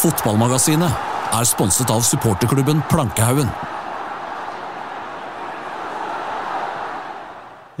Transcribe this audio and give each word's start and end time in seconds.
Fotballmagasinet 0.00 0.94
er 1.36 1.44
sponset 1.44 1.90
av 1.92 2.00
supporterklubben 2.08 2.80
Plankehaugen. 2.88 3.50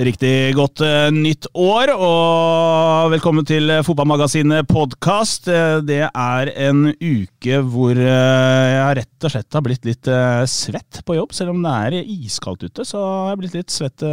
Riktig 0.00 0.54
godt 0.56 0.80
eh, 0.80 1.10
nytt 1.12 1.44
år, 1.60 1.90
og 1.92 3.10
velkommen 3.12 3.44
til 3.44 3.68
eh, 3.68 3.82
Fotballmagasinet 3.84 4.64
podkast. 4.70 5.50
Eh, 5.52 5.82
det 5.84 6.06
er 6.08 6.50
en 6.68 6.86
uke 6.88 7.60
hvor 7.68 8.00
jeg 8.00 8.96
rett 8.96 9.28
og 9.28 9.34
slett 9.34 9.58
har 9.58 9.64
blitt 9.66 9.84
litt 9.84 10.08
svett 10.48 11.02
på 11.04 11.18
jobb. 11.18 11.34
Selv 11.36 11.52
om 11.52 11.60
det 11.60 11.76
er 11.84 11.98
iskaldt 12.00 12.64
ute, 12.64 12.86
så 12.88 13.00
har 13.02 13.34
jeg 13.34 13.40
blitt 13.42 13.56
litt 13.58 13.74
svett, 13.74 14.04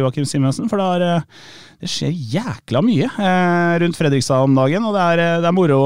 Joakim 0.00 0.26
Simensen. 0.26 0.66
For 0.70 0.82
det, 0.82 1.10
eh, 1.20 1.76
det 1.80 1.88
skjer 1.88 2.10
jækla 2.34 2.82
mye 2.84 3.06
rundt 3.80 3.96
Fredrikstad 3.96 4.44
om 4.44 4.58
dagen, 4.58 4.84
og 4.84 4.92
det 4.92 5.04
er, 5.14 5.22
det 5.40 5.48
er 5.48 5.54
moro. 5.56 5.78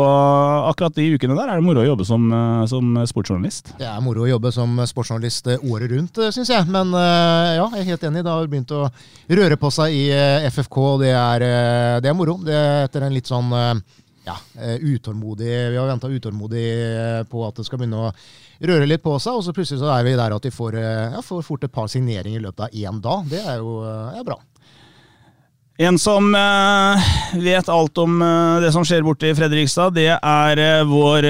Akkurat 0.71 0.97
de 0.97 1.05
ukene 1.15 1.37
der 1.37 1.53
er 1.53 1.61
det 1.61 1.67
moro 1.69 1.85
å 1.85 1.87
jobbe 1.87 2.07
som, 2.09 2.25
som 2.67 2.97
sportsjournalist. 3.07 3.77
Det 3.79 3.87
er 3.87 4.01
moro 4.03 4.25
å 4.25 4.31
jobbe 4.33 4.51
som 4.57 4.81
sportsjournalist 4.91 5.53
året 5.61 5.93
rundt, 5.93 6.19
syns 6.35 6.51
jeg. 6.51 6.67
Men 6.67 6.91
ja, 6.97 7.69
jeg 7.77 7.85
er 7.85 7.93
helt 7.93 8.09
enig. 8.09 8.25
Det 8.27 8.35
har 8.35 8.51
begynt 8.51 8.75
å 8.75 8.89
røre 9.39 9.59
på 9.61 9.71
seg 9.73 9.95
i 9.95 10.07
eh, 10.13 10.47
FFK, 10.53 10.79
det 11.03 11.13
er, 11.15 11.45
eh, 11.45 11.99
det 12.05 12.11
er 12.11 12.17
moro. 12.17 12.39
Det 12.45 12.55
er 12.55 12.87
etter 12.87 13.07
en 13.07 13.15
litt 13.15 13.31
sånn 13.31 13.53
eh, 13.57 13.75
ja, 14.25 14.39
utålmodig 14.81 15.51
Vi 15.75 15.77
har 15.77 15.89
venta 15.91 16.09
utålmodig 16.09 16.65
på 17.29 17.43
at 17.45 17.59
det 17.59 17.67
skal 17.67 17.83
begynne 17.83 18.07
å 18.07 18.13
røre 18.65 18.87
litt 18.89 19.03
på 19.05 19.19
seg, 19.21 19.37
og 19.37 19.45
så 19.45 19.53
plutselig 19.53 19.83
så 19.83 19.91
er 19.93 20.07
vi 20.07 20.15
der 20.17 20.33
at 20.33 20.49
vi 20.49 20.53
får, 20.55 20.79
ja, 20.81 21.21
får 21.21 21.43
fort 21.45 21.67
et 21.67 21.75
par 21.75 21.91
signeringer 21.93 22.41
i 22.41 22.45
løpet 22.47 22.65
av 22.65 22.73
én 22.73 23.03
dag. 23.05 23.27
Det 23.29 23.43
er 23.43 23.61
jo 23.61 23.83
er 23.85 24.25
bra. 24.25 24.39
En 25.85 25.99
som 26.01 26.31
vet 26.33 27.69
alt 27.69 28.01
om 28.01 28.17
det 28.65 28.71
som 28.73 28.87
skjer 28.87 29.05
borte 29.05 29.29
i 29.29 29.37
Fredrikstad, 29.37 29.93
det 29.99 30.09
er 30.17 30.65
vår 30.89 31.29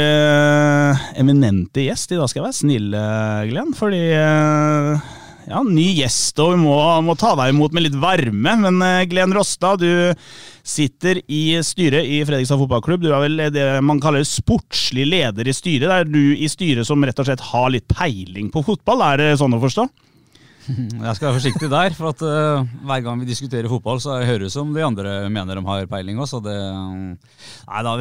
eminente 1.19 1.89
gjest. 1.89 2.15
I 2.15 2.21
dag 2.21 2.31
skal 2.31 2.45
jeg 2.45 2.47
være 2.47 2.61
snill, 2.61 2.89
Glenn, 3.51 3.75
fordi 3.75 4.05
ja, 5.51 5.61
ny 5.67 5.87
gjest, 5.99 6.39
og 6.43 6.55
vi 6.55 6.61
må, 6.63 6.77
må 7.05 7.17
ta 7.21 7.35
deg 7.39 7.53
imot 7.53 7.75
med 7.77 7.87
litt 7.87 7.99
varme. 8.01 8.55
Men 8.65 8.81
eh, 8.85 9.05
Glenn 9.11 9.35
Rostad, 9.37 9.83
du 9.83 10.15
sitter 10.65 11.21
i 11.29 11.59
styret 11.65 12.09
i 12.09 12.23
Fredrikstad 12.25 12.61
fotballklubb. 12.63 13.05
Du 13.05 13.11
er 13.13 13.27
vel 13.27 13.45
det 13.53 13.67
man 13.85 14.01
kaller 14.03 14.25
sportslig 14.29 15.07
leder 15.11 15.49
i 15.49 15.57
styret. 15.57 15.89
Det 15.91 16.01
er 16.01 16.09
du 16.09 16.25
i 16.35 16.49
styret 16.51 16.89
som 16.89 17.05
rett 17.05 17.21
og 17.21 17.29
slett 17.29 17.45
har 17.53 17.71
litt 17.75 17.89
peiling 17.93 18.51
på 18.55 18.65
fotball, 18.65 19.05
er 19.13 19.21
det 19.21 19.31
sånn 19.41 19.57
å 19.57 19.63
forstå? 19.63 19.89
Jeg 21.05 21.17
skal 21.19 21.29
være 21.29 21.37
forsiktig 21.37 21.69
der, 21.69 21.95
for 21.97 22.15
at 22.15 22.23
uh, 22.25 22.77
hver 22.89 23.03
gang 23.05 23.21
vi 23.21 23.29
diskuterer 23.29 23.69
fotball, 23.69 24.01
så 24.01 24.17
høres 24.25 24.49
det 24.49 24.55
som 24.55 24.71
de 24.73 24.85
andre 24.85 25.17
mener 25.33 25.61
de 25.61 25.65
har 25.67 25.89
peiling 25.91 26.21
også. 26.25 26.41
Det, 26.45 26.55
nei 27.69 27.83
da, 27.85 27.97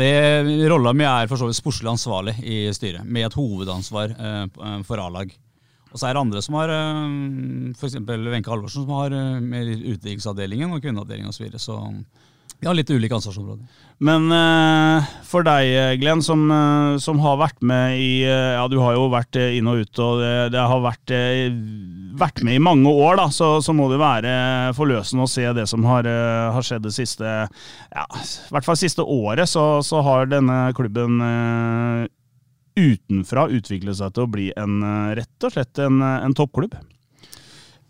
Rolla 0.71 0.95
mi 0.95 1.07
er 1.09 1.27
for 1.31 1.41
så 1.41 1.49
vidt 1.49 1.59
sportslig 1.59 1.91
ansvarlig 1.91 2.37
i 2.39 2.65
styret, 2.75 3.03
med 3.03 3.27
et 3.27 3.35
hovedansvar 3.35 4.15
uh, 4.15 4.77
for 4.87 5.03
A-lag. 5.03 5.35
Og 5.93 6.01
så 6.01 6.09
er 6.09 6.15
det 6.15 6.23
andre 6.25 6.41
som 6.41 6.57
har 6.57 6.73
uh, 6.73 7.71
f.eks. 7.77 7.99
Wenche 8.01 8.49
Halvorsen, 8.49 8.83
som 8.83 8.93
har 8.97 9.13
eh, 9.13 9.39
med 9.39 9.69
utenriksavdelingen 9.85 10.73
og 10.73 10.81
kvinneavdelingen 10.81 11.29
osv. 11.29 11.37
Så, 11.37 11.45
videre. 11.45 11.61
så 11.61 12.23
vi 12.63 12.67
har 12.69 12.77
litt 12.77 12.91
ulike 12.95 13.17
ansvarsområder. 13.17 13.81
Men 14.07 14.29
eh, 14.31 15.07
for 15.27 15.43
deg, 15.43 15.97
Glenn, 15.99 16.21
som, 16.23 16.45
eh, 16.47 16.93
som 17.03 17.19
har 17.19 17.35
vært 17.41 17.59
med 17.59 17.97
i 17.99 18.23
eh, 18.23 18.53
Ja, 18.55 18.63
du 18.71 18.77
har 18.79 18.95
jo 18.95 19.09
vært 19.11 19.35
eh, 19.35 19.57
inn 19.57 19.67
og 19.67 19.81
ut, 19.83 19.99
og 19.99 20.21
det, 20.21 20.31
det 20.55 20.63
har 20.71 20.83
vært, 20.85 21.11
eh, 21.11 21.51
vært 22.19 22.39
med 22.47 22.55
i 22.55 22.63
mange 22.63 22.87
år, 22.87 23.19
da, 23.19 23.27
så, 23.35 23.57
så 23.63 23.75
må 23.75 23.89
det 23.91 23.99
være 23.99 24.33
forløsende 24.79 25.27
å 25.27 25.31
se 25.33 25.43
det 25.59 25.67
som 25.67 25.83
har, 25.91 26.07
eh, 26.07 26.55
har 26.55 26.63
skjedd 26.63 26.87
det 26.87 26.95
siste 26.95 27.27
Ja, 27.27 28.07
i 28.07 28.55
hvert 28.55 28.69
fall 28.69 28.79
siste 28.79 29.03
året, 29.03 29.51
så, 29.51 29.83
så 29.83 29.99
har 30.07 30.31
denne 30.31 30.65
klubben 30.77 31.19
eh, 31.19 32.07
utenfra 32.79 33.47
utvikle 33.53 33.93
seg 33.97 34.15
til 34.15 34.25
å 34.25 34.31
bli 34.33 34.49
en, 34.57 34.81
eh, 34.83 35.15
rett 35.19 35.47
og 35.47 35.55
slett 35.55 35.79
en, 35.83 36.01
en 36.01 36.37
toppklubb. 36.37 36.75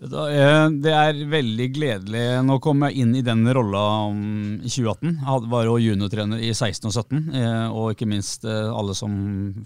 Eh, 0.03 0.69
Det 0.83 0.91
er 0.91 1.19
veldig 1.31 1.67
gledelig. 1.75 2.23
Nå 2.43 2.57
kom 2.63 2.81
jeg 2.87 2.97
inn 3.03 3.13
i 3.15 3.21
den 3.23 3.45
rolla 3.55 3.83
i 4.11 4.67
2018. 4.67 5.13
Jeg 5.23 5.49
var 5.53 5.63
jo 5.69 5.77
juniortrener 5.79 6.41
i 6.43 6.49
16 6.51 6.89
og 6.89 6.93
17, 6.97 7.21
eh, 7.39 7.67
og 7.71 7.93
ikke 7.93 8.07
minst 8.11 8.43
eh, 8.43 8.67
alle 8.73 8.93
som 8.97 9.13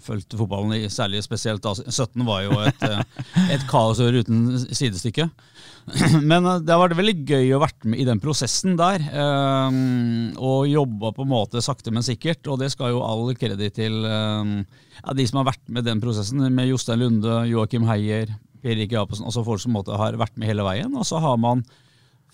fulgte 0.04 0.38
fotballen, 0.38 0.76
i- 0.78 0.88
særlig 0.92 1.24
spesielt 1.26 1.62
da 1.64 1.72
17 1.74 2.24
var 2.28 2.44
jo 2.46 2.52
et, 2.60 2.86
et 3.50 3.66
kaosår 3.70 4.20
uten 4.22 4.44
sidestykke. 4.70 5.28
Men 6.30 6.44
det 6.62 6.70
har 6.70 6.82
vært 6.84 6.98
veldig 7.00 7.16
gøy 7.26 7.50
å 7.56 7.62
vært 7.62 7.84
med 7.88 7.98
i 7.98 8.04
den 8.06 8.20
prosessen 8.20 8.76
der, 8.78 9.00
og 10.38 10.66
jobba 10.68 11.14
på 11.16 11.24
en 11.24 11.30
måte 11.32 11.62
sakte, 11.64 11.90
men 11.90 12.04
sikkert. 12.04 12.44
Og 12.52 12.58
det 12.60 12.68
skal 12.74 12.92
jo 12.92 13.00
all 13.02 13.32
kreditt 13.40 13.74
til 13.78 13.96
ja, 14.04 15.14
de 15.16 15.26
som 15.26 15.40
har 15.40 15.48
vært 15.48 15.64
med 15.72 15.86
den 15.88 16.02
prosessen, 16.04 16.44
med 16.52 16.68
Jostein 16.68 17.00
Lunde, 17.00 17.38
Joakim 17.48 17.86
Heier, 17.88 18.28
Per 18.62 18.74
Erik 18.74 18.94
Jacobsen, 18.94 19.26
altså 19.28 19.44
folk 19.46 19.62
som 19.62 19.76
har 19.78 20.18
vært 20.20 20.36
med 20.38 20.50
hele 20.50 20.66
veien. 20.66 20.94
Og 20.96 21.06
så 21.08 21.20
har 21.22 21.38
man 21.40 21.64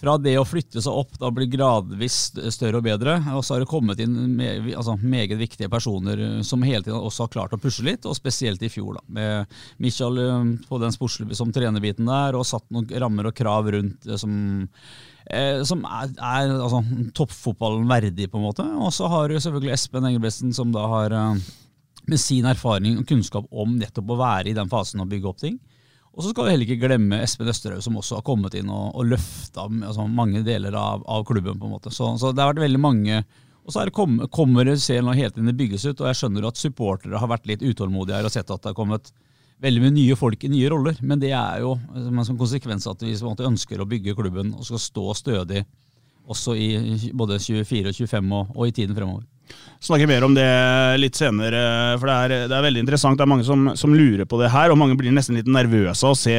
fra 0.01 0.17
det 0.19 0.35
å 0.39 0.47
flytte 0.47 0.83
seg 0.83 0.93
opp, 0.93 1.15
da 1.21 1.31
blir 1.33 1.49
gradvis 1.51 2.33
større 2.53 2.81
og 2.81 2.87
bedre, 2.87 3.15
og 3.33 3.45
så 3.47 3.55
har 3.55 3.63
det 3.63 3.71
kommet 3.71 4.03
inn 4.03 4.15
med, 4.37 4.67
altså, 4.75 4.97
meget 5.01 5.39
viktige 5.41 5.71
personer 5.73 6.21
eh, 6.21 6.37
som 6.47 6.65
hele 6.67 6.83
tiden 6.83 6.99
også 6.99 7.27
har 7.27 7.33
klart 7.37 7.55
å 7.55 7.61
pushe 7.63 7.87
litt, 7.87 8.07
og 8.09 8.19
spesielt 8.19 8.63
i 8.67 8.73
fjor, 8.73 8.99
da, 8.99 9.05
med 9.17 9.57
Michael 9.83 10.21
eh, 10.25 10.53
på 10.69 10.81
den 10.83 10.95
sportslige 10.95 11.39
som 11.39 11.55
trenerbiten 11.55 12.11
der, 12.11 12.37
og 12.37 12.47
satt 12.49 12.67
noen 12.75 12.91
rammer 12.91 13.31
og 13.31 13.37
krav 13.39 13.71
rundt 13.77 14.09
som 14.21 14.35
eh, 15.31 15.63
som 15.65 15.85
er, 15.87 16.11
er 16.19 16.57
altså, 16.59 16.83
toppfotballen 17.17 17.87
verdig, 17.91 18.29
på 18.33 18.41
en 18.41 18.49
måte. 18.49 18.67
Og 18.75 18.93
så 18.95 19.09
har 19.13 19.31
du 19.31 19.39
selvfølgelig 19.39 19.77
Espen 19.77 20.09
Engelbrechtsen, 20.11 20.53
som 20.57 20.75
da 20.75 20.89
har 20.91 21.15
eh, 21.15 21.45
med 22.11 22.21
sin 22.21 22.51
erfaring 22.51 22.99
og 23.01 23.07
kunnskap 23.09 23.47
om 23.51 23.79
nettopp 23.79 24.11
å 24.13 24.21
være 24.21 24.51
i 24.51 24.59
den 24.59 24.69
fasen 24.73 25.01
og 25.05 25.09
bygge 25.13 25.31
opp 25.31 25.41
ting. 25.41 25.57
Og 26.15 26.23
så 26.23 26.31
skal 26.31 26.47
vi 26.47 26.53
heller 26.55 26.69
ikke 26.69 26.87
glemme 26.87 27.19
Espen 27.25 27.51
Østerhaug, 27.51 27.83
som 27.83 27.97
også 27.99 28.21
har 28.21 28.27
kommet 28.27 28.55
inn 28.55 28.71
og, 28.71 28.93
og 28.95 29.09
løfta 29.11 29.67
altså, 29.67 30.07
mange 30.07 30.45
deler 30.47 30.77
av, 30.79 31.03
av 31.11 31.25
klubben. 31.27 31.59
på 31.59 31.67
en 31.67 31.75
måte. 31.75 31.91
Så, 31.91 32.13
så 32.21 32.31
det 32.31 32.43
har 32.43 32.53
vært 32.53 32.67
veldig 32.69 32.81
mange 32.81 33.25
Og 33.65 33.73
så 33.73 33.87
det 33.89 33.95
kom, 33.97 34.19
kommer 34.31 34.69
det 34.69 34.77
ser 34.85 35.03
nå 35.03 35.15
helt 35.17 35.39
inn 35.41 35.49
det 35.49 35.57
bygges 35.57 35.87
ut, 35.89 36.01
og 36.01 36.11
jeg 36.11 36.19
skjønner 36.19 36.47
at 36.47 36.61
supportere 36.61 37.19
har 37.19 37.31
vært 37.33 37.49
litt 37.49 37.63
utålmodige 37.65 38.19
her 38.19 38.29
og 38.29 38.35
sett 38.35 38.51
at 38.53 38.61
det 38.61 38.75
har 38.75 38.77
kommet 38.77 39.09
veldig 39.65 39.81
mye 39.87 39.95
nye 39.95 40.17
folk 40.21 40.45
i 40.45 40.51
nye 40.53 40.69
roller. 40.69 40.99
Men 41.01 41.23
det 41.23 41.33
er 41.33 41.63
jo 41.65 41.73
som 41.95 42.21
en 42.21 42.41
konsekvens 42.43 42.87
at 42.91 43.03
vi 43.03 43.17
ønsker 43.17 43.81
å 43.81 43.89
bygge 43.89 44.15
klubben 44.19 44.53
og 44.55 44.69
skal 44.69 44.83
stå 44.85 45.15
stødig 45.17 45.65
også 46.29 46.55
i 46.57 46.69
både 47.13 47.41
24 47.41 47.91
og 47.91 47.97
25 48.05 48.37
og, 48.37 48.53
og 48.55 48.69
i 48.69 48.77
tiden 48.77 48.97
fremover. 48.97 49.25
Snakke 49.85 50.07
mer 50.09 50.25
om 50.25 50.35
det 50.37 50.47
litt 51.01 51.19
senere, 51.19 51.61
for 52.01 52.09
det 52.09 52.15
er, 52.15 52.35
det 52.49 52.57
er 52.57 52.65
veldig 52.65 52.83
interessant. 52.85 53.19
Det 53.21 53.25
er 53.27 53.31
mange 53.31 53.47
som, 53.47 53.67
som 53.79 53.95
lurer 53.95 54.25
på 54.29 54.39
det 54.41 54.51
her, 54.53 54.73
og 54.73 54.79
mange 54.81 54.97
blir 55.01 55.13
nesten 55.15 55.37
litt 55.39 55.51
nervøse 55.51 56.07
av 56.07 56.15
å 56.15 56.19
se 56.19 56.37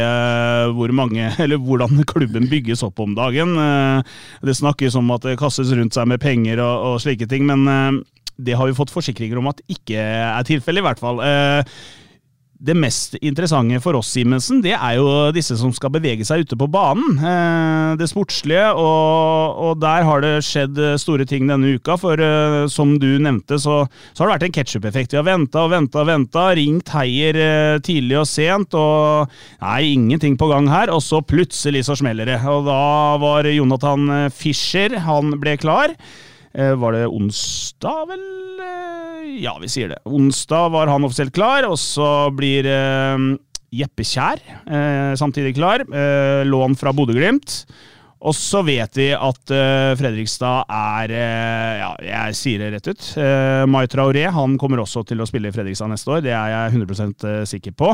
hvor 0.75 0.93
mange, 0.97 1.29
eller 1.43 1.61
hvordan 1.61 2.01
klubben 2.09 2.49
bygges 2.51 2.83
opp 2.87 3.01
om 3.03 3.13
dagen. 3.17 3.53
Eh, 3.61 4.15
Det 4.45 4.57
snakkes 4.57 4.97
om 4.99 5.13
at 5.15 5.27
det 5.27 5.37
kastes 5.41 5.73
rundt 5.77 5.97
seg 5.97 6.09
med 6.09 6.23
penger 6.23 6.63
og, 6.63 6.95
og 6.95 7.03
slike 7.03 7.29
ting, 7.29 7.45
men 7.49 7.67
eh, 7.69 8.01
det 8.49 8.57
har 8.57 8.67
vi 8.67 8.75
fått 8.77 8.91
forsikringer 8.91 9.39
om 9.39 9.51
at 9.53 9.61
ikke 9.71 10.01
er 10.01 10.47
tilfellet, 10.47 10.81
i 10.81 10.87
hvert 10.89 10.99
fall. 10.99 11.21
Det 12.55 12.71
mest 12.71 13.17
interessante 13.19 13.81
for 13.83 13.97
oss, 13.99 14.13
Simensen, 14.15 14.61
det 14.63 14.71
er 14.77 14.93
jo 14.95 15.07
disse 15.35 15.57
som 15.59 15.73
skal 15.75 15.91
bevege 15.91 16.23
seg 16.23 16.45
ute 16.45 16.55
på 16.55 16.69
banen. 16.71 17.17
Eh, 17.19 17.95
det 17.99 18.07
sportslige, 18.07 18.69
og, 18.79 19.57
og 19.59 19.81
der 19.83 20.05
har 20.07 20.23
det 20.23 20.37
skjedd 20.47 20.79
store 21.01 21.27
ting 21.27 21.49
denne 21.51 21.73
uka. 21.75 21.97
For 21.99 22.15
eh, 22.15 22.61
som 22.71 22.93
du 23.01 23.17
nevnte, 23.19 23.59
så, 23.59 23.81
så 24.13 24.23
har 24.23 24.29
det 24.29 24.35
vært 24.37 24.45
en 24.47 24.55
ketsjup-effekt. 24.55 25.11
Vi 25.11 25.19
har 25.19 25.27
venta 25.27 25.65
og 25.65 25.73
venta 25.73 26.05
og 26.05 26.07
venta, 26.13 26.45
ringt 26.55 26.93
Heier 26.95 27.41
eh, 27.43 27.79
tidlig 27.83 28.21
og 28.21 28.29
sent, 28.31 28.77
og 28.79 29.35
nei, 29.59 29.81
ingenting 29.91 30.39
på 30.39 30.47
gang 30.53 30.71
her. 30.71 30.93
Og 30.95 31.03
så 31.03 31.19
plutselig 31.19 31.83
så 31.89 31.99
smeller 31.99 32.31
det. 32.31 32.39
Og 32.47 32.69
da 32.69 32.79
var 33.19 33.51
Jonathan 33.51 34.31
Fischer, 34.31 34.95
han 35.03 35.35
ble 35.43 35.57
klar. 35.59 35.97
Eh, 36.55 36.73
Var 36.79 36.91
det 36.95 37.05
onsdag, 37.07 38.05
vel? 38.13 38.25
Eh, 38.63 39.41
Ja, 39.43 39.57
vi 39.59 39.67
sier 39.67 39.89
det. 39.91 39.97
Onsdag 40.07 40.69
var 40.71 40.87
han 40.87 41.03
offisielt 41.03 41.33
klar, 41.35 41.65
og 41.67 41.75
så 41.81 42.29
blir 42.31 42.65
eh, 42.69 43.25
Jeppe 43.75 44.05
Kjær 44.07 44.39
samtidig 45.19 45.55
klar. 45.57 45.81
Lån 46.47 46.77
fra 46.79 46.93
Bodø-Glimt. 46.95 47.65
Og 48.25 48.33
så 48.33 48.61
vet 48.65 48.97
vi 48.97 49.09
at 49.13 49.53
uh, 49.53 49.93
Fredrikstad 49.99 50.71
er 50.71 51.13
uh, 51.13 51.73
Ja, 51.77 51.89
jeg 52.05 52.37
sier 52.37 52.63
det 52.63 52.71
rett 52.73 52.89
ut. 52.89 53.09
Uh, 53.19 53.63
Mai 53.69 53.85
Traoré 53.91 54.25
han 54.33 54.57
kommer 54.61 54.81
også 54.81 55.03
til 55.05 55.21
å 55.21 55.27
spille 55.29 55.51
i 55.51 55.55
Fredrikstad 55.55 55.91
neste 55.91 56.15
år. 56.15 56.23
Det 56.25 56.33
er 56.33 56.53
jeg 56.53 56.75
100% 56.79 57.27
sikker 57.49 57.75
på. 57.77 57.91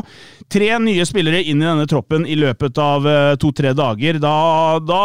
Tre 0.52 0.70
nye 0.82 1.06
spillere 1.08 1.42
inn 1.42 1.60
i 1.62 1.68
denne 1.68 1.88
troppen 1.90 2.24
i 2.26 2.38
løpet 2.38 2.80
av 2.80 3.08
to-tre 3.40 3.74
dager. 3.76 4.20
Da, 4.22 4.36
da, 4.80 5.02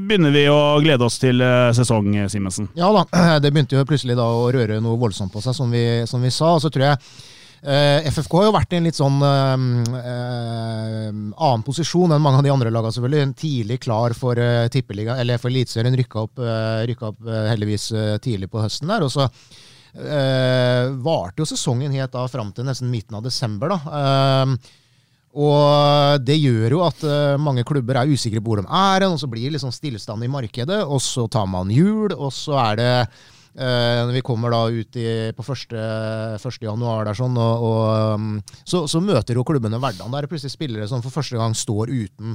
begynner 0.00 0.34
vi 0.34 0.46
å 0.50 0.80
glede 0.82 1.06
oss 1.06 1.20
til 1.22 1.42
sesong, 1.76 2.10
Simensen. 2.30 2.70
Ja 2.78 2.90
da, 2.94 3.04
det 3.42 3.52
begynte 3.54 3.78
jo 3.78 3.86
plutselig 3.88 4.18
da 4.18 4.26
å 4.26 4.50
røre 4.54 4.80
noe 4.82 4.98
voldsomt 5.00 5.32
på 5.34 5.42
seg, 5.44 5.56
som 5.56 5.70
vi, 5.72 5.84
som 6.10 6.22
vi 6.24 6.32
sa. 6.34 6.56
Og 6.56 6.64
så 6.64 6.72
tror 6.72 6.90
jeg 6.90 7.00
Uh, 7.64 8.04
FFK 8.12 8.34
har 8.36 8.50
jo 8.50 8.54
vært 8.58 8.74
i 8.74 8.76
en 8.76 8.84
litt 8.84 8.98
sånn 8.98 9.22
uh, 9.24 9.54
uh, 9.56 11.06
annen 11.08 11.62
posisjon 11.64 12.12
enn 12.12 12.20
mange 12.20 12.42
av 12.42 12.44
de 12.44 12.52
andre 12.52 12.72
lagene, 12.74 12.92
selvfølgelig. 12.92 13.36
Tidlig 13.40 13.78
klar 13.86 14.12
for 14.18 14.36
uh, 14.36 14.66
tippeliga, 14.72 15.16
eller 15.22 15.40
for 15.40 15.48
Eliteserien. 15.48 15.96
Rykka 15.96 16.26
opp, 16.26 16.42
rykka 16.90 17.12
opp 17.12 17.30
heldigvis 17.48 17.88
tidlig 18.24 18.50
på 18.52 18.60
høsten 18.60 18.92
der. 18.92 19.06
Og 19.06 19.12
så 19.14 19.28
varte 19.94 21.38
jo 21.38 21.46
sesongen 21.46 21.92
helt 21.94 22.10
da 22.10 22.24
fram 22.26 22.48
til 22.50 22.66
nesten 22.66 22.88
midten 22.90 23.14
av 23.14 23.22
desember. 23.22 23.70
da. 23.70 24.56
og 25.38 26.24
det 26.26 26.34
gjør 26.34 26.74
jo 26.74 26.80
at 26.82 27.04
mange 27.38 27.62
klubber 27.62 28.00
er 28.00 28.10
usikre 28.10 28.42
på 28.42 28.50
hvor 28.50 28.64
de 28.64 28.66
er, 28.66 29.06
og 29.06 29.20
så 29.22 29.30
blir 29.30 29.46
det 29.46 29.54
liksom 29.54 29.70
stillstand 29.72 30.26
i 30.26 30.32
markedet. 30.32 30.80
Og 30.82 30.98
så 31.00 31.28
tar 31.30 31.46
man 31.46 31.70
jul, 31.70 32.10
og 32.10 32.34
så 32.34 32.58
er 32.64 32.80
det 32.82 32.90
når 33.54 34.10
vi 34.16 34.24
kommer 34.26 34.50
da 34.50 34.64
ut 34.66 34.96
i, 34.98 35.06
på 35.30 35.44
1. 35.46 35.74
1. 36.40 36.56
januar, 36.66 37.12
sånn, 37.14 37.36
og, 37.38 37.66
og, 37.68 38.18
um, 38.18 38.32
så, 38.66 38.80
så, 38.90 38.98
møter 38.98 39.38
jo 39.38 39.44
klubbene 39.46 39.78
hverdagen. 39.78 40.10
Der 40.10 40.24
er 40.24 40.26
det 40.26 40.32
plutselig 40.32 40.56
spillere 40.56 40.88
som 40.90 41.04
for 41.04 41.14
første 41.14 41.38
gang 41.38 41.54
står 41.54 41.92
uten 41.92 42.34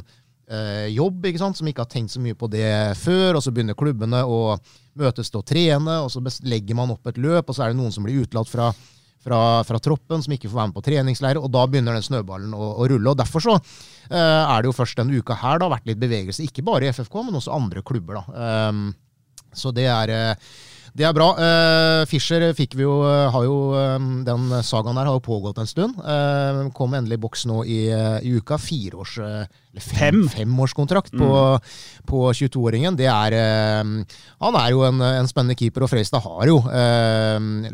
uh, 0.49 0.87
jobb, 0.89 1.25
ikke 1.29 1.41
sant? 1.41 1.59
som 1.59 1.67
ikke 1.69 1.83
har 1.85 1.91
tenkt 1.91 2.13
så 2.13 2.21
mye 2.23 2.37
på 2.37 2.49
det 2.51 2.69
før. 2.99 3.37
og 3.37 3.43
Så 3.43 3.53
begynner 3.55 3.77
klubbene 3.77 4.23
å 4.25 4.55
møtes 4.99 5.31
til 5.31 5.41
å 5.41 5.45
trene, 5.45 5.99
og 6.03 6.11
så 6.13 6.23
legger 6.47 6.77
man 6.77 6.95
opp 6.95 7.11
et 7.11 7.19
løp. 7.21 7.49
og 7.49 7.55
Så 7.55 7.65
er 7.65 7.73
det 7.73 7.79
noen 7.79 7.93
som 7.95 8.07
blir 8.07 8.23
utelatt 8.23 8.51
fra, 8.51 8.69
fra, 9.23 9.41
fra, 9.67 9.81
troppen, 9.83 10.23
som 10.25 10.35
ikke 10.35 10.49
får 10.49 10.61
være 10.61 10.71
med 10.71 10.79
på 10.79 10.85
treningsleir. 10.87 11.41
og 11.41 11.51
Da 11.53 11.65
begynner 11.69 11.97
den 11.97 12.05
snøballen 12.05 12.55
å, 12.55 12.71
å 12.79 12.89
rulle. 12.89 13.11
og 13.11 13.19
Derfor 13.19 13.45
så 13.45 13.59
uh, 13.59 14.15
er 14.15 14.57
det 14.61 14.71
jo 14.71 14.77
først 14.79 14.99
denne 14.99 15.19
uka 15.19 15.37
her 15.43 15.59
det 15.59 15.69
har 15.69 15.77
vært 15.77 15.91
litt 15.91 16.01
bevegelse. 16.01 16.47
Ikke 16.47 16.65
bare 16.65 16.89
i 16.89 16.95
FFK, 16.95 17.21
men 17.27 17.39
også 17.39 17.55
andre 17.55 17.85
klubber. 17.85 18.21
da. 18.21 18.49
Um, 18.69 18.89
så 19.55 19.71
det 19.73 19.87
er 19.89 20.11
det 20.99 21.05
er 21.07 21.15
bra. 21.15 21.29
Uh, 21.39 22.01
Fischer 22.11 22.43
fikk 22.57 22.73
vi 22.75 22.83
jo, 22.83 22.97
eh, 23.07 23.29
har 23.31 23.43
jo 23.45 23.71
um, 23.71 24.07
Den 24.27 24.49
sagaen 24.67 24.97
der 24.99 25.07
har 25.07 25.15
jo 25.15 25.23
pågått 25.23 25.61
en 25.61 25.69
stund. 25.69 25.95
Uh, 26.03 26.67
kom 26.75 26.91
endelig 26.97 27.15
i 27.15 27.21
boks 27.23 27.45
nå 27.47 27.61
i, 27.63 27.77
i 27.87 28.33
uka. 28.35 28.57
Fireårs, 28.59 29.13
eller 29.23 29.85
fem, 29.85 30.25
femårskontrakt 30.27 31.15
mm. 31.15 31.23
på, 31.23 31.37
på 32.09 32.25
22-åringen. 32.41 32.99
Det 32.99 33.07
er 33.07 33.37
uh, 33.39 34.19
Han 34.43 34.59
er 34.59 34.75
jo 34.75 34.83
en, 34.89 34.99
en 35.07 35.31
spennende 35.31 35.55
keeper, 35.59 35.87
og 35.87 35.93
Frøystad 35.93 36.25
har 36.25 36.51
jo 36.51 36.59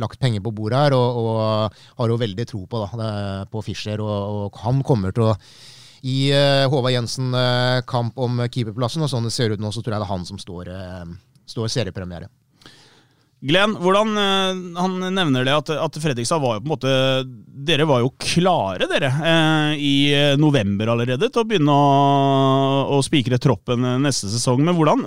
lagt 0.05 0.21
penger 0.21 0.43
på 0.45 0.53
bordet 0.53 0.85
her 0.85 0.93
og, 0.97 1.17
og, 1.25 1.81
har 1.97 2.11
jo 2.11 2.21
veldig 2.21 2.45
tro 2.49 2.63
på, 2.69 2.85
da, 2.85 3.09
på 3.49 3.65
Fischer. 3.65 4.05
Og, 4.05 4.45
og 4.45 4.63
han 4.67 4.85
kommer 4.85 5.15
til 5.15 5.31
å 5.31 5.35
i 6.05 6.29
Håvard 6.69 6.93
Jensen 6.93 7.33
kamp 7.89 8.19
om 8.21 8.43
keeperplassen, 8.45 9.01
og 9.01 9.09
sånn 9.09 9.25
det 9.25 9.33
ser 9.33 9.55
ut 9.55 9.61
nå, 9.63 9.73
så 9.73 9.81
tror 9.81 9.95
jeg 9.95 10.03
det 10.03 10.05
er 10.05 10.13
han 10.13 10.27
som 10.29 10.37
står, 10.37 10.75
står 11.49 11.71
seriepremiere. 11.73 12.29
Glenn, 13.45 13.75
hvordan, 13.77 14.15
eh, 14.17 14.79
han 14.79 14.95
nevner 15.13 15.45
det 15.45 15.53
at, 15.53 15.69
at, 15.77 15.97
Fredrikstad 16.01 16.41
var 16.41 16.57
jo 16.57 16.63
på 16.63 16.65
en 16.65 16.73
måte 16.73 16.93
Dere 17.65 17.85
var 17.87 18.01
jo 18.01 18.11
klare, 18.21 18.85
dere, 18.89 19.09
eh, 19.25 19.75
i 19.81 19.95
november 20.37 20.91
allerede 20.93 21.29
til 21.31 21.41
å 21.41 21.47
begynne 21.47 21.73
å, 21.73 22.91
å 22.93 22.99
spikre 23.05 23.39
troppen 23.41 23.85
neste 24.03 24.29
sesong. 24.29 24.61
Men 24.65 24.75
hvordan 24.77 25.05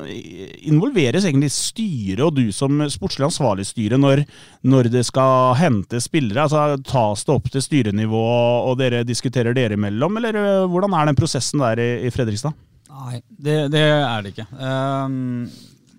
involveres 0.67 1.29
egentlig 1.29 1.53
styret 1.55 2.25
og 2.25 2.35
du 2.39 2.49
som 2.55 2.81
sportslig 2.91 3.29
ansvarlig 3.29 3.69
styre 3.69 4.01
når, 4.01 4.25
når 4.67 4.91
det 4.97 5.05
skal 5.07 5.55
hente 5.61 6.03
spillere? 6.03 6.49
Altså, 6.49 6.81
tas 6.89 7.23
det 7.29 7.37
opp 7.37 7.51
til 7.53 7.63
styrenivå 7.63 8.25
og 8.73 8.79
dere 8.81 9.05
diskuterer 9.07 9.55
dere 9.55 9.79
imellom, 9.79 10.19
eller 10.19 10.41
eh, 10.41 10.67
hvordan 10.73 10.99
er 10.99 11.11
den 11.11 11.19
prosessen 11.21 11.63
der 11.63 11.85
i, 11.85 11.91
i 12.09 12.15
Fredrikstad? 12.15 12.57
Nei, 12.89 13.21
det, 13.29 13.61
det, 13.71 13.89
er 14.03 14.25
det 14.25 14.35
ikke. 14.35 14.49
Um 14.59 15.51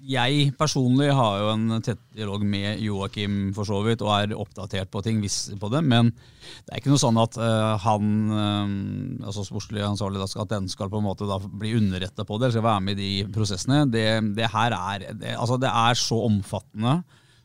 jeg 0.10 0.54
personlig 0.58 1.12
har 1.14 1.36
jo 1.38 1.50
en 1.54 1.82
tett 1.86 2.00
dialog 2.18 2.42
med 2.48 2.82
Joakim 2.82 3.52
for 3.54 3.68
så 3.68 3.82
vidt, 3.86 4.02
og 4.02 4.14
er 4.16 4.34
oppdatert 4.38 4.90
på 4.90 5.04
ting, 5.06 5.20
hvis 5.22 5.52
på 5.62 5.70
det. 5.70 5.84
Men 5.86 6.10
det 6.10 6.74
er 6.74 6.82
ikke 6.82 6.94
noe 6.94 7.02
sånn 7.02 7.20
at 7.22 7.38
uh, 7.38 7.76
han, 7.84 8.10
uh, 8.34 9.28
altså 9.28 9.46
sportslig 9.46 9.86
ansvarlig, 9.86 10.24
at 10.26 10.56
den 10.56 10.70
skal 10.72 10.90
på 10.90 11.02
en 11.02 11.06
måte 11.06 11.30
da 11.30 11.38
bli 11.40 11.76
underretta 11.78 12.26
på 12.26 12.40
det, 12.40 12.48
eller 12.48 12.58
skal 12.58 12.68
være 12.72 12.86
med 12.88 12.98
i 12.98 13.06
de 13.06 13.30
prosessene. 13.36 13.84
Det, 13.94 14.08
det 14.38 14.50
her 14.56 14.76
er, 14.80 15.08
det, 15.14 15.38
altså 15.38 15.60
det 15.62 15.70
er 15.70 16.02
så 16.02 16.24
omfattende, 16.26 17.00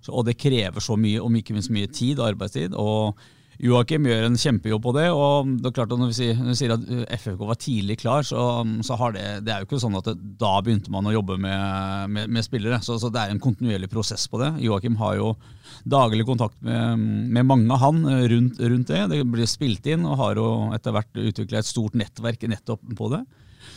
og 0.08 0.26
det 0.28 0.38
krever 0.40 0.84
så 0.84 0.96
mye, 1.00 1.20
om 1.25 1.37
ikke 1.37 1.56
minst 1.56 1.72
mye 1.72 1.88
tid, 1.93 2.20
arbeidstid. 2.20 2.76
og 2.76 3.20
Joakim 3.64 4.05
gjør 4.05 4.26
en 4.26 4.37
kjempejobb 4.37 4.82
på 4.84 4.93
det. 4.99 5.06
og 5.08 5.49
det 5.62 5.70
er 5.70 5.75
klart 5.78 5.93
at 5.94 6.00
Når 6.00 6.11
vi 6.11 6.26
sier, 6.58 6.75
at 6.75 6.82
FFK 7.16 7.44
var 7.49 7.58
tidlig 7.61 7.96
klar, 8.02 8.26
så, 8.26 8.40
så, 8.84 8.96
har 9.00 9.14
det 9.16 9.25
det 9.46 9.55
er 9.55 9.62
jo 9.62 9.69
ikke 9.69 9.81
sånn 9.81 9.96
at 9.96 10.11
det, 10.11 10.16
da 10.40 10.58
begynte 10.61 10.93
man 10.93 11.08
å 11.08 11.14
jobbe 11.14 11.38
med, 11.40 12.11
med, 12.12 12.32
med 12.37 12.44
spillere. 12.44 12.82
Så, 12.84 12.99
så, 13.00 13.08
det 13.12 13.22
er 13.22 13.32
en 13.32 13.40
kontinuerlig 13.40 13.88
prosess 13.93 14.26
på 14.28 14.43
det. 14.43 14.50
Joakim 14.64 14.99
har 15.00 15.16
jo 15.16 15.32
daglig 15.88 16.26
kontakt 16.28 16.61
med, 16.64 17.00
med 17.32 17.49
mange 17.49 17.72
av 17.72 17.81
han 17.87 18.05
rundt, 18.05 18.61
rundt, 18.61 18.93
det. 18.93 19.06
Det 19.14 19.22
blir 19.32 19.49
spilt 19.49 19.88
inn, 19.88 20.05
og 20.05 20.20
har 20.20 20.40
jo 20.40 20.50
etter 20.76 20.93
hvert 20.93 21.25
utvikla 21.25 21.62
et 21.62 21.70
stort 21.70 21.96
nettverk 21.96 22.44
nettopp 22.52 22.84
på 22.99 23.10
det. 23.17 23.25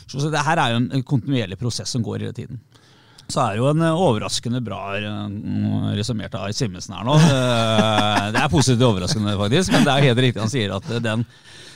Så, 0.04 0.20
så 0.20 0.28
det 0.32 0.44
her 0.44 0.60
er 0.60 0.74
jo 0.74 0.84
en 0.84 1.08
kontinuerlig 1.08 1.56
prosess 1.60 1.96
som 1.96 2.04
går 2.04 2.26
hele 2.26 2.36
tiden 2.36 2.60
så 3.28 3.44
er 3.44 3.56
det 3.56 3.62
jo 3.62 3.68
en 3.72 3.84
eh, 3.84 4.02
overraskende 4.08 4.62
bra 4.64 4.82
eh, 4.98 5.92
resumert 5.98 6.36
av 6.40 6.48
Simensen 6.56 6.96
her 6.96 7.08
nå. 7.08 7.18
Eh, 7.20 8.24
det 8.34 8.42
er 8.42 8.52
positivt 8.52 8.88
overraskende, 8.88 9.36
faktisk, 9.40 9.74
men 9.76 9.88
det 9.88 9.94
er 9.94 10.08
helt 10.10 10.24
riktig 10.24 10.44
han 10.44 10.52
sier 10.52 10.76
at 10.78 10.88
den, 11.04 11.26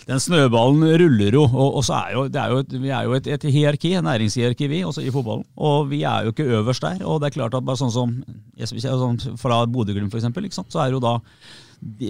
den 0.07 0.23
snøballen 0.23 0.85
ruller 1.01 1.37
jo. 1.39 1.43
Og, 1.49 1.81
og 1.81 1.85
så 1.87 1.97
er 1.99 2.15
jo, 2.15 2.23
er 2.31 2.53
jo 2.53 2.61
et, 2.63 2.77
vi 2.85 2.93
er 2.95 3.09
jo 3.09 3.17
et, 3.19 3.27
et 3.35 3.49
hierarki, 3.51 3.93
et 3.97 4.07
næringshierarki, 4.07 4.71
vi, 4.71 4.81
også 4.87 5.03
i 5.03 5.11
fotballen. 5.13 5.43
Og 5.59 5.91
vi 5.91 6.03
er 6.07 6.27
jo 6.27 6.35
ikke 6.35 6.47
øverst 6.61 6.87
der. 6.87 7.03
Og 7.03 7.19
det 7.21 7.31
er 7.31 7.37
klart 7.41 7.59
at 7.59 7.67
bare 7.67 7.81
sånn 7.81 7.93
som 7.93 8.15
sånn 8.71 9.21
fra 9.41 9.63
Bodø-Glimt, 9.67 10.15
f.eks., 10.15 10.63
så 10.71 10.85
er 10.85 10.95
jo 10.95 11.03
da 11.03 11.17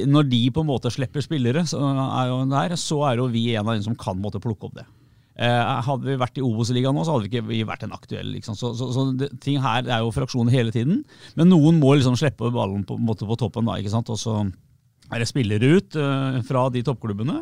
Når 0.06 0.30
de 0.30 0.46
på 0.54 0.62
en 0.62 0.70
måte 0.70 0.94
slipper 0.94 1.26
spillere, 1.26 1.66
så 1.66 1.82
er 2.06 2.30
jo 2.30 2.42
der, 2.52 2.78
så 2.78 3.04
er 3.10 3.22
jo 3.24 3.30
vi 3.32 3.50
en 3.56 3.66
av 3.66 3.78
de 3.78 3.90
som 3.90 3.98
kan 3.98 4.22
måtte 4.22 4.44
plukke 4.44 4.70
opp 4.70 4.82
det. 4.82 4.88
Eh, 5.40 5.82
hadde 5.88 6.10
vi 6.10 6.18
vært 6.20 6.40
i 6.42 6.44
Obos-ligaen 6.44 6.96
nå, 6.98 7.06
så 7.08 7.16
hadde 7.16 7.30
vi 7.30 7.62
ikke 7.62 7.70
vært 7.70 7.86
en 7.88 7.96
aktuell. 7.96 8.34
Liksom. 8.36 8.58
Så, 8.60 8.74
så, 8.78 8.90
så 8.92 9.06
det, 9.16 9.32
ting 9.44 9.62
her 9.64 9.88
er 9.88 10.04
jo 10.04 10.12
fraksjoner 10.16 10.54
hele 10.54 10.74
tiden. 10.76 11.02
Men 11.40 11.52
noen 11.54 11.80
må 11.80 11.96
liksom 11.96 12.18
slippe 12.20 12.52
ballen 12.54 12.84
på, 12.88 12.98
på 13.00 13.40
toppen, 13.40 13.70
da, 13.70 13.80
ikke 13.80 13.94
sant? 13.94 14.12
og 14.12 14.20
så 14.20 14.42
er 15.12 15.20
det 15.20 15.28
spillere 15.28 15.76
ut 15.78 15.98
uh, 16.00 16.40
fra 16.48 16.68
de 16.72 16.84
toppklubbene. 16.88 17.42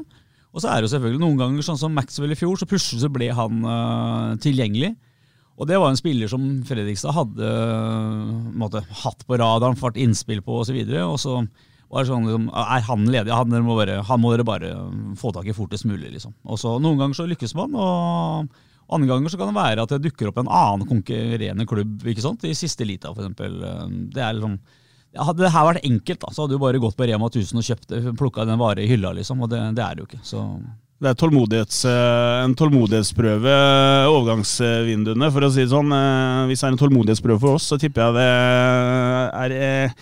Og 0.50 0.62
så 0.62 0.70
er 0.70 0.80
det 0.80 0.88
jo 0.88 0.94
selvfølgelig 0.96 1.22
noen 1.22 1.38
ganger, 1.42 1.66
sånn 1.66 1.78
som 1.82 1.94
Maxwell 1.94 2.34
i 2.34 2.38
fjor, 2.38 2.58
så 2.58 2.66
plutselig 2.70 3.04
så 3.04 3.12
ble 3.14 3.30
han 3.38 3.66
uh, 3.66 4.38
tilgjengelig. 4.42 4.96
Og 5.60 5.68
det 5.70 5.78
var 5.78 5.92
en 5.92 6.00
spiller 6.00 6.32
som 6.32 6.46
Fredrikstad 6.66 7.14
hadde 7.14 7.50
uh, 7.50 8.38
måtte, 8.58 8.82
hatt 9.04 9.26
på 9.28 9.38
radaren, 9.42 9.78
fått 9.78 10.00
innspill 10.02 10.42
på 10.46 10.62
osv. 10.62 10.62
Og, 10.62 10.70
så 10.70 10.78
videre, 10.78 11.06
og 11.06 11.20
så 11.22 11.42
var 11.90 12.08
sånn, 12.08 12.26
liksom, 12.28 12.50
Er 12.54 12.84
han 12.86 13.06
ledig? 13.10 13.34
Han, 13.34 13.54
må 13.66 13.78
bare, 13.78 14.00
han 14.06 14.22
må 14.22 14.34
dere 14.34 14.48
bare 14.48 14.74
få 15.18 15.32
tak 15.36 15.48
i 15.50 15.56
fortest 15.58 15.88
mulig. 15.90 16.12
liksom. 16.16 16.36
Og 16.46 16.60
så 16.62 16.76
Noen 16.82 17.00
ganger 17.02 17.18
så 17.18 17.30
lykkes 17.30 17.56
man, 17.58 17.74
og 17.74 18.50
andre 18.90 19.10
ganger 19.10 19.34
så 19.34 19.40
kan 19.40 19.52
det 19.52 19.58
være 19.58 19.86
at 19.86 19.94
det 19.94 20.04
dukker 20.08 20.30
opp 20.30 20.42
en 20.42 20.50
annen 20.50 20.90
konkurrerende 20.90 21.66
klubb. 21.70 22.06
ikke 22.06 22.26
sant? 22.26 22.46
I 22.46 22.58
siste 22.58 22.86
lita, 22.88 23.14
f.eks. 23.14 23.34
Det 24.14 24.22
er 24.22 24.38
liksom, 24.38 24.60
hadde 25.18 25.46
det 25.46 25.54
her 25.54 25.66
vært 25.66 25.86
enkelt, 25.86 26.22
da, 26.22 26.34
så 26.34 26.46
hadde 26.46 26.58
du 26.58 26.62
bare 26.62 26.82
gått 26.82 26.98
på 26.98 27.10
Rema 27.10 27.30
1000 27.30 27.62
og 27.62 27.66
kjøpt, 27.66 27.98
plukka 28.20 28.46
den 28.50 28.62
vare 28.62 28.86
i 28.86 28.90
hylla. 28.90 29.14
liksom, 29.18 29.42
og 29.46 29.50
det, 29.54 29.64
det 29.78 29.86
er 29.86 29.98
det 29.98 30.06
jo 30.06 30.12
ikke. 30.12 30.24
så... 30.26 30.46
Det 31.00 31.08
er 31.08 31.16
tålmodighets, 31.16 31.78
eh, 31.88 32.38
en 32.44 32.54
tålmodighetsprøve, 32.60 33.52
overgangsvinduene, 34.12 35.30
for 35.32 35.48
å 35.48 35.50
si 35.56 35.62
det 35.64 35.72
sånn. 35.72 35.94
Eh, 35.96 36.42
hvis 36.50 36.60
det 36.60 36.68
er 36.68 36.74
en 36.74 36.80
tålmodighetsprøve 36.82 37.40
for 37.40 37.56
oss, 37.56 37.70
så 37.72 37.78
tipper 37.80 38.04
jeg 38.04 38.18
det 38.18 38.26
er 39.46 39.56
eh, 39.56 39.94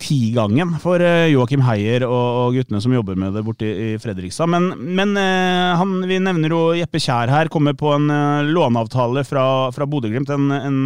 tigangen 0.00 0.72
for 0.82 1.02
eh, 1.04 1.28
Joakim 1.30 1.62
Heier 1.66 2.04
og, 2.06 2.54
guttene 2.56 2.80
som 2.82 2.94
jobber 2.94 3.18
med 3.18 3.34
det 3.36 3.42
borte 3.46 3.68
i 3.68 3.92
Fredrikstad. 4.00 4.48
Men, 4.50 4.70
men 4.96 5.14
eh, 5.20 5.76
han, 5.78 5.98
vi 6.08 6.18
nevner 6.22 6.54
jo 6.54 6.60
Jeppe 6.78 7.00
Kjær 7.02 7.30
her, 7.30 7.50
kommer 7.52 7.76
på 7.78 7.92
en 7.94 8.08
uh, 8.10 8.46
låneavtale 8.46 9.22
fra, 9.26 9.44
fra 9.74 9.86
Bodø-Glimt. 9.90 10.32
En, 10.32 10.50
en 10.50 10.80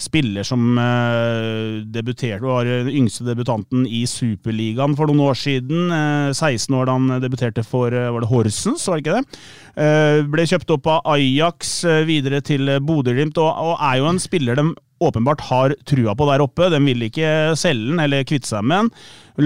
spiller 0.00 0.46
som 0.46 0.76
debuterte, 1.94 2.44
var 2.44 2.68
den 2.68 2.90
yngste 2.92 3.24
debutanten 3.26 3.84
i 3.86 4.04
Superligaen 4.08 4.96
for 4.98 5.10
noen 5.10 5.24
år 5.30 5.38
siden. 5.38 5.92
16 6.34 6.74
år 6.76 6.88
da 6.88 6.96
han 6.98 7.22
debuterte 7.22 7.64
for 7.66 7.94
var 7.94 8.24
det 8.24 8.30
Horsens, 8.30 8.86
var 8.88 9.00
det 9.00 9.04
ikke 9.04 9.20
det? 9.20 10.24
ble 10.30 10.46
kjøpt 10.46 10.70
opp 10.76 10.88
av 10.90 11.14
Ajax 11.16 11.76
videre 12.06 12.42
til 12.46 12.70
Bodø-Glimt, 12.84 13.38
og, 13.42 13.50
og 13.70 13.78
er 13.80 14.00
jo 14.00 14.10
en 14.10 14.22
spiller 14.22 14.58
de 14.60 14.68
åpenbart 15.02 15.40
har 15.48 15.74
trua 15.86 16.14
på 16.14 16.28
der 16.30 16.44
oppe. 16.44 16.70
Den 16.72 16.86
vil 16.88 17.06
ikke 17.08 17.54
selge 17.58 17.90
den 17.90 18.02
eller 18.04 18.26
kvitte 18.28 18.50
seg 18.50 18.64
med 18.66 18.84
den. 18.84 18.92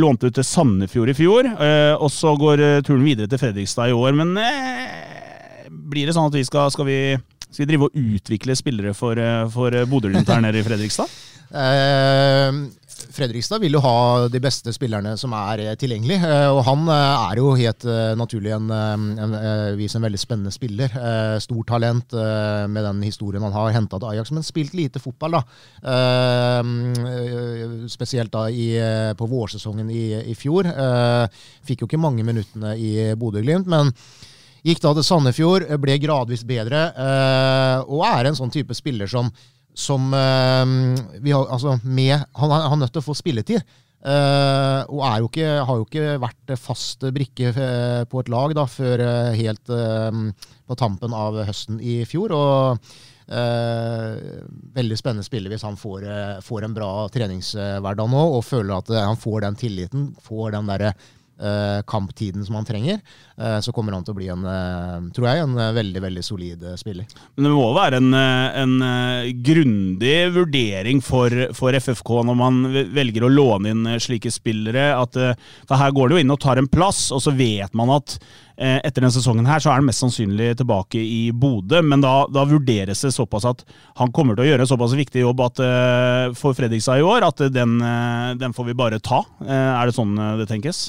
Lånte 0.02 0.28
ut 0.28 0.36
til 0.36 0.46
Sandefjord 0.46 1.12
i 1.12 1.16
fjor, 1.16 1.48
eh, 1.48 1.94
og 1.96 2.10
så 2.12 2.34
går 2.38 2.64
eh, 2.64 2.82
turen 2.84 3.06
videre 3.06 3.30
til 3.30 3.40
Fredrikstad 3.40 3.92
i 3.92 3.96
år. 3.96 4.12
Men 4.18 4.36
eh, 4.42 5.70
blir 5.70 6.08
det 6.08 6.16
sånn 6.16 6.28
at 6.28 6.36
vi 6.36 6.44
skal, 6.46 6.70
skal 6.74 6.88
vi 6.88 7.00
skal 7.48 7.64
vi 7.64 7.70
drive 7.70 7.88
og 7.88 7.96
utvikle 7.96 8.56
spillere 8.58 8.92
for, 8.92 9.16
for 9.54 9.72
Bodø-Glimt 9.88 10.28
her 10.28 10.44
nede 10.44 10.60
i 10.60 10.66
Fredrikstad? 10.66 11.08
Eh, 11.48 12.56
Fredrikstad 13.10 13.62
vil 13.62 13.72
jo 13.76 13.80
ha 13.82 14.28
de 14.28 14.40
beste 14.42 14.72
spillerne 14.74 15.14
som 15.20 15.32
er 15.36 15.62
eh, 15.64 15.76
tilgjengelig. 15.80 16.18
Eh, 16.24 16.48
og 16.52 16.60
han 16.66 16.84
eh, 16.92 17.24
er 17.30 17.40
jo 17.40 17.54
helt 17.58 17.86
naturlig 18.18 18.52
en, 18.56 18.68
en, 18.70 19.34
en 19.36 20.04
veldig 20.04 20.20
spennende 20.20 20.52
spiller. 20.54 20.92
Stort 21.42 21.68
talent 21.70 22.12
med 22.12 22.84
den 22.84 23.02
historien 23.06 23.42
han 23.44 23.54
har 23.54 23.72
henta 23.74 23.98
til 23.98 24.08
Ajax, 24.12 24.32
men 24.34 24.46
spilt 24.46 24.74
lite 24.76 25.00
fotball. 25.02 25.38
da. 25.38 25.42
Spesielt 27.90 28.32
da 28.34 28.46
i, 28.50 28.70
på 29.18 29.28
vårsesongen 29.30 29.90
i, 29.90 30.06
i 30.32 30.34
fjor. 30.38 30.68
Fikk 31.66 31.84
jo 31.84 31.90
ikke 31.90 32.00
mange 32.00 32.26
minuttene 32.26 32.74
i 32.76 33.12
Bodø-Glimt, 33.18 33.68
men 33.70 33.92
gikk 34.66 34.82
da 34.84 34.94
til 34.96 35.06
Sandefjord, 35.06 35.68
ble 35.80 35.98
gradvis 36.02 36.44
bedre, 36.48 36.88
og 37.86 38.02
er 38.08 38.28
en 38.28 38.38
sånn 38.38 38.52
type 38.54 38.76
spiller 38.76 39.10
som 39.10 39.30
som 39.78 40.10
uh, 40.14 40.64
vi 41.22 41.34
har, 41.34 41.46
altså 41.46 41.78
med, 41.84 42.24
Han 42.34 42.54
er 42.54 42.80
nødt 42.80 42.96
til 42.96 43.02
å 43.02 43.08
få 43.08 43.14
spilletid. 43.18 43.62
Uh, 43.98 44.86
og 44.94 45.02
jo 45.18 45.28
ikke, 45.28 45.46
har 45.66 45.78
jo 45.78 45.86
ikke 45.86 46.18
vært 46.22 46.52
fast 46.60 47.06
brikke 47.14 47.50
uh, 47.54 48.02
på 48.10 48.22
et 48.22 48.32
lag 48.32 48.54
da, 48.58 48.66
før 48.70 49.02
helt 49.38 49.70
på 50.68 50.78
tampen 50.78 51.14
av 51.14 51.38
høsten 51.48 51.78
i 51.80 52.02
fjor. 52.08 52.34
og 52.34 52.90
veldig 53.28 54.96
spennende 54.96 55.26
spiller 55.26 55.52
hvis 55.52 55.66
han 55.66 55.74
får, 55.76 56.06
får 56.40 56.64
en 56.64 56.72
bra 56.72 56.88
treningshverdag 57.12 58.08
nå 58.08 58.22
og 58.38 58.40
føler 58.40 58.72
at 58.78 58.92
han 59.04 59.18
får 59.20 59.42
den 59.44 59.58
tilliten, 59.60 60.06
får 60.24 60.54
den 60.54 60.70
der 60.70 60.86
uh, 60.88 61.02
kamptiden 61.86 62.44
som 62.44 62.56
han 62.58 62.66
trenger, 62.66 62.98
uh, 63.40 63.58
så 63.60 63.72
kommer 63.74 63.94
han 63.94 64.04
til 64.06 64.14
å 64.14 64.18
bli 64.18 64.28
en, 64.32 64.42
uh, 64.42 65.10
tror 65.14 65.28
jeg, 65.28 65.44
en 65.44 65.60
veldig 65.76 66.02
veldig 66.02 66.24
solid 66.26 66.64
spiller. 66.80 67.06
Men 67.36 67.48
det 67.48 67.52
må 67.54 67.68
være 67.76 68.00
en, 68.02 68.10
en 68.14 68.74
grundig 69.44 70.16
vurdering 70.34 71.02
for, 71.04 71.30
for, 71.56 71.76
FFK 71.78 72.10
når 72.26 72.38
man 72.38 72.60
velger 72.94 73.26
å 73.26 73.32
låne 73.32 73.72
inn 73.74 73.86
slike 74.02 74.32
spillere. 74.34 74.90
At, 74.98 75.16
for 75.68 75.78
her 75.78 75.94
går 75.94 76.08
det 76.08 76.18
jo 76.18 76.24
inn 76.24 76.34
og 76.34 76.42
tar 76.42 76.60
en 76.60 76.70
plass, 76.70 77.08
og 77.14 77.22
så 77.22 77.34
vet 77.36 77.74
man 77.78 77.92
at 77.98 78.18
etter 78.58 78.98
denne 78.98 79.14
sesongen 79.14 79.46
her, 79.46 79.62
så 79.62 79.70
er 79.70 79.78
han 79.78 79.86
mest 79.86 80.02
sannsynlig 80.02 80.48
tilbake 80.58 80.98
i 80.98 81.28
Bodø, 81.30 81.78
men 81.86 82.02
da, 82.02 82.24
da, 82.26 82.42
vurderes 82.48 83.04
det 83.06 83.12
såpass 83.14 83.46
at 83.46 83.62
han 84.00 84.10
kommer 84.10 84.34
til 84.34 84.48
å 84.48 84.48
gjøre 84.48 84.66
en 84.66 84.70
såpass 84.72 84.96
viktig 84.98 85.22
jobb 85.22 85.44
at, 85.46 85.62
for 86.40 86.58
Fredrikstad 86.58 86.98
i 86.98 87.06
år 87.06 87.28
at 87.28 87.44
den, 87.54 87.78
den, 88.40 88.56
får 88.56 88.72
vi 88.72 88.78
bare 88.80 88.98
ta. 88.98 89.22
Er 89.46 89.86
det 89.86 89.94
sånn 89.94 90.18
det 90.40 90.48
tenkes? 90.50 90.88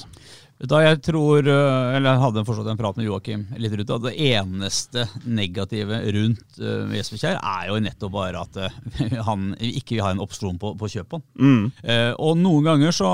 Da 0.68 0.82
jeg 0.84 0.98
tror, 1.08 1.40
eh, 1.48 1.94
eller 1.96 2.10
jeg 2.10 2.20
hadde 2.20 2.42
forstått 2.44 2.68
en 2.68 2.80
prat 2.80 2.98
med 3.00 3.06
Joakim 3.06 3.46
litt 3.64 3.76
rundt 3.80 3.92
at 3.96 4.04
det 4.10 4.16
eneste 4.28 5.06
negative 5.24 6.02
rundt 6.12 6.58
uh, 6.60 6.92
eh, 6.92 7.38
er 7.38 7.70
jo 7.70 7.78
nettopp 7.80 8.12
bare 8.12 8.42
at 8.44 8.60
uh, 8.60 8.82
han 9.30 9.54
ikke 9.56 9.96
vil 9.96 10.04
ha 10.04 10.10
en 10.12 10.20
opsjon 10.20 10.58
på, 10.60 10.74
på 10.76 10.90
kjøpet. 10.92 11.24
Mm. 11.40 11.70
Uh, 11.80 12.12
og 12.20 12.42
noen 12.42 12.68
ganger 12.68 12.92
så, 12.92 13.12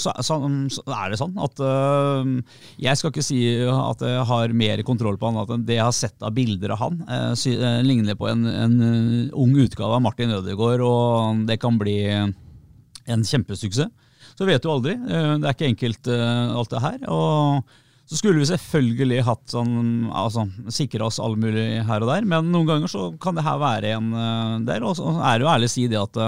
så, 0.00 0.14
så, 0.24 0.38
så, 0.72 0.86
er 0.96 1.12
det 1.12 1.20
sånn 1.20 1.36
at 1.36 1.60
uh, 1.60 2.24
jeg 2.80 2.96
skal 2.96 3.12
ikke 3.12 3.26
si 3.28 3.42
at 3.60 4.06
jeg 4.08 4.24
har 4.32 4.56
mer 4.56 4.84
kontroll 4.88 5.20
på 5.20 5.28
han 5.28 5.42
enn 5.44 5.68
det 5.68 5.76
jeg 5.76 5.84
har 5.84 5.96
sett 5.96 6.24
av 6.24 6.32
bilder 6.32 6.72
av 6.78 6.80
han. 6.80 6.98
Sy, 7.36 7.52
ligner 7.84 8.16
på 8.16 8.30
en, 8.30 8.48
en, 8.48 8.80
ung 9.36 9.52
utgave 9.60 9.98
av 9.98 10.04
Martin 10.04 10.32
Ødegaard, 10.32 10.80
og 10.80 11.44
det 11.48 11.60
kan 11.60 11.76
bli 11.76 11.98
en 12.08 13.28
kjempesuksess. 13.28 13.92
Så 14.36 14.46
vet 14.48 14.62
du 14.62 14.70
aldri. 14.70 14.94
Eh, 14.94 15.32
det 15.40 15.48
er 15.48 15.56
ikke 15.56 15.70
enkelt 15.72 16.12
eh, 16.12 16.54
alt 16.60 16.72
det 16.72 16.84
her. 16.84 17.02
og 17.08 17.76
så 18.06 18.20
skulle 18.20 18.38
vi 18.38 18.46
selvfølgelig 18.46 19.24
hatt 19.26 19.50
sånn, 19.50 19.72
altså, 20.14 20.44
sikra 20.70 21.08
oss 21.08 21.16
all 21.18 21.34
mulig 21.42 21.80
her 21.88 22.04
og 22.04 22.12
der, 22.12 22.22
men 22.30 22.52
noen 22.52 22.68
ganger 22.68 22.92
så 22.92 23.08
kan 23.18 23.34
det 23.34 23.42
her 23.42 23.58
være 23.58 23.96
en 23.96 24.12
del. 24.14 24.68
der. 24.68 24.86
Og 24.86 24.94
så 24.94 25.10
er 25.16 25.40
det 25.40 25.42
jo 25.42 25.50
ærlig 25.50 25.70
å 25.72 25.72
si 25.72 25.86
det 25.90 25.98
at 25.98 26.20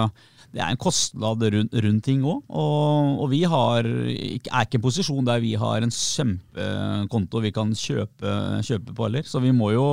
det 0.49 0.63
er 0.65 0.73
en 0.73 0.81
kostnad 0.81 1.43
rundt, 1.53 1.75
rundt 1.85 2.05
ting 2.07 2.23
òg. 2.25 2.41
Og, 2.49 3.19
og, 3.21 3.27
vi 3.29 3.43
har, 3.45 3.85
er 3.85 4.65
ikke 4.65 4.79
en 4.79 4.85
posisjon 4.87 5.27
der 5.27 5.43
vi 5.45 5.53
har 5.61 5.85
en 5.85 5.93
kjempekonto 5.93 7.43
vi 7.45 7.53
kan 7.53 7.75
kjøpe, 7.77 8.33
kjøpe 8.65 8.95
på 8.97 9.07
heller. 9.07 9.27
Så 9.29 9.43
vi 9.45 9.53
må, 9.53 9.75
jo, 9.75 9.85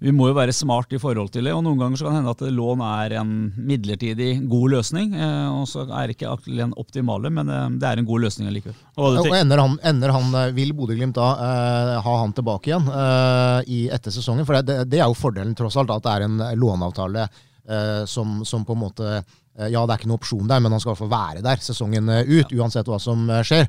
vi 0.00 0.14
må 0.16 0.30
jo 0.30 0.36
være 0.38 0.54
smart 0.56 0.96
i 0.96 1.00
forhold 1.02 1.28
til 1.34 1.44
det. 1.44 1.52
Og 1.52 1.60
noen 1.66 1.76
ganger 1.82 2.00
så 2.00 2.06
kan 2.06 2.16
det 2.16 2.22
hende 2.22 2.32
at 2.32 2.44
lån 2.56 2.84
er 2.86 3.16
en 3.20 3.34
midlertidig 3.58 4.30
god 4.48 4.78
løsning. 4.78 5.12
Eh, 5.18 5.50
og 5.52 5.68
så 5.68 5.84
er 5.84 6.08
det 6.08 6.16
ikke 6.16 6.32
den 6.48 6.72
optimale, 6.80 7.32
men 7.36 7.52
eh, 7.52 7.68
det 7.76 7.90
er 7.90 8.00
en 8.00 8.08
god 8.08 8.24
løsning 8.24 8.48
allikevel. 8.48 8.78
Og, 8.96 9.20
og 9.26 9.36
ender, 9.36 9.60
han, 9.60 9.76
ender 9.92 10.14
han, 10.16 10.32
eh, 10.40 10.54
Vil 10.56 10.72
Bodø-Glimt 10.78 11.20
da 11.20 11.28
eh, 11.36 11.92
ha 12.06 12.16
han 12.22 12.32
tilbake 12.36 12.72
igjen 12.72 12.88
eh, 12.88 13.60
i, 13.68 13.84
etter 13.92 14.16
sesongen? 14.16 14.48
For 14.48 14.56
det, 14.64 14.86
det, 14.88 15.02
er 15.02 15.12
jo 15.12 15.20
fordelen 15.20 15.52
tross 15.58 15.76
alt, 15.76 15.92
at 15.92 16.08
det 16.08 16.16
er 16.16 16.26
en 16.30 16.40
låneavtale 16.64 17.28
eh, 17.28 18.02
som, 18.08 18.40
som 18.48 18.64
på 18.64 18.72
en 18.78 18.84
måte 18.88 19.20
ja, 19.68 19.82
det 19.84 19.92
er 19.92 20.00
ikke 20.00 20.08
noen 20.08 20.20
opsjon 20.20 20.48
der, 20.48 20.60
men 20.62 20.72
han 20.72 20.80
skal 20.80 20.90
i 20.90 20.94
hvert 20.94 21.02
fall 21.02 21.12
være 21.12 21.44
der 21.44 21.64
sesongen 21.64 22.08
eh, 22.12 22.30
ut, 22.30 22.54
uansett 22.56 22.88
hva 22.88 22.98
som 23.02 23.26
eh, 23.28 23.42
skjer. 23.46 23.68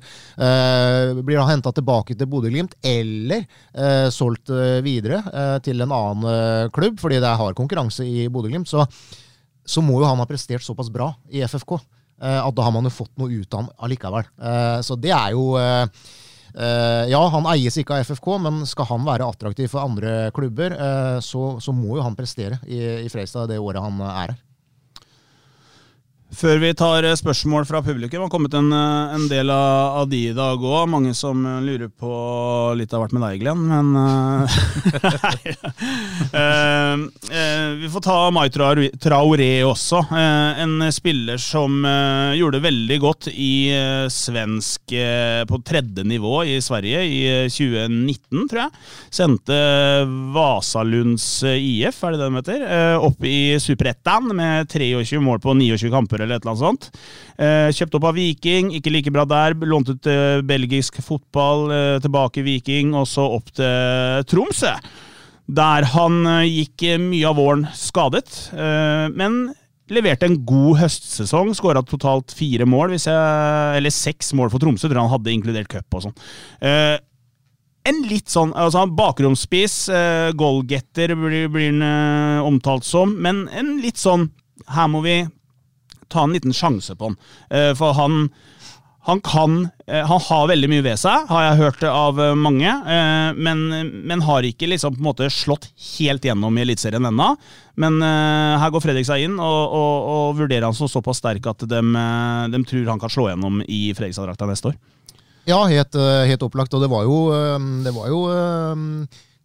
blir 1.21 1.39
han 1.41 1.49
henta 1.49 1.73
tilbake 1.75 2.15
til 2.17 2.29
Bodø-Glimt, 2.29 2.77
eller 2.85 3.43
solgt 4.13 4.49
videre 4.83 5.21
til 5.63 5.83
en 5.83 5.93
annen 5.95 6.69
klubb, 6.73 6.99
fordi 7.01 7.19
det 7.21 7.27
er 7.27 7.39
hard 7.39 7.57
konkurranse 7.57 8.05
i 8.07 8.27
Bodø-Glimt, 8.31 8.69
så, 8.69 8.85
så, 9.65 9.83
må 9.83 9.99
jo 9.99 10.07
han 10.07 10.19
ha 10.21 10.27
prestert 10.29 10.65
såpass 10.65 10.91
bra 10.93 11.11
i 11.31 11.43
FFK 11.43 11.77
at 12.21 12.53
da 12.55 12.65
har 12.65 12.73
man 12.75 12.85
jo 12.85 12.93
fått 12.93 13.13
noe 13.17 13.33
ut 13.33 13.55
av 13.55 13.63
han 13.63 13.71
allikevel. 13.87 14.27
så 14.85 14.97
det 14.99 15.13
er 15.15 15.33
jo 15.33 15.55
ja, 17.11 17.21
han 17.33 17.49
eies 17.53 17.79
ikke 17.81 17.97
av 17.97 18.05
FFK, 18.11 18.29
men 18.45 18.61
skal 18.69 18.89
han 18.91 19.07
være 19.07 19.27
attraktiv 19.27 19.71
for 19.71 19.83
andre 19.83 20.29
klubber, 20.35 20.77
så, 21.25 21.57
så 21.63 21.75
må 21.75 21.97
jo 21.97 22.05
han 22.05 22.17
prestere 22.17 22.61
i, 22.67 22.81
i 23.05 23.11
Freistad 23.11 23.49
det 23.51 23.61
året 23.61 23.83
han 23.83 24.01
er 24.05 24.35
her. 24.35 24.39
Før 26.31 26.61
vi 26.61 26.69
tar 26.77 27.03
eh, 27.03 27.15
spørsmål 27.19 27.65
fra 27.67 27.81
publikum, 27.83 28.21
har 28.23 28.31
kommet 28.31 28.53
en, 28.55 28.71
eh, 28.71 29.15
en 29.17 29.27
del 29.27 29.49
av, 29.51 29.97
av, 30.01 30.05
de 30.09 30.29
i 30.29 30.35
dag 30.35 30.61
òg. 30.63 30.87
Mange 30.87 31.11
som 31.17 31.43
lurer 31.65 31.89
på 31.91 32.11
litt 32.79 32.93
har 32.95 33.03
vært 33.03 33.15
med 33.17 33.25
deg, 33.25 33.41
Glenn, 33.41 33.65
men 33.67 33.91
uh, 36.31 36.95
uh, 37.27 37.71
Vi 37.81 37.89
får 37.91 38.05
ta 38.05 38.15
Mai 38.31 38.47
Traoré 38.53 39.49
også. 39.67 39.99
Uh, 40.07 40.61
en 40.63 40.87
spiller 40.93 41.41
som 41.41 41.83
gjorde 42.37 42.63
veldig 42.63 42.97
godt 43.01 43.27
i 43.31 43.71
svensk 44.11 44.93
på 45.47 45.59
tredje 45.67 46.03
nivå 46.07 46.43
i 46.47 46.57
Sverige 46.63 47.01
i 47.07 47.21
2019, 47.51 48.47
tror 48.51 48.61
jeg. 48.63 48.71
Sendte 49.11 49.57
Vasalunds 50.35 51.27
IF, 51.51 52.01
er 52.03 52.15
det 52.15 52.21
det 52.21 52.29
de 52.29 52.39
heter, 52.39 52.65
opp 53.01 53.25
i 53.27 53.57
Superettan 53.61 54.31
med 54.37 54.69
23 54.71 55.21
mål 55.23 55.41
på 55.43 55.55
29 55.57 55.91
kamper 55.91 56.20
eller 56.23 56.37
et 56.37 56.45
eller 56.45 56.53
annet 56.53 56.63
sånt. 56.63 56.89
Eh, 57.37 57.69
kjøpt 57.75 57.99
opp 57.99 58.09
av 58.11 58.17
Viking, 58.17 58.73
ikke 58.77 58.93
like 58.93 59.13
bra 59.13 59.27
der. 59.29 59.57
Lånt 59.67 59.91
ut 59.91 60.09
eh, 60.09 60.41
belgisk 60.45 61.01
fotball, 61.05 61.69
eh, 61.75 62.01
tilbake 62.03 62.45
Viking, 62.45 62.93
og 62.97 63.09
så 63.09 63.27
opp 63.37 63.53
til 63.57 64.27
Tromsø. 64.31 64.75
Der 65.51 65.87
han 65.95 66.21
eh, 66.29 66.47
gikk 66.47 66.85
eh, 66.87 67.01
mye 67.01 67.27
av 67.27 67.39
våren 67.39 67.65
skadet, 67.75 68.29
eh, 68.55 69.07
men 69.11 69.43
leverte 69.91 70.27
en 70.29 70.37
god 70.47 70.79
høstsesong. 70.85 71.51
Skåra 71.57 71.81
totalt 71.83 72.31
fire 72.35 72.67
mål, 72.69 72.95
jeg, 72.95 73.77
eller 73.77 73.91
seks 73.91 74.31
mål 74.37 74.51
for 74.53 74.63
Tromsø, 74.63 74.87
tror 74.87 75.03
han 75.03 75.11
hadde 75.11 75.33
inkludert 75.33 75.71
cup 75.71 75.97
og 75.97 76.05
sånn. 76.05 76.15
en 77.81 77.99
litt 78.07 78.31
sånn 78.31 78.53
altså 78.55 78.85
Bakromsspiss, 78.95 79.89
goalgetter 80.37 81.11
blir 81.17 81.73
han 81.81 82.45
omtalt 82.47 82.87
som, 82.87 83.17
men 83.19 83.49
en 83.49 83.73
litt 83.83 83.99
sånn 83.99 84.29
Her 84.71 84.87
må 84.93 85.01
vi 85.03 85.17
ta 86.11 86.25
en 86.25 86.35
liten 86.35 86.55
sjanse 86.55 86.95
på 86.97 87.09
han. 87.09 87.17
Eh, 87.49 87.71
for 87.77 87.95
han, 87.97 88.27
han 89.07 89.21
kan 89.25 89.55
eh, 89.87 90.05
Han 90.07 90.21
har 90.27 90.49
veldig 90.51 90.69
mye 90.71 90.85
ved 90.85 90.99
seg, 91.01 91.25
har 91.31 91.47
jeg 91.47 91.59
hørt 91.63 91.83
av 91.89 92.21
eh, 92.21 92.35
mange, 92.37 92.75
men, 93.37 93.65
men 94.07 94.25
har 94.27 94.47
ikke 94.47 94.69
liksom 94.69 94.97
på 94.97 95.03
en 95.03 95.09
måte 95.09 95.31
slått 95.33 95.71
helt 95.95 96.25
gjennom 96.27 96.57
i 96.57 96.65
Eliteserien 96.65 97.09
ennå. 97.09 97.33
Men 97.81 98.01
her 98.03 98.69
går 98.69 98.83
Fredrik 98.83 99.07
seg 99.07 99.23
inn 99.25 99.39
og, 99.39 99.61
og, 99.73 100.07
og 100.11 100.39
vurderer 100.41 100.67
han 100.67 100.75
som 100.77 100.89
såpass 100.91 101.21
sterk 101.21 101.47
at 101.49 101.63
de, 101.65 101.81
de, 102.51 102.63
tror 102.67 102.91
han 102.91 102.99
kan 103.01 103.09
slå 103.09 103.29
gjennom 103.31 103.61
i 103.63 103.87
Fredrikstad-drakta 103.95 104.49
neste 104.49 104.73
år. 104.73 104.79
Ja, 105.49 105.63
helt, 105.65 105.95
helt, 105.97 106.43
opplagt. 106.45 106.75
Og 106.77 106.83
det 106.83 106.91
var 106.91 107.07
jo, 107.07 107.21
det 107.81 107.93
var 107.95 108.11
jo 108.11 108.19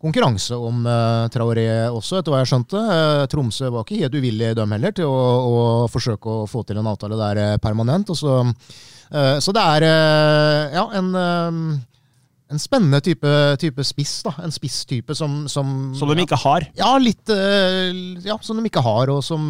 konkurranse 0.02 0.56
om 0.56 0.84
uh, 0.86 1.26
Traoré 1.32 1.66
også, 1.88 2.20
etter 2.20 2.32
hva 2.32 2.42
jeg 2.42 2.52
skjønte. 2.52 2.80
Uh, 2.80 3.24
Tromsø 3.32 3.70
var 3.72 3.86
ikke 3.86 4.02
helt 4.02 4.16
uvillig, 4.18 4.52
dem 4.58 4.76
heller, 4.76 4.94
til 4.96 5.08
å, 5.08 5.16
å, 5.16 5.58
forsøke 5.92 6.42
å 6.42 6.46
få 6.50 6.64
til 6.68 6.80
en 6.80 6.90
avtale 6.90 7.18
der 7.20 7.42
uh, 7.42 7.58
permanent. 7.62 8.12
Så, 8.16 8.38
så, 9.06 9.52
det 9.54 9.62
er 9.62 9.84
ja, 10.74 10.82
en, 10.98 11.12
en 11.14 12.58
spennende 12.58 12.98
type, 13.06 13.30
type, 13.62 13.84
spiss. 13.86 14.16
da, 14.26 14.32
En 14.42 14.50
spisstype 14.50 15.14
som 15.14 15.44
Som, 15.46 15.94
som 15.94 16.10
de 16.10 16.24
ikke 16.24 16.40
har? 16.42 16.66
Ja, 16.74 16.90
litt 16.98 17.30
Ja, 17.30 18.34
som 18.42 18.58
de 18.58 18.66
ikke 18.66 18.82
har, 18.82 19.12
og 19.14 19.22
som, 19.22 19.46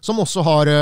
som 0.00 0.22
også 0.24 0.46
har 0.48 0.72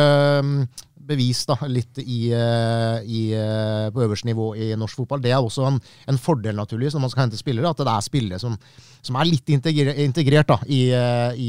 bevist 1.07 1.51
da, 1.51 1.57
litt 1.71 2.01
i, 2.03 2.31
eh, 2.35 2.97
i, 3.05 3.23
eh, 3.37 3.91
på 3.95 4.05
øverste 4.05 4.29
nivå 4.29 4.53
i 4.57 4.71
norsk 4.79 5.03
fotball. 5.03 5.23
Det 5.25 5.35
er 5.35 5.43
også 5.43 5.67
en, 5.69 5.79
en 6.11 6.21
fordel 6.21 6.57
naturligvis 6.59 6.97
når 6.97 7.05
man 7.05 7.13
skal 7.13 7.27
hente 7.27 7.41
spillere, 7.41 7.71
at 7.71 7.85
det 7.85 7.93
er 7.93 8.07
spillere 8.07 8.41
som, 8.43 8.57
som 9.05 9.21
er 9.21 9.31
litt 9.31 9.55
integrert, 9.55 10.01
integrert 10.05 10.51
da, 10.51 10.59
i, 10.67 10.83
eh, 10.97 11.45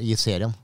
i, 0.00 0.16
serien. 0.18 0.54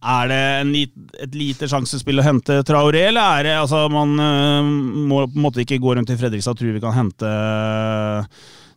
Er 0.00 0.30
det 0.30 0.40
en 0.62 0.70
et 0.80 1.34
lite 1.36 1.68
sjansespill 1.68 2.22
å 2.22 2.24
hente 2.24 2.62
Traoré, 2.64 3.04
eller 3.10 3.40
er 3.40 3.48
det 3.50 3.58
altså 3.60 3.82
man 3.92 4.14
må 4.16 5.26
på 5.26 5.36
en 5.36 5.44
måte 5.44 5.60
ikke 5.60 5.80
gå 5.82 5.92
rundt 5.98 6.12
i 6.14 6.16
Fredrikstad 6.16 6.56
og 6.56 6.62
tro 6.62 6.72
vi 6.72 6.80
kan 6.80 6.96
hente 6.96 7.34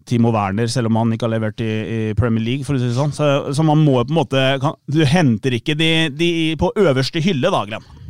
Timo 0.05 0.33
Werner, 0.35 0.67
selv 0.67 0.91
om 0.91 0.99
han 0.99 1.13
ikke 1.15 1.27
har 1.29 1.35
levert 1.37 1.63
i, 1.63 1.71
i 1.71 1.99
Premier 2.19 2.43
League, 2.43 2.67
for 2.67 2.75
å 2.75 2.81
si 2.81 2.89
det 2.89 2.97
sånn. 2.97 3.15
Så, 3.15 3.29
så 3.55 3.63
man 3.63 3.83
må 3.85 4.01
på 4.01 4.11
en 4.11 4.19
måte 4.19 4.45
kan, 4.59 4.75
Du 4.83 4.99
henter 5.07 5.55
ikke 5.55 5.77
de, 5.79 5.91
de 6.11 6.29
på 6.59 6.73
øverste 6.75 7.23
hylle, 7.23 7.51
da, 7.53 7.63
Glenn. 7.69 8.02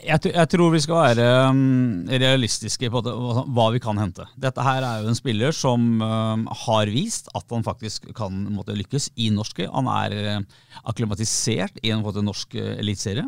Jeg, 0.00 0.30
jeg 0.32 0.48
tror 0.52 0.70
vi 0.72 0.80
skal 0.80 1.00
være 1.00 1.24
um, 1.50 2.06
realistiske 2.08 2.88
på 2.92 3.02
det, 3.04 3.12
hva- 3.52 3.70
vi 3.74 3.80
kan 3.82 3.98
hente. 4.00 4.24
Dette 4.40 4.64
her 4.64 4.84
er 4.86 5.02
jo 5.02 5.10
en 5.10 5.18
spiller 5.18 5.52
som 5.56 5.84
um, 6.00 6.46
har 6.64 6.90
vist 6.92 7.28
at 7.36 7.44
han 7.52 7.66
faktisk 7.66 8.08
kan 8.16 8.38
måtte, 8.54 8.76
lykkes 8.78 9.10
i 9.20 9.28
norsk. 9.34 9.60
Han 9.72 9.90
er 9.92 10.16
uh, 10.40 10.62
akklimatisert 10.88 11.82
i 11.84 11.92
en 11.92 12.04
måte, 12.04 12.24
norsk 12.24 12.56
uh, 12.56 12.72
eliteserie. 12.80 13.26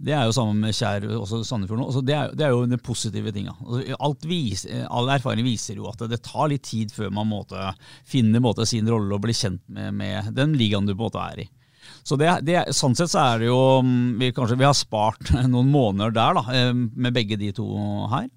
Det 0.00 0.14
er 0.16 0.24
jo 0.24 0.32
sammen 0.32 0.62
med 0.62 0.72
Kjær 0.72 1.04
også 1.18 1.42
Sandefjord 1.44 1.80
nå. 1.82 1.86
Altså, 1.90 2.00
det, 2.06 2.14
er, 2.16 2.30
det 2.36 2.44
er 2.46 2.54
jo 2.54 2.62
de 2.68 2.78
positive 2.80 3.32
tinga. 3.36 3.52
Altså, 3.66 3.96
alt 4.00 4.28
all 4.88 5.10
erfaring 5.12 5.44
viser 5.44 5.76
jo 5.76 5.88
at 5.90 6.04
det 6.08 6.22
tar 6.24 6.48
litt 6.48 6.64
tid 6.64 6.92
før 6.94 7.10
man 7.12 7.28
måtte, 7.28 7.72
finner 8.08 8.40
måte, 8.40 8.64
sin 8.68 8.88
rolle 8.88 9.16
og 9.16 9.24
blir 9.26 9.36
kjent 9.36 9.60
med, 9.68 9.92
med 9.98 10.30
den 10.36 10.54
ligaen 10.56 10.88
du 10.88 10.94
på 10.94 11.02
en 11.02 11.08
måte 11.08 11.26
er 11.26 11.42
i. 11.44 11.48
Så 12.02 12.18
det, 12.20 12.32
det, 12.46 12.58
sånn 12.76 12.96
sett 12.98 13.12
så 13.12 13.22
er 13.22 13.42
det 13.42 13.50
jo 13.50 13.62
mm, 13.84 14.18
vi, 14.20 14.32
Kanskje 14.36 14.58
vi 14.60 14.68
har 14.68 14.76
spart 14.76 15.32
noen 15.52 15.72
måneder 15.72 16.14
der, 16.16 16.36
da, 16.38 16.44
eh, 16.56 16.74
med 16.74 17.16
begge 17.16 17.38
de 17.40 17.52
to 17.56 17.66
her. 18.12 18.28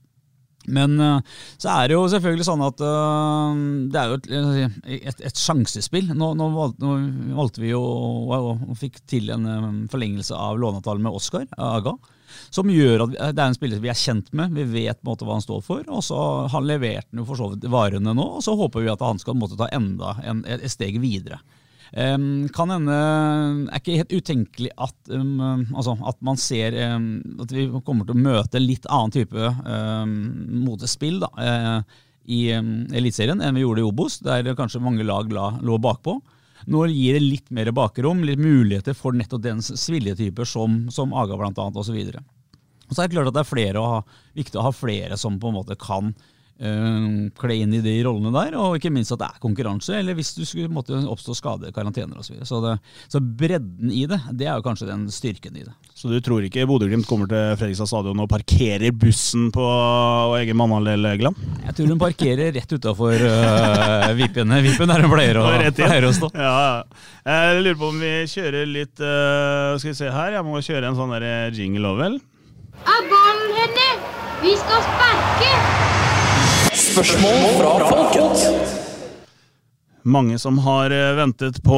Men 0.64 0.96
eh, 1.00 1.20
så 1.60 1.72
er 1.74 1.90
det 1.90 1.98
jo 1.98 2.08
selvfølgelig 2.12 2.48
sånn 2.48 2.64
at 2.64 2.84
eh, 2.88 3.62
det 3.92 4.00
er 4.00 4.12
jo 4.12 4.20
et, 4.20 4.82
et, 5.12 5.24
et 5.30 5.40
sjansespill. 5.40 6.12
Nå, 6.16 6.34
nå, 6.40 6.50
valgte, 6.56 6.84
nå 6.84 7.38
valgte 7.40 7.64
vi 7.64 7.74
jo 7.74 7.84
og, 7.84 8.68
fikk 8.80 9.02
til 9.10 9.32
en 9.34 9.88
forlengelse 9.92 10.38
av 10.38 10.60
låneavtalen 10.62 11.04
med 11.04 11.20
Oscar 11.20 11.48
Aga. 11.58 11.98
Som 12.54 12.72
gjør 12.74 13.06
at 13.06 13.12
det 13.36 13.42
er 13.44 13.50
en 13.50 13.58
spiller 13.58 13.82
vi 13.82 13.92
er 13.92 13.98
kjent 13.98 14.32
med, 14.34 14.56
vi 14.56 14.64
vet 14.66 14.98
på 15.00 15.06
en 15.06 15.12
måte 15.12 15.28
hva 15.28 15.36
han 15.38 15.46
står 15.46 15.60
for. 15.66 15.84
og 15.90 16.02
så 16.06 16.20
Han 16.54 16.66
levert 16.70 17.10
den 17.12 17.22
jo 17.22 17.28
for 17.28 17.40
så 17.40 17.52
vidt 17.52 17.68
varene 17.72 18.16
nå, 18.16 18.30
og 18.40 18.46
så 18.46 18.56
håper 18.58 18.86
vi 18.86 18.94
at 18.94 19.04
han 19.06 19.22
skal 19.22 19.38
måte 19.38 19.60
ta 19.60 19.70
enda 19.74 20.16
en, 20.24 20.42
et 20.50 20.66
steg 20.72 20.98
videre. 21.04 21.42
Um, 21.94 22.48
kan 22.50 22.72
hende 22.74 22.94
er 23.70 23.78
ikke 23.78 24.00
helt 24.00 24.14
utenkelig 24.18 24.72
at, 24.82 24.96
um, 25.14 25.38
altså 25.78 25.94
at 26.10 26.18
man 26.26 26.40
ser 26.42 26.74
um, 26.96 27.20
at 27.44 27.54
vi 27.54 27.68
kommer 27.86 28.08
til 28.08 28.16
å 28.16 28.24
møte 28.24 28.62
litt 28.62 28.88
annen 28.90 29.14
type 29.14 29.52
motespill 30.64 31.20
da, 31.22 31.30
uh, 31.38 32.08
i 32.26 32.48
um, 32.58 32.88
Eliteserien 32.98 33.44
enn 33.46 33.60
vi 33.60 33.62
gjorde 33.62 33.84
i 33.84 33.86
Obos, 33.86 34.18
der 34.26 34.50
kanskje 34.58 34.82
mange 34.82 35.06
lag 35.06 35.30
la, 35.34 35.52
lå 35.62 35.78
bakpå. 35.78 36.18
Nå 36.74 36.86
gir 36.90 37.20
det 37.20 37.24
litt 37.28 37.54
mer 37.54 37.70
bakrom, 37.76 38.24
litt 38.26 38.42
muligheter 38.42 38.98
for 38.98 39.14
nettopp 39.14 39.44
den 39.44 39.62
sviljetyper 39.62 40.48
som, 40.48 40.86
som 40.94 41.14
Aga 41.14 41.38
annet, 41.38 41.78
osv. 41.78 42.00
Og 42.88 42.96
så 42.96 43.04
er 43.04 43.10
det 43.10 43.18
klart 43.18 43.30
at 43.30 43.38
det 43.38 43.44
er 43.44 43.52
flere 43.52 43.82
å 43.82 43.90
ha, 43.98 44.00
viktig 44.38 44.60
å 44.60 44.66
ha 44.70 44.74
flere 44.74 45.20
som 45.20 45.38
på 45.38 45.52
en 45.52 45.60
måte 45.60 45.78
kan 45.78 46.14
kle 46.60 47.56
inn 47.60 47.74
i 47.76 47.82
de 47.84 47.94
rollene 48.06 48.30
der, 48.32 48.54
og 48.62 48.76
ikke 48.78 48.92
minst 48.94 49.12
at 49.12 49.20
det 49.20 49.28
er 49.28 49.40
konkurranse, 49.44 49.96
eller 50.00 50.16
hvis 50.16 50.30
du 50.38 50.44
skulle 50.48 50.70
måtte 50.72 50.96
oppstå 51.10 51.34
skade, 51.36 51.72
karantener 51.76 52.20
osv. 52.22 52.24
Så, 52.24 52.34
videre. 52.34 52.48
så, 52.48 52.60
det- 52.62 53.10
så 53.12 53.20
bredden 53.20 53.92
i 53.92 54.06
det, 54.08 54.20
det 54.38 54.48
er 54.48 54.56
jo 54.60 54.64
kanskje 54.66 54.88
den 54.88 55.08
styrken 55.12 55.58
i 55.58 55.64
det. 55.66 55.74
Så 55.98 56.10
du 56.12 56.20
tror 56.24 56.44
ikke 56.46 56.66
Bodø-Glimt 56.70 57.08
kommer 57.10 57.28
til 57.32 57.58
Fredrikstad 57.60 57.90
stadion 57.90 58.20
og 58.24 58.30
parkerer 58.32 58.92
bussen 58.92 59.50
på 59.56 59.66
egen 60.40 60.58
mannehandel, 60.60 61.10
Glam 61.20 61.36
Jeg 61.66 61.76
tror 61.78 61.92
hun 61.94 62.02
parkerer 62.02 62.52
rett 62.56 62.74
utafor 62.76 63.14
uh, 63.14 64.10
Vippen. 64.18 64.52
Vipen 64.66 64.90
er 64.94 65.04
hun 65.06 65.14
pleier 65.14 65.40
å, 65.42 65.46
pleier 65.78 66.08
å 66.10 66.14
stå. 66.16 66.32
Ja, 66.38 66.54
ja. 66.54 67.02
Jeg 67.24 67.62
lurer 67.64 67.80
på 67.80 67.90
om 67.94 68.02
vi 68.04 68.14
kjører 68.34 68.68
litt 68.68 69.00
uh, 69.00 69.78
Skal 69.80 69.94
vi 69.94 69.98
se 70.02 70.12
her, 70.12 70.36
jeg 70.40 70.48
må 70.48 70.60
kjøre 70.66 70.92
en 70.92 70.98
sånn 71.00 71.14
der 71.16 71.28
eh, 71.30 71.50
jingle 71.56 71.94
over, 71.94 72.04
vel? 72.10 72.20
Er 72.84 73.10
ballen 73.14 73.58
henne? 73.62 73.90
Vi 74.44 74.58
skal 74.60 74.84
sparke! 74.90 75.93
Mange 80.04 80.36
som 80.42 80.58
har 80.66 80.92
eh, 80.94 81.14
ventet 81.18 81.58
på 81.64 81.78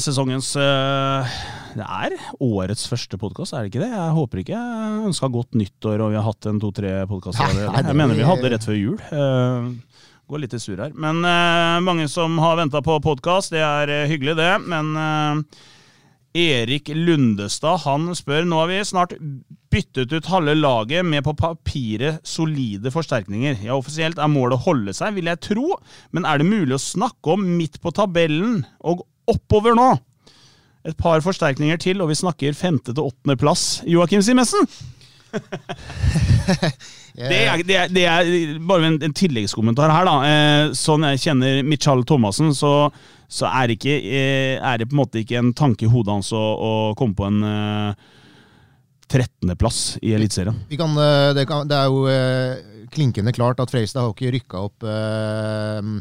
sesongens 0.00 0.52
eh, 0.56 1.32
Det 1.76 1.84
er 1.84 2.14
årets 2.40 2.86
første 2.88 3.18
podkast, 3.20 3.52
er 3.52 3.66
det 3.66 3.72
ikke 3.72 3.82
det? 3.82 3.90
Jeg 3.92 4.14
håper 4.16 4.40
ikke. 4.42 4.54
Jeg 4.62 5.02
ønska 5.10 5.28
godt 5.34 5.58
nyttår, 5.58 6.00
og 6.06 6.12
vi 6.14 6.18
har 6.20 6.24
hatt 6.28 6.48
en 6.48 6.60
to-tre 6.62 6.92
podkaster 7.10 7.44
allerede. 7.50 7.74
det- 7.82 7.86
Jeg 7.92 7.96
mener 8.00 8.14
vi 8.20 8.28
hadde 8.30 8.52
rett 8.54 8.64
før 8.70 8.78
jul. 8.80 8.98
Eh, 9.12 9.68
Går 10.28 10.38
litt 10.44 10.54
i 10.54 10.58
sur 10.60 10.76
her. 10.76 10.90
Men 10.94 11.22
mange 11.84 12.04
som 12.12 12.34
har 12.38 12.56
venta 12.58 12.82
på 12.84 12.98
podkast, 13.00 13.48
det 13.50 13.62
er 13.64 13.88
hyggelig, 14.10 14.34
det. 14.36 14.50
Men 14.68 14.90
Erik 16.36 16.90
Lundestad 16.92 17.80
han 17.86 18.10
spør 18.14 18.44
nå 18.44 18.58
har 18.60 18.68
vi 18.68 18.82
snart 18.84 19.14
byttet 19.72 20.12
ut 20.12 20.28
halve 20.32 20.54
laget 20.56 21.06
med 21.06 21.24
på 21.26 21.34
papiret 21.38 22.20
solide 22.26 22.92
forsterkninger. 22.94 23.60
Ja, 23.66 23.76
Offisielt 23.76 24.20
er 24.20 24.30
målet 24.32 24.58
å 24.58 24.66
holde 24.70 24.94
seg, 24.96 25.16
vil 25.18 25.30
jeg 25.30 25.42
tro, 25.44 25.78
men 26.16 26.28
er 26.28 26.40
det 26.40 26.48
mulig 26.48 26.76
å 26.76 26.82
snakke 26.82 27.34
om 27.36 27.44
midt 27.58 27.80
på 27.82 27.92
tabellen 27.96 28.62
og 28.80 29.04
oppover 29.28 29.76
nå? 29.78 29.90
Et 30.88 30.96
par 30.96 31.20
forsterkninger 31.20 31.80
til, 31.82 32.00
og 32.00 32.08
vi 32.12 32.16
snakker 32.16 32.56
femte 32.56 32.94
til 32.94 33.10
åttende 33.10 33.36
plass. 33.40 33.82
Joakim 33.88 34.24
Simensen! 34.24 34.68
Det 37.18 37.34
er, 37.34 37.62
det, 37.66 37.74
er, 37.74 37.88
det 37.90 38.04
er 38.06 38.58
bare 38.62 38.92
en, 38.92 38.96
en 39.02 39.14
tilleggskommentar 39.16 39.90
her, 39.90 40.06
da. 40.06 40.12
Eh, 40.22 40.68
sånn 40.78 41.02
jeg 41.08 41.22
kjenner 41.24 41.64
Michal 41.66 42.04
Thomassen, 42.06 42.52
så, 42.54 42.92
så 43.26 43.48
er, 43.50 43.72
ikke, 43.74 43.96
eh, 43.98 44.54
er 44.62 44.78
det 44.78 44.86
på 44.86 44.94
en 44.94 45.00
måte 45.00 45.24
ikke 45.24 45.40
en 45.40 45.50
tanke 45.58 45.88
i 45.88 45.90
hodet 45.90 46.14
hans 46.14 46.30
å, 46.30 46.38
å 46.38 46.70
komme 46.98 47.18
på 47.18 47.26
en 47.26 47.40
eh, 47.42 48.06
13.-plass 49.08 49.98
i 50.02 50.14
Eliteserien. 50.16 50.56
Eh, 50.70 51.32
det, 51.36 51.44
det 51.48 51.76
er 51.78 51.90
jo 51.90 52.06
eh, 52.12 52.86
klinkende 52.94 53.34
klart 53.36 53.60
at 53.62 53.72
Freistad 53.72 54.04
har 54.04 54.14
ikke 54.14 54.32
rykka 54.36 54.64
opp 54.68 54.86
eh, 54.88 55.92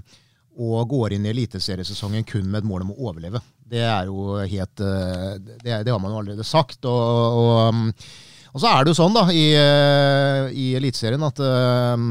og 0.58 0.88
går 0.89 1.15
inn 1.15 1.28
i 1.28 1.34
eliteseriesesongen 1.34 2.26
kun 2.28 2.48
med 2.50 2.63
et 2.63 2.70
mål 2.70 2.88
om 2.88 2.96
å 2.96 3.12
overleve. 3.12 3.43
Det 3.67 3.84
er 3.84 4.08
jo 4.08 4.39
helt 4.39 4.80
Det, 4.80 5.60
det 5.84 5.91
har 5.91 6.00
man 6.00 6.13
jo 6.13 6.22
allerede 6.22 6.46
sagt. 6.48 6.86
og, 6.88 7.38
og 7.43 7.52
um, 7.67 7.84
og 8.56 8.62
så 8.63 8.72
er 8.72 8.86
det 8.86 8.89
jo 8.89 8.98
sånn 8.98 9.13
da, 9.13 9.22
i, 9.30 9.43
i 10.58 10.63
Eliteserien 10.80 11.22
at 11.28 11.38
eh, 11.46 12.06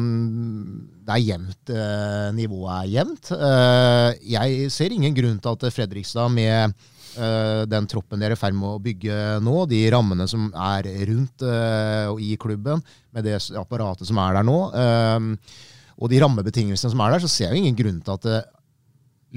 det 1.07 1.15
er 1.15 1.25
jevnt. 1.25 1.73
eh, 1.75 2.29
nivået 2.37 2.75
er 2.77 2.93
jevnt. 2.93 3.33
Eh, 3.35 4.11
jeg 4.37 4.69
ser 4.71 4.95
ingen 4.95 5.17
grunn 5.17 5.41
til 5.43 5.57
at 5.57 5.67
Fredrikstad 5.75 6.31
med 6.31 6.77
den 7.17 7.87
troppen 7.91 8.21
dere 8.21 8.35
er 8.35 8.37
i 8.37 8.41
ferd 8.41 8.57
med 8.59 8.69
å 8.69 8.83
bygge 8.83 9.15
nå, 9.45 9.55
de 9.71 9.81
rammene 9.95 10.27
som 10.29 10.51
er 10.53 10.89
rundt 11.09 11.45
eh, 11.47 12.05
og 12.11 12.21
i 12.21 12.37
klubben, 12.41 12.83
med 13.17 13.25
det 13.27 13.39
apparatet 13.57 14.09
som 14.09 14.21
er 14.21 14.37
der 14.37 14.47
nå, 14.47 14.59
eh, 14.77 15.65
og 15.97 16.13
de 16.13 16.21
rammebetingelsene 16.21 16.93
som 16.93 17.03
er 17.07 17.17
der, 17.17 17.25
så 17.25 17.33
ser 17.33 17.49
jeg 17.49 17.57
jo 17.57 17.65
ingen 17.65 17.79
grunn 17.79 17.99
til 18.05 18.17
at 18.19 18.31
eh, 18.35 18.47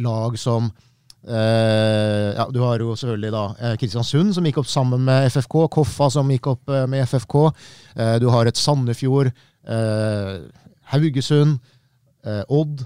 lag 0.06 0.38
som 0.40 0.72
Uh, 1.20 2.32
ja, 2.32 2.46
du 2.48 2.62
har 2.64 2.80
jo 2.80 2.94
selvfølgelig 2.96 3.32
da 3.34 3.42
eh, 3.60 3.74
Kristiansund, 3.76 4.32
som 4.32 4.46
gikk 4.48 4.62
opp 4.62 4.70
sammen 4.72 5.02
med 5.04 5.26
FFK. 5.28 5.58
Koffa, 5.76 6.08
som 6.16 6.30
gikk 6.32 6.48
opp 6.54 6.72
eh, 6.72 6.86
med 6.88 7.04
FFK. 7.04 7.36
Uh, 8.00 8.16
du 8.24 8.30
har 8.32 8.48
et 8.48 8.58
Sandefjord. 8.58 9.28
Uh, 9.68 10.48
Haugesund. 10.94 11.60
eh, 12.26 12.44
Odd. 12.48 12.86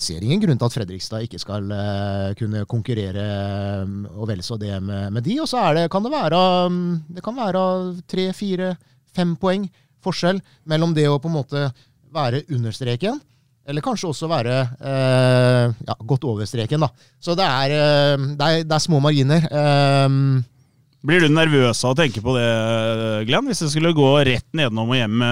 Ser 0.00 0.24
ingen 0.24 0.40
grunn 0.40 0.56
til 0.56 0.64
at 0.64 0.74
Fredrikstad 0.78 1.26
ikke 1.26 1.38
skal 1.42 1.66
eh, 1.76 2.30
kunne 2.38 2.64
konkurrere 2.68 3.20
eh, 3.20 3.90
og 4.14 4.30
vel 4.30 4.40
så 4.44 4.56
det 4.60 4.72
med, 4.80 5.10
med 5.12 5.26
de. 5.26 5.36
Og 5.44 5.48
så 5.50 5.60
det, 5.76 5.90
kan 5.92 6.06
det 6.06 6.12
være 6.14 6.40
mm, 6.72 6.92
Det 7.16 7.24
kan 7.24 7.36
være 7.36 7.64
tre, 8.08 8.30
fire, 8.36 8.72
fem 9.12 9.34
poeng 9.36 9.68
forskjell 10.00 10.40
mellom 10.72 10.96
det 10.96 11.04
å 11.10 11.18
på 11.20 11.28
en 11.28 11.36
måte 11.36 11.66
være 12.14 12.46
under 12.48 12.72
streken 12.72 13.20
eller 13.68 13.84
kanskje 13.84 14.08
også 14.08 14.26
være 14.30 14.54
eh, 14.80 15.74
ja, 15.86 15.94
godt 16.08 16.24
over 16.26 16.48
streken. 16.48 16.80
da. 16.82 16.88
Så 17.22 17.36
det 17.38 17.44
er, 17.46 17.74
eh, 17.76 18.28
det 18.40 18.48
er, 18.48 18.64
det 18.64 18.74
er 18.74 18.82
små 18.82 18.98
marginer. 19.04 19.44
Um, 19.52 20.40
Blir 21.06 21.22
du 21.22 21.28
nervøs 21.32 21.84
av 21.84 21.92
å 21.92 21.98
tenke 22.00 22.24
på 22.24 22.34
det, 22.34 22.48
Glenn? 23.28 23.46
Hvis 23.46 23.62
det 23.62 23.70
skulle 23.72 23.92
gå 23.96 24.08
rett 24.26 24.48
nedenom 24.56 24.90
og 24.90 24.98
hjem 24.98 25.22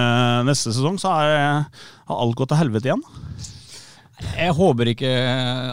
neste 0.47 0.71
sesong, 0.73 1.01
så 1.01 1.11
har 1.13 1.33
alt 2.15 2.37
gått 2.37 2.53
til 2.53 2.61
helvete 2.61 2.89
igjen? 2.89 3.03
Jeg 4.19 4.51
håper 4.55 4.91
ikke 4.91 5.09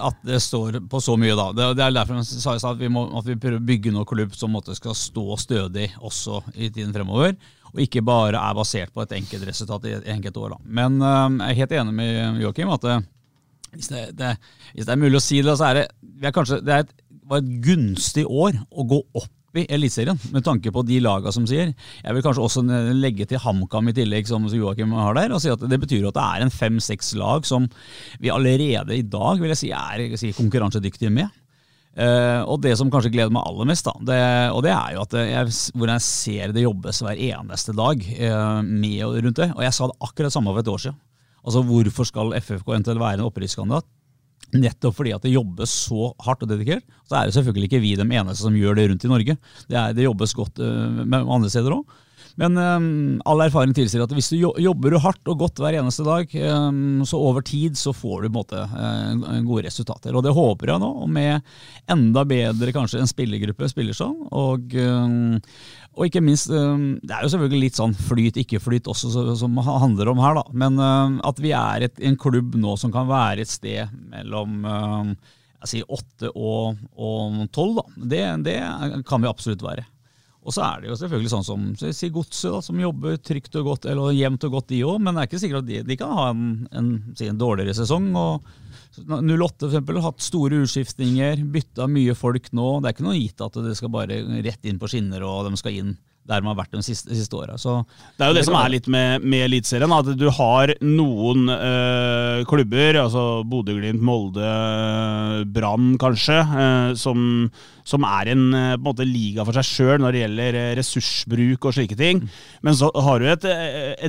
at 0.07 0.19
det 0.27 0.39
står 0.43 0.79
på 0.91 1.01
så 1.03 1.17
mye 1.19 1.35
da. 1.39 1.49
Det, 1.57 1.83
er 1.83 1.95
derfor 1.95 2.21
jeg 2.21 2.43
sa 2.43 2.55
at, 2.55 2.79
vi 2.79 2.91
må- 2.93 3.09
at 3.19 3.27
prøver 3.27 3.59
å 3.59 3.67
bygge 3.67 3.93
noen 3.95 4.07
klubb 4.07 4.35
som 4.39 4.53
måtte 4.55 4.77
skal 4.79 4.95
stå 4.95 5.37
stødig 5.43 5.89
også 5.99 6.43
i 6.55 6.71
tiden 6.71 6.95
fremover. 6.95 7.35
Og 7.73 7.83
ikke 7.83 8.05
bare 8.07 8.39
er 8.39 8.55
basert 8.57 8.93
på 8.95 9.03
et 9.03 9.17
enkeltresultat 9.19 9.89
i 9.91 9.97
et 9.99 10.07
enkelt 10.15 10.37
år. 10.37 10.55
Da. 10.55 10.59
Men 10.79 11.01
øhm, 11.03 11.41
jeg 11.43 11.51
er 11.51 11.61
helt 11.63 11.75
enig 11.81 11.97
med 11.99 12.41
Joakim 12.45 12.71
at 12.71 12.87
det, 12.87 12.97
hvis, 13.75 13.91
det, 13.93 14.05
det, 14.17 14.37
hvis 14.75 14.87
det 14.87 14.95
er 14.95 15.03
mulig 15.03 15.19
å 15.19 15.25
si 15.27 15.43
det, 15.43 15.57
så 15.59 15.71
er 15.71 15.81
det, 15.81 15.87
det, 16.01 16.29
er 16.31 16.37
kanskje, 16.39 16.61
det 16.65 16.75
er 16.77 16.87
et, 16.87 16.95
var 17.27 17.43
et 17.43 17.51
gunstig 17.67 18.25
år 18.31 18.63
å 18.71 18.87
gå 18.87 19.03
opp 19.19 19.33
i 19.63 19.67
Eliteserien, 19.73 20.19
med 20.35 20.45
tanke 20.47 20.73
på 20.75 20.85
de 20.87 20.99
laga 21.05 21.33
som 21.35 21.47
sier. 21.49 21.73
Jeg 22.03 22.17
vil 22.17 22.25
kanskje 22.25 22.45
også 22.45 22.65
legge 22.97 23.27
til 23.29 23.41
HamKam 23.43 23.91
i 23.91 23.97
tillegg, 23.97 24.29
som 24.29 24.47
Joakim 24.51 24.95
har 24.97 25.17
der. 25.19 25.35
og 25.35 25.43
si 25.43 25.53
at 25.53 25.61
Det 25.61 25.81
betyr 25.81 26.09
at 26.09 26.19
det 26.19 26.27
er 26.27 26.45
en 26.45 26.53
fem-seks 26.53 27.15
lag 27.17 27.47
som 27.47 27.69
vi 28.21 28.33
allerede 28.33 28.97
i 28.97 29.03
dag 29.03 29.41
vil 29.41 29.53
jeg 29.55 29.63
si, 29.63 29.73
er 29.73 30.17
si, 30.17 30.33
konkurransedyktige 30.37 31.13
med. 31.13 31.33
Uh, 31.97 32.45
og 32.45 32.61
det 32.61 32.75
som 32.77 32.91
kanskje 32.93 33.09
gleder 33.15 33.33
meg 33.33 33.47
aller 33.49 33.69
mest, 33.71 33.87
da, 33.89 33.95
det, 34.05 34.21
og 34.53 34.61
det 34.67 34.73
er 34.75 34.91
jo 34.93 35.05
at 35.07 35.15
jeg, 35.17 35.53
hvor 35.73 35.89
jeg 35.89 36.05
ser 36.05 36.53
det 36.53 36.67
jobbes 36.67 37.01
hver 37.01 37.23
eneste 37.31 37.73
dag 37.73 38.03
uh, 38.21 38.61
med 38.61 39.01
og 39.07 39.17
rundt 39.25 39.41
det. 39.41 39.49
Og 39.57 39.65
jeg 39.65 39.73
sa 39.73 39.89
det 39.89 39.97
akkurat 40.05 40.35
samme 40.35 40.53
for 40.53 40.61
et 40.61 40.73
år 40.75 40.83
siden. 40.85 40.99
Altså 41.47 41.63
Hvorfor 41.63 42.09
skal 42.09 42.35
FFK 42.43 42.69
eventuelt 42.75 43.01
være 43.01 43.21
en 43.21 43.29
opprykkskandidat? 43.31 43.89
Nettopp 44.57 44.95
fordi 44.95 45.13
at 45.13 45.25
det 45.27 45.35
jobbes 45.35 45.73
så 45.89 46.13
hardt 46.23 46.45
og 46.47 46.51
dedikert. 46.53 46.85
Så 47.09 47.19
er 47.19 47.29
det 47.29 47.35
selvfølgelig 47.37 47.69
ikke 47.71 47.83
vi 47.83 47.95
de 47.99 48.07
eneste 48.07 48.45
som 48.45 48.57
gjør 48.57 48.79
det 48.79 48.89
rundt 48.91 49.05
i 49.05 49.11
Norge. 49.11 49.37
Det, 49.67 49.77
er, 49.77 49.95
det 49.97 50.07
jobbes 50.07 50.35
godt 50.39 50.63
uh, 50.63 51.03
med 51.03 51.27
andre 51.27 51.51
steder 51.53 51.75
òg. 51.75 51.97
Men 52.37 52.59
um, 52.61 52.89
all 53.25 53.41
erfaring 53.47 53.73
tilsier 53.77 54.03
at 54.05 54.13
hvis 54.13 54.29
du 54.29 54.37
jobber 54.61 54.99
hardt 55.01 55.31
og 55.33 55.41
godt 55.41 55.61
hver 55.63 55.79
eneste 55.79 56.05
dag, 56.05 56.33
um, 56.53 57.01
så 57.09 57.17
over 57.17 57.45
tid 57.47 57.79
så 57.81 57.95
får 57.97 58.27
du 58.27 58.35
måte 58.35 58.61
uh, 58.61 59.15
gode 59.47 59.65
resultater. 59.65 60.13
Og 60.13 60.25
det 60.27 60.35
håper 60.37 60.75
jeg 60.75 60.83
nå, 60.83 60.91
og 61.07 61.09
med 61.13 61.41
enda 61.93 62.27
bedre 62.29 62.75
kanskje 62.77 63.01
en 63.01 63.09
spillergruppe 63.09 63.71
spiller 63.73 63.97
sånn. 63.97 64.19
Og, 64.37 64.77
um, 64.77 65.39
og 65.97 66.11
ikke 66.11 66.21
minst, 66.25 66.53
det 66.53 67.15
er 67.15 67.25
jo 67.25 67.33
selvfølgelig 67.33 67.63
litt 67.63 67.81
sånn 67.81 67.97
flyt, 67.97 68.37
ikke 68.43 68.61
flyt 68.61 68.93
også 68.93 69.33
som 69.41 69.57
handler 69.65 70.13
om 70.13 70.21
her, 70.21 70.37
da. 70.37 70.45
Men 70.53 70.77
at 71.25 71.41
vi 71.41 71.55
er 71.57 71.87
et, 71.89 71.97
en 72.05 72.19
klubb 72.21 72.59
nå 72.61 72.77
som 72.77 72.93
kan 72.93 73.09
være 73.09 73.47
et 73.47 73.53
sted 73.53 73.89
mellom 74.13 74.61
jeg 74.67 75.71
sier 75.71 75.89
åtte 75.97 76.29
og 76.37 77.49
tolv, 77.57 77.81
da. 77.81 78.07
Det, 78.13 78.25
det 78.45 78.59
kan 79.09 79.25
vi 79.25 79.33
absolutt 79.33 79.65
være. 79.65 79.87
Og 80.47 80.55
så 80.55 80.63
er 80.63 80.83
det 80.83 80.93
jo 80.93 80.97
selvfølgelig 81.01 81.31
sånn 81.33 81.47
som 81.47 81.63
si 81.77 82.11
Godset, 82.15 82.63
som 82.69 82.79
jobber 82.79 83.17
trygt 83.19 83.57
og 83.59 83.73
godt, 83.73 83.89
eller 83.91 84.15
jevnt 84.15 84.47
og 84.47 84.53
godt, 84.55 84.69
de 84.71 84.85
òg. 84.87 85.01
Men 85.03 85.17
det 85.17 85.25
er 85.25 85.31
ikke 85.31 85.41
sikkert 85.43 85.65
at 85.65 85.71
de, 85.73 85.81
de 85.89 85.97
kan 85.99 86.13
ha 86.15 86.27
en, 86.31 86.45
en, 86.71 86.91
si 87.19 87.27
en, 87.27 87.41
dårligere 87.41 87.75
sesong. 87.75 88.13
og 88.15 88.47
08 88.97 89.27
for 89.59 89.69
eksempel, 89.69 89.99
hatt 90.05 90.23
store 90.25 90.63
utskiftninger, 90.63 91.43
bytta 91.53 91.89
mye 91.91 92.15
folk 92.17 92.53
nå. 92.55 92.69
Det 92.79 92.89
er 92.89 92.97
ikke 92.97 93.09
noe 93.09 93.19
gitt 93.19 93.43
at 93.43 93.59
det 93.67 93.75
skal 93.79 93.93
bare 93.93 94.21
rett 94.47 94.71
inn 94.71 94.79
på 94.79 94.91
skinner 94.93 95.27
og 95.27 95.51
de 95.51 95.59
skal 95.59 95.81
inn 95.83 95.97
der 96.27 96.43
de 96.43 96.49
har 96.51 96.57
vært 96.59 96.75
de 96.75 96.83
siste, 96.85 97.09
de 97.11 97.17
siste 97.19 97.37
åra. 97.39 97.55
Det 97.57 98.25
er 98.25 98.31
jo 98.31 98.35
det, 98.35 98.41
det 98.41 98.47
som 98.49 98.57
er 98.59 98.73
litt 98.73 98.89
med, 98.91 99.25
med 99.25 99.45
Eliteserien, 99.47 99.95
at 99.95 100.11
du 100.19 100.27
har 100.35 100.73
noen 100.85 101.47
øh, 101.53 102.43
klubber, 102.51 102.99
altså 103.05 103.25
Bodø-Glimt, 103.47 104.03
Molde, 104.05 104.51
Brann 105.55 105.95
kanskje, 106.03 106.41
øh, 106.43 106.91
som, 106.99 107.47
som, 107.87 108.07
er 108.09 108.33
en, 108.35 108.45
eh, 108.55 108.75
en 108.75 108.85
måte, 108.85 109.07
liga 109.07 109.47
for 109.47 109.57
seg 109.57 109.69
sjøl 109.69 110.03
når 110.03 110.17
det 110.17 110.25
gjelder 110.25 110.61
ressursbruk 110.81 111.69
og 111.69 111.77
slike 111.77 111.99
ting. 111.99 112.25
Men 112.67 112.79
så 112.79 112.91
har 113.07 113.23
du 113.23 113.31
et, 113.31 113.47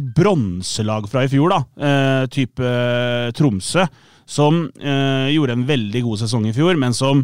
et 0.01 0.11
bronselag 0.17 1.09
fra 1.11 1.25
i 1.27 1.31
fjor, 1.31 1.53
da, 1.53 1.61
øh, 1.77 2.23
type 2.33 2.73
Tromsø, 3.37 3.85
som 4.27 4.65
gjorde 4.75 5.53
en 5.55 5.61
veldig 5.69 6.01
god 6.03 6.19
sesong 6.19 6.49
i 6.49 6.55
fjor, 6.55 6.75
men 6.75 6.95
som 6.95 7.21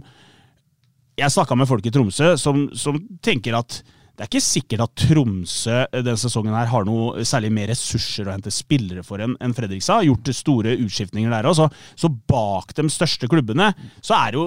Jeg 1.19 1.29
snakka 1.29 1.53
med 1.53 1.67
folk 1.69 1.85
i 1.85 1.91
Tromsø 1.93 2.31
som, 2.41 2.63
som 2.73 2.95
tenker 3.21 3.53
at 3.53 3.83
det 4.13 4.21
er 4.21 4.29
ikke 4.29 4.45
sikkert 4.45 4.83
at 4.85 4.91
Tromsø 5.07 5.77
denne 5.95 6.19
sesongen 6.21 6.53
her 6.53 6.67
har 6.69 6.85
noe 6.85 7.23
særlig 7.25 7.49
mer 7.55 7.71
ressurser 7.71 8.27
å 8.27 8.35
hente 8.35 8.51
spillere 8.53 9.01
for 9.05 9.23
enn 9.23 9.33
en 9.41 9.55
Fredrikstad. 9.57 10.03
Har 10.03 10.05
gjort 10.05 10.29
store 10.37 10.75
utskiftninger 10.83 11.33
der 11.33 11.49
òg. 11.49 11.57
Så, 11.97 12.11
bak 12.29 12.75
de 12.77 12.85
største 12.93 13.29
klubbene 13.31 13.71
så 14.05 14.13
er 14.19 14.35
det 14.35 14.39
jo 14.39 14.45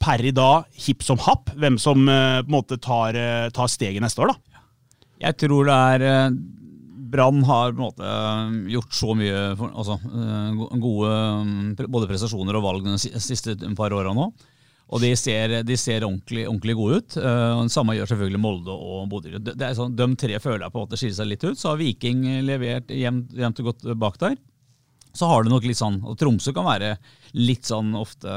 per 0.00 0.24
i 0.24 0.32
dag 0.32 0.64
hipp 0.86 1.04
som 1.04 1.20
happ 1.26 1.52
hvem 1.60 1.76
som 1.80 2.08
uh, 2.08 2.40
på 2.40 2.48
en 2.48 2.56
måte 2.56 2.80
tar, 2.80 3.16
uh, 3.16 3.52
tar, 3.52 3.68
steget 3.72 4.00
neste 4.04 4.24
år, 4.24 4.32
da. 4.32 4.64
Jeg 5.26 5.38
tror 5.44 5.68
det 5.68 5.76
er 5.76 6.04
uh, 6.08 6.40
Brann 7.12 7.44
har 7.48 7.76
på 7.76 7.76
en 7.76 7.84
måte 7.84 8.72
gjort 8.72 8.96
så 8.96 9.14
mye 9.16 9.42
altså, 9.68 9.94
gode 10.82 11.86
både 11.86 12.08
prestasjoner 12.10 12.56
og 12.58 12.64
valg 12.64 12.88
de 12.88 12.96
siste 13.22 13.54
par 13.78 13.94
åra 13.94 14.16
nå. 14.16 14.30
Og 14.86 15.02
de 15.02 15.10
ser, 15.18 15.56
de 15.66 15.76
ser 15.80 16.04
ordentlig, 16.06 16.44
ordentlig, 16.46 16.76
gode 16.78 16.98
ut. 17.00 17.16
Uh, 17.18 17.64
samme 17.72 17.96
gjør 17.96 18.12
selvfølgelig 18.12 18.42
Molde 18.42 18.74
og 18.74 19.08
Bodø. 19.10 19.32
Det, 19.38 19.56
det 19.58 19.66
er 19.66 19.78
sånn, 19.78 19.96
de 19.98 20.06
tre 20.20 20.38
føler 20.42 20.66
jeg 20.66 20.74
på 20.74 20.78
en 20.78 20.86
måte 20.86 21.00
skiller 21.00 21.18
seg 21.18 21.30
litt 21.32 21.46
ut. 21.46 21.58
Så 21.58 21.72
har 21.72 21.80
Viking 21.80 22.22
levert 22.46 22.92
jevnt, 22.94 23.34
og 23.34 23.72
godt 23.72 23.88
bak 23.98 24.20
der. 24.22 24.36
Så 25.16 25.26
har 25.30 25.42
du 25.42 25.50
nok 25.50 25.66
litt 25.66 25.80
sånn, 25.80 25.98
og 26.06 26.18
Tromsø 26.20 26.52
kan 26.54 26.68
være 26.68 26.96
litt 27.34 27.66
sånn 27.66 27.96
ofte 27.98 28.30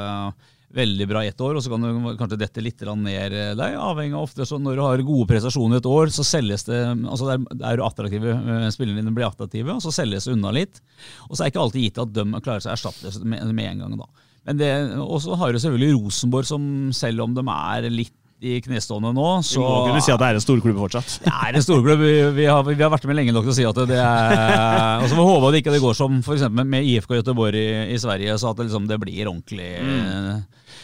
veldig 0.74 1.06
bra 1.10 1.24
ett 1.26 1.40
år, 1.42 1.56
og 1.58 1.64
så 1.64 1.72
kan 1.72 1.82
du 1.82 2.10
kanskje 2.18 2.38
dette 2.38 2.62
litt 2.62 2.82
ned 2.94 3.34
deg. 3.58 3.74
Avhengig 3.74 4.14
av 4.14 4.26
ofte 4.28 4.46
så 4.46 4.58
Når 4.58 4.76
du 4.76 4.82
har 4.84 5.02
gode 5.02 5.26
prestasjoner 5.26 5.80
et 5.80 5.86
år, 5.86 6.12
så 6.14 6.24
selges 6.24 6.64
det 6.68 6.80
altså 6.86 7.26
der, 7.26 7.64
er 7.72 7.82
attraktive, 7.84 8.30
eh, 8.30 8.68
spillerne 8.70 9.02
dine 9.02 9.14
blir 9.14 9.26
attraktive, 9.26 9.74
og 9.74 9.82
så 9.82 9.92
selges 9.92 10.28
det 10.28 10.36
unna 10.36 10.52
litt. 10.54 10.80
Og 11.28 11.34
så 11.34 11.42
er 11.42 11.50
det 11.50 11.54
ikke 11.54 11.64
alltid 11.64 11.86
gitt 11.86 12.02
at 12.04 12.14
de 12.14 12.26
klarer 12.38 12.62
seg 12.62 12.70
å 12.70 12.76
erstatte 12.76 13.24
med, 13.24 13.54
med 13.54 13.72
en 13.72 13.82
gang. 13.84 13.98
da. 13.98 14.08
Og 14.48 15.20
så 15.22 15.36
har 15.36 15.52
du 15.52 15.60
selvfølgelig 15.60 15.98
Rosenborg, 15.98 16.48
som 16.48 16.64
selv 16.96 17.26
om 17.26 17.36
de 17.36 17.44
er 17.44 17.90
litt 17.92 18.16
i 18.40 18.56
knestående 18.64 19.10
nå, 19.12 19.26
så 19.44 19.60
Vi 19.60 19.66
må 19.66 19.80
kunne 19.84 20.00
si 20.00 20.12
at 20.14 20.20
det 20.20 20.28
er 20.30 20.38
en 20.38 20.42
storklubb 20.42 20.78
fortsatt. 20.80 21.16
Det 21.26 21.32
er 21.32 21.56
en 21.58 21.64
storklubb. 21.64 22.00
Vi, 22.00 22.12
vi, 22.38 22.46
har, 22.48 22.62
vi 22.64 22.78
har 22.80 22.92
vært 22.92 23.04
med 23.10 23.18
lenge 23.18 23.34
nok 23.36 23.44
til 23.44 23.52
å 23.52 23.56
si 23.58 23.66
at 23.68 23.80
det 23.90 23.98
er 24.00 25.02
Og 25.02 25.10
så 25.10 25.12
får 25.12 25.20
vi 25.20 25.26
håpe 25.28 25.50
at 25.50 25.52
det 25.52 25.60
ikke 25.60 25.82
går 25.82 25.98
som 25.98 26.22
for 26.24 26.56
med 26.56 26.88
IFK 26.88 27.18
Göteborg 27.18 27.60
i, 27.60 27.66
i, 27.92 27.98
Sverige, 28.00 28.38
så 28.40 28.54
at 28.54 28.62
det, 28.62 28.70
liksom, 28.70 28.88
det 28.88 29.00
blir 29.02 29.28
ordentlig 29.28 29.74
mm. 29.84 30.40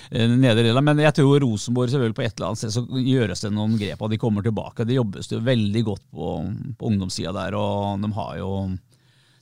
Eh, 0.07 0.31
nedre 0.31 0.83
Men 0.87 1.01
jeg 1.03 1.17
tror 1.17 1.41
Rosenborg 1.43 1.91
selvfølgelig 1.91 2.15
på 2.15 2.23
et 2.23 2.37
eller 2.37 2.53
annet 2.53 2.61
sted 2.61 2.75
så 2.77 3.01
gjøres 3.01 3.41
det 3.43 3.49
noen 3.57 3.73
grep, 3.81 4.05
og 4.05 4.13
de 4.13 4.19
kommer 4.23 4.45
tilbake. 4.45 4.85
Det 4.87 4.95
jobbes 4.95 5.33
jo 5.33 5.41
veldig 5.43 5.83
godt 5.89 6.05
på, 6.15 6.35
på 6.79 6.91
ungdomssida 6.93 7.33
der, 7.35 7.57
og 7.59 8.05
de 8.05 8.13
har 8.15 8.37
jo 8.39 8.51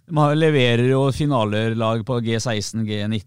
de 0.05 0.29
leverer 0.37 0.85
jo 0.91 1.07
finalerlag 1.17 2.05
på 2.07 2.21
G16, 2.25 2.85
G19, 2.85 3.25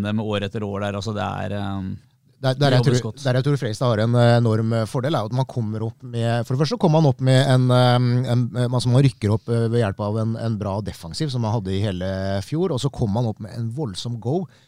NM 0.00 0.20
år 0.24 0.48
etter 0.48 0.66
år 0.66 0.86
der. 0.86 0.98
altså 0.98 1.14
det 1.16 1.24
er... 1.24 1.56
Um, 1.62 1.96
der, 2.38 2.54
der, 2.54 2.76
jeg 2.76 2.84
tror, 2.86 3.14
der, 3.18 3.34
jeg 3.34 3.44
tror, 3.48 3.56
Freistad 3.58 3.90
har 3.90 4.00
en 4.04 4.12
eh, 4.14 4.36
enorm 4.36 4.74
fordel, 4.86 5.16
er 5.18 5.26
at 5.26 5.32
man 5.34 5.46
kommer 5.50 5.82
opp 5.88 6.04
med 6.06 6.44
For 6.46 6.54
det 6.54 6.60
første 6.60 6.76
kommer 6.78 7.00
man 7.00 7.08
opp 7.10 7.24
med 7.26 7.40
en, 7.50 7.64
um, 7.66 8.06
en, 8.22 8.44
altså 8.68 8.92
Man 8.92 9.02
rykker 9.02 9.32
opp 9.34 9.50
eh, 9.50 9.64
ved 9.66 9.82
hjelp 9.82 10.04
av 10.06 10.20
en, 10.22 10.36
en 10.38 10.58
bra 10.60 10.76
defensiv, 10.86 11.32
som 11.34 11.42
man 11.42 11.56
hadde 11.56 11.74
i 11.74 11.80
hele 11.82 12.12
fjor. 12.46 12.76
Og 12.76 12.78
så 12.78 12.92
kommer 12.94 13.18
man 13.18 13.32
opp 13.32 13.42
med 13.42 13.58
en 13.58 13.72
voldsom 13.74 14.20
go 14.22 14.44
Eh, 14.46 14.67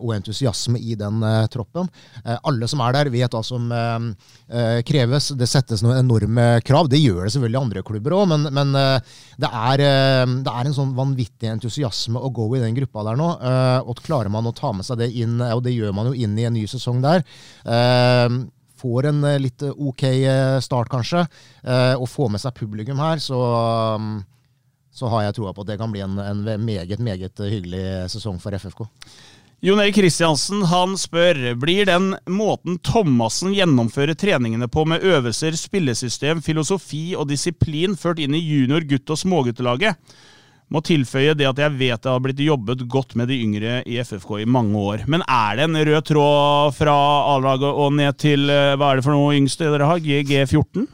og 0.00 0.14
entusiasme 0.16 0.80
i 0.80 0.96
den 0.98 1.22
eh, 1.24 1.46
troppen. 1.52 1.88
Eh, 2.24 2.36
alle 2.48 2.68
som 2.70 2.82
er 2.84 2.94
der, 2.96 3.10
vet 3.12 3.34
hva 3.34 3.42
som 3.44 3.68
kreves. 4.88 5.30
Det 5.36 5.48
settes 5.48 5.82
noen 5.84 5.98
enorme 6.00 6.46
krav. 6.64 6.88
Det 6.88 7.00
gjør 7.00 7.26
det 7.26 7.32
selvfølgelig 7.34 7.60
andre 7.60 7.82
klubber 7.84 8.14
òg, 8.16 8.28
men, 8.30 8.46
men 8.54 8.72
det, 8.72 9.48
er, 9.48 9.82
det, 9.82 10.52
er, 10.52 10.62
en 10.62 10.76
sånn 10.76 10.94
vanvittig 10.96 11.50
entusiasme 11.52 12.20
å 12.20 12.30
gå 12.32 12.46
i 12.56 12.62
den 12.62 12.76
gruppa 12.78 13.04
der 13.10 13.18
nå. 13.20 13.28
Og 13.84 14.00
klarer 14.04 14.32
man 14.32 14.48
å 14.48 14.54
ta 14.56 14.72
med 14.72 14.88
seg 14.88 15.02
det 15.02 15.10
inn, 15.20 15.36
og 15.44 15.60
det 15.66 15.74
gjør 15.76 15.92
man 15.96 16.08
jo 16.10 16.16
inn 16.16 16.38
i 16.38 16.46
en 16.48 16.56
ny 16.56 16.64
sesong 16.70 17.02
der 17.04 17.24
får 18.78 19.08
en 19.10 19.24
litt 19.42 19.64
ok 19.68 20.04
start, 20.62 20.90
kanskje, 20.92 21.24
og 21.98 22.06
får 22.06 22.28
med 22.30 22.42
seg 22.42 22.54
publikum 22.54 23.00
her, 23.02 23.18
så, 23.18 23.40
så 24.94 25.10
har 25.12 25.26
jeg 25.26 25.38
troa 25.40 25.54
på 25.54 25.64
at 25.64 25.72
det 25.72 25.78
kan 25.80 25.90
bli 25.92 26.04
en, 26.06 26.14
en 26.22 26.44
meget, 26.62 27.02
meget 27.02 27.42
hyggelig 27.42 27.82
sesong 28.14 28.38
for 28.42 28.54
FFK. 28.54 28.86
Jon 29.60 29.80
Erik 29.82 29.96
Kristiansen 29.96 30.60
han 30.70 30.92
spør 30.94 31.38
blir 31.58 31.88
den 31.88 32.12
måten 32.30 32.76
Thomassen 32.86 33.50
gjennomfører 33.56 34.14
treningene 34.14 34.68
på 34.70 34.84
med 34.86 35.02
øvelser, 35.02 35.56
spillesystem, 35.58 36.38
filosofi 36.46 37.16
og 37.18 37.26
disiplin 37.26 37.96
ført 37.98 38.22
inn 38.22 38.36
i 38.38 38.42
junior-, 38.44 38.86
gutt- 38.86 39.10
og 39.10 39.18
småguttelaget. 39.18 39.98
Må 40.70 40.78
tilføye 40.86 41.34
det 41.34 41.48
at 41.48 41.58
jeg 41.58 41.74
vet 41.74 42.04
det 42.04 42.12
har 42.12 42.22
blitt 42.22 42.44
jobbet 42.44 42.84
godt 42.86 43.16
med 43.18 43.32
de 43.32 43.40
yngre 43.42 43.80
i 43.82 43.98
FFK 43.98 44.44
i 44.44 44.46
mange 44.46 44.78
år. 44.78 45.02
Men 45.10 45.26
er 45.26 45.58
det 45.58 45.66
en 45.66 45.82
rød 45.90 46.06
tråd 46.06 46.78
fra 46.78 46.96
A-laget 47.34 47.82
og 47.82 47.98
ned 47.98 48.14
til 48.22 48.46
eh, 48.54 48.76
hva 48.78 48.92
er 48.92 49.00
det 49.00 49.08
for 49.08 49.16
noe 49.16 49.34
yngste 49.40 49.72
dere 49.72 49.90
har? 49.90 49.98
GG14? 50.06 50.86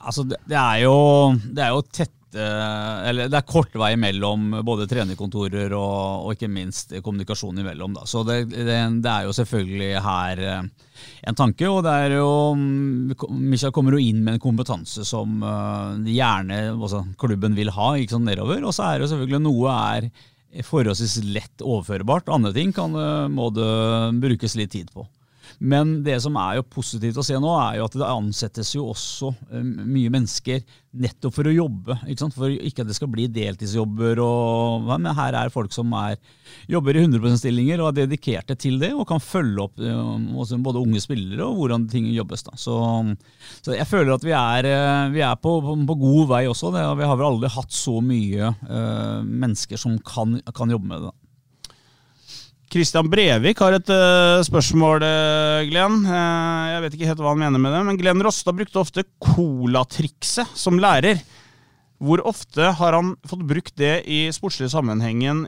Altså, 0.00 0.24
det, 0.24 0.56
er 0.56 0.86
jo, 0.86 0.96
det 1.52 1.66
er 1.66 1.76
jo 1.76 1.84
tett 1.92 2.16
eller 2.38 3.28
det 3.30 3.38
er 3.38 3.48
kort 3.48 3.74
vei 3.78 3.92
mellom 4.00 4.58
både 4.64 4.86
trenerkontorer 4.90 5.74
og, 5.76 6.26
og 6.26 6.34
ikke 6.34 6.50
minst 6.52 6.94
kommunikasjon 7.04 7.62
imellom. 7.62 7.94
Da. 7.96 8.06
Så 8.08 8.24
det, 8.28 8.38
det, 8.52 8.66
det, 9.02 9.12
er 9.12 9.28
jo 9.28 9.36
selvfølgelig 9.36 10.02
her 10.06 10.42
eh, 10.48 10.90
en 11.28 11.38
tanke. 11.38 11.68
Og 11.68 11.82
det 11.86 11.94
er 12.06 12.16
jo 12.18 12.32
Michael 12.56 13.74
kommer 13.76 13.96
jo 13.96 14.02
inn 14.02 14.22
med 14.24 14.38
en 14.38 14.44
kompetanse 14.44 15.06
som 15.08 15.40
uh, 15.44 15.96
gjerne 16.08 16.60
altså, 16.72 17.04
klubben 17.20 17.56
vil 17.58 17.72
ha 17.76 17.94
ikke 17.98 18.16
sånn 18.16 18.28
nedover. 18.28 18.62
Og 18.64 18.76
så 18.76 18.88
er 18.88 18.98
det 18.98 19.08
jo 19.08 19.14
selvfølgelig 19.14 19.42
noe 19.46 19.78
er 19.96 20.12
forholdsvis 20.68 21.22
lett 21.32 21.64
overførbart. 21.64 22.32
Andre 22.32 22.52
ting 22.56 22.74
kan, 22.76 22.92
må 23.32 23.48
det 23.56 23.72
brukes 24.20 24.58
litt 24.60 24.74
tid 24.74 24.92
på. 24.92 25.06
Men 25.62 26.00
det 26.02 26.16
som 26.24 26.34
er 26.40 26.56
jo 26.58 26.64
positivt 26.66 27.20
å 27.20 27.22
se 27.22 27.36
nå, 27.38 27.50
er 27.54 27.78
jo 27.78 27.86
at 27.86 27.94
det 27.94 28.06
ansettes 28.08 28.72
jo 28.74 28.88
også 28.90 29.30
eh, 29.52 29.62
mye 29.62 30.10
mennesker 30.10 30.62
nettopp 30.92 31.36
for 31.36 31.48
å 31.48 31.54
jobbe. 31.54 31.96
Ikke 32.02 32.24
sant? 32.24 32.34
For 32.34 32.50
ikke 32.50 32.82
at 32.82 32.90
det 32.90 32.96
skal 32.96 33.10
bli 33.12 33.28
deltidsjobber. 33.30 34.18
Og, 34.24 34.88
men 34.90 35.06
her 35.14 35.38
er 35.38 35.52
folk 35.54 35.70
som 35.74 35.94
er, 36.00 36.18
jobber 36.70 36.98
i 36.98 37.04
100 37.04 37.22
%-stillinger 37.22 37.80
og 37.80 37.92
er 37.92 38.00
dedikerte 38.02 38.58
til 38.58 38.80
det, 38.82 38.90
og 38.96 39.06
kan 39.12 39.22
følge 39.22 39.68
opp 39.68 39.78
eh, 39.78 40.58
både 40.66 40.82
unge 40.82 41.04
spillere 41.04 41.46
og 41.46 41.60
hvordan 41.60 41.86
ting 41.92 42.10
jobbes. 42.10 42.42
da. 42.48 42.58
Så, 42.58 42.76
så 43.62 43.78
jeg 43.78 43.88
føler 43.88 44.16
at 44.16 44.26
vi 44.26 44.34
er, 44.34 44.70
eh, 44.72 45.14
vi 45.14 45.22
er 45.22 45.38
på, 45.38 45.56
på, 45.62 45.78
på, 45.92 46.00
god 46.02 46.30
vei 46.34 46.44
også. 46.50 46.74
Det, 46.74 46.84
vi 46.98 47.06
har 47.06 47.20
vel 47.20 47.30
aldri 47.30 47.54
hatt 47.54 47.72
så 47.72 48.00
mye 48.02 48.50
uh, 48.66 49.20
mennesker 49.22 49.78
som 49.78 49.94
kan, 50.06 50.40
kan 50.56 50.74
jobbe 50.74 50.90
med 50.90 51.06
det. 51.06 51.12
Christian 52.72 53.08
Brevik 53.12 53.60
har 53.60 53.74
et 53.76 53.90
uh, 53.92 54.40
spørsmål, 54.46 55.04
uh, 55.04 55.60
Glenn. 55.68 56.06
Uh, 56.08 56.70
jeg 56.70 56.82
vet 56.84 56.94
ikke 56.96 57.08
helt 57.10 57.20
hva 57.20 57.34
han 57.34 57.42
mener 57.42 57.60
med 57.60 57.74
det, 57.74 57.82
men 57.84 57.98
Glenn 58.00 58.24
Rostad 58.24 58.56
brukte 58.56 58.80
ofte 58.80 59.04
colatrikset 59.20 60.54
som 60.56 60.80
lærer. 60.80 61.20
Hvor 62.02 62.22
ofte 62.26 62.72
har 62.78 62.96
han 62.96 63.12
fått 63.28 63.44
brukt 63.46 63.76
det 63.78 63.92
i 64.10 64.24
sportslige, 64.34 64.72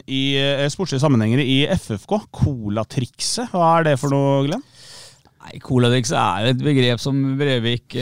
i, 0.06 0.22
sportslige 0.70 1.02
sammenhenger 1.02 1.40
i 1.40 1.64
FFK? 1.72 2.18
Colatrikset, 2.44 3.48
hva 3.54 3.72
er 3.78 3.88
det 3.88 3.96
for 4.02 4.12
noe, 4.12 4.44
Glenn? 4.46 4.62
Nei, 5.44 5.58
Colatrikset 5.64 6.20
er 6.20 6.52
et 6.52 6.60
begrep 6.60 7.00
som 7.02 7.18
Brevik 7.40 7.96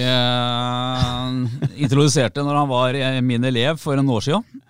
introduserte 1.79 2.45
når 2.45 2.61
han 2.61 2.69
var 2.71 3.01
min 3.25 3.49
elev 3.49 3.81
for 3.83 3.97
en 3.99 4.13
år 4.19 4.29
siden. 4.29 4.63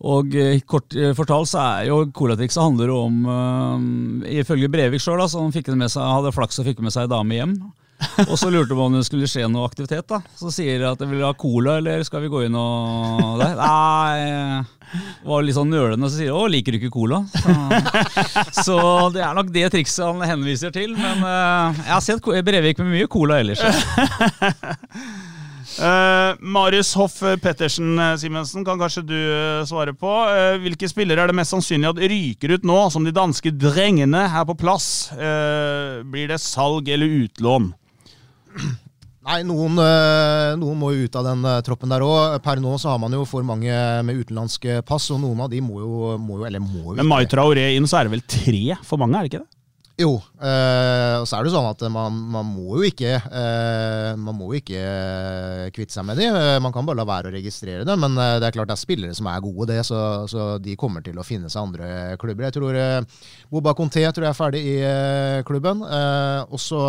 Og 0.00 0.32
eh, 0.38 0.62
kort 0.64 0.94
eh, 0.96 1.12
fortalt 1.16 1.50
så 1.50 1.60
er 1.60 1.90
jo 1.90 2.06
colatrikset 2.16 2.62
handler 2.62 2.92
om 2.94 3.20
uh, 3.28 4.30
Ifølge 4.32 4.70
Brevik 4.72 5.02
sjøl, 5.04 5.20
som 5.28 5.52
fikk 5.52 5.68
med 5.74 5.92
seg, 5.92 6.00
hadde 6.00 6.32
flaks 6.32 6.60
og 6.62 6.70
fikk 6.70 6.80
med 6.80 6.94
seg 6.94 7.04
ei 7.04 7.12
dame 7.12 7.36
hjem. 7.36 7.54
og 8.30 8.36
så 8.40 8.48
lurte 8.48 8.72
man 8.72 8.88
om 8.88 8.96
det 8.96 9.04
skulle 9.04 9.28
skje 9.28 9.44
noe 9.52 9.68
aktivitet. 9.68 10.06
da. 10.08 10.22
Så 10.40 10.48
sier 10.54 10.80
de 10.80 10.88
at 10.88 11.00
de 11.02 11.08
vil 11.10 11.24
ha 11.26 11.34
cola, 11.36 11.76
eller 11.82 12.00
skal 12.06 12.24
vi 12.24 12.30
gå 12.32 12.46
inn 12.46 12.56
og 12.56 13.42
der? 13.42 13.58
Nei, 13.60 14.62
var 15.28 15.44
litt 15.44 15.58
sånn 15.58 15.68
nølende 15.68 16.08
så 16.08 16.16
sier 16.16 16.32
de, 16.32 16.38
å, 16.38 16.48
liker 16.48 16.72
du 16.72 16.80
ikke 16.80 16.94
cola? 16.94 17.20
Så, 17.36 17.52
så, 18.64 18.78
det 19.12 19.20
er 19.26 19.36
nok 19.36 19.52
det 19.52 19.68
trikset 19.74 20.06
han 20.06 20.24
henviser 20.24 20.72
til. 20.72 20.96
Men 20.96 21.20
uh, 21.20 21.76
jeg 21.76 21.92
har 21.92 22.06
sett 22.06 22.32
Brevik 22.48 22.80
med 22.80 22.94
mye 22.96 23.10
cola 23.12 23.42
ellers. 23.44 23.60
Uh, 25.78 26.34
Marius 26.42 26.90
Hoff 26.98 27.20
Pettersen 27.40 27.94
eh, 27.98 28.16
Simensen, 28.18 28.64
kan 28.66 28.78
kanskje 28.80 29.04
du 29.06 29.16
uh, 29.16 29.62
svare 29.68 29.94
på. 29.94 30.10
Uh, 30.10 30.58
hvilke 30.64 30.88
spillere 30.90 31.22
er 31.22 31.30
det 31.30 31.36
mest 31.38 31.54
sannsynlig 31.54 31.92
at 31.92 32.02
ryker 32.10 32.56
ut 32.56 32.66
nå, 32.66 32.78
som 32.90 33.06
de 33.06 33.14
danske 33.14 33.52
drengene 33.54 34.26
her 34.32 34.46
på 34.48 34.58
plass? 34.58 34.88
blir 36.10 36.30
det 36.30 36.40
salg 36.42 36.88
eller 36.90 37.18
utlån? 37.24 37.70
Nei, 39.30 39.42
noen, 39.46 39.76
noen, 40.58 40.78
må 40.80 40.94
jo 40.94 41.04
ut 41.06 41.16
av 41.20 41.26
den 41.28 41.44
troppen 41.62 41.92
der 41.92 42.02
òg. 42.02 42.38
Per 42.42 42.58
nå 42.62 42.72
så 42.80 42.94
har 42.94 42.98
man 43.02 43.12
jo 43.14 43.26
for 43.28 43.44
mange 43.46 43.70
med 44.06 44.24
utenlandske 44.24 44.80
pass, 44.88 45.10
og 45.12 45.20
noen 45.22 45.44
av 45.44 45.52
de 45.52 45.60
må 45.62 45.78
jo, 45.82 46.16
må 46.18 46.40
jo 46.40 46.48
eller 46.48 46.64
må 46.64 46.88
jo 46.88 46.96
Men 46.98 47.08
Mai 47.10 47.28
Traoré 47.30 47.68
inn, 47.76 47.86
så 47.86 48.00
er 48.00 48.08
det 48.08 48.16
vel 48.16 48.24
tre 48.24 48.80
for 48.80 48.98
mange, 48.98 49.20
er 49.20 49.28
det 49.28 49.32
ikke 49.32 49.44
det? 49.44 49.59
Jo, 50.00 50.14
øh, 50.16 51.14
og 51.20 51.26
så 51.28 51.36
er 51.36 51.44
det 51.44 51.52
sånn 51.52 51.66
at 51.68 51.82
man, 51.92 52.14
man 52.32 52.46
må 52.48 52.78
jo 52.78 52.86
ikke 52.88 53.18
øh, 53.20 54.14
Man 54.16 54.36
må 54.38 54.48
jo 54.48 54.60
ikke 54.60 54.80
øh, 54.80 55.66
kvitte 55.76 55.92
seg 55.92 56.06
med 56.08 56.16
de. 56.20 56.28
Man 56.64 56.72
kan 56.72 56.86
bare 56.88 57.00
la 57.02 57.04
være 57.08 57.28
å 57.28 57.34
registrere 57.34 57.84
det. 57.84 57.96
Men 58.00 58.16
det 58.16 58.48
er 58.48 58.54
klart 58.54 58.70
det 58.70 58.78
er 58.78 58.80
spillere 58.80 59.16
som 59.16 59.28
er 59.28 59.42
gode, 59.44 59.68
det, 59.72 59.82
så, 59.86 60.00
så 60.30 60.54
de 60.62 60.76
kommer 60.80 61.04
til 61.04 61.20
å 61.20 61.26
finne 61.26 61.50
seg 61.52 61.66
andre 61.66 61.90
klubber. 62.20 62.48
Jeg 62.48 62.56
tror 62.56 62.78
Boba 63.52 63.74
Conté 63.76 64.06
tror 64.08 64.28
jeg 64.28 64.32
er 64.32 64.38
ferdig 64.38 64.62
i 64.70 64.78
klubben. 65.46 65.84
og 65.84 66.60
så 66.60 66.82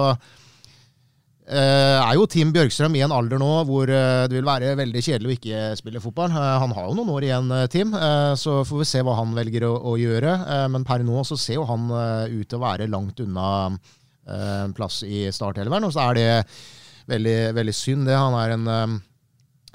er 1.59 2.13
jo 2.15 2.27
Tim 2.31 2.51
Bjørkstrøm 2.55 2.95
i 2.95 3.03
en 3.05 3.11
alder 3.11 3.39
nå 3.41 3.49
hvor 3.67 3.89
uh, 3.91 4.23
det 4.29 4.37
vil 4.37 4.47
være 4.47 4.75
veldig 4.79 5.03
kjedelig 5.03 5.29
å 5.29 5.35
ikke 5.35 5.61
spille 5.79 6.01
fotball. 6.03 6.31
Uh, 6.31 6.57
han 6.63 6.75
har 6.77 6.87
jo 6.87 6.95
noen 6.97 7.11
år 7.11 7.27
igjen, 7.27 7.53
Tim, 7.73 7.95
så 8.39 8.61
får 8.67 8.81
vi 8.81 8.87
se 8.87 9.03
hva 9.03 9.17
han 9.19 9.35
velger 9.35 9.65
å, 9.67 9.73
å 9.91 9.95
gjøre. 9.99 10.35
men 10.71 10.85
per 10.87 11.03
nå 11.05 11.23
så 11.27 11.37
ser 11.39 11.59
jo 11.59 11.67
han 11.69 11.89
ut 12.31 12.47
til 12.47 12.59
å 12.59 12.63
være 12.63 12.89
langt 12.91 13.19
unna 13.23 13.71
plass 14.77 15.01
i 15.03 15.25
startelveren, 15.33 15.87
og 15.87 15.93
så 15.95 16.05
er 16.05 16.19
det 16.19 16.27
veldig, 17.11 17.37
veldig 17.57 17.75
synd, 17.75 18.07
det. 18.07 18.15
Han 18.15 18.37
er 18.39 18.55
en 18.55 18.99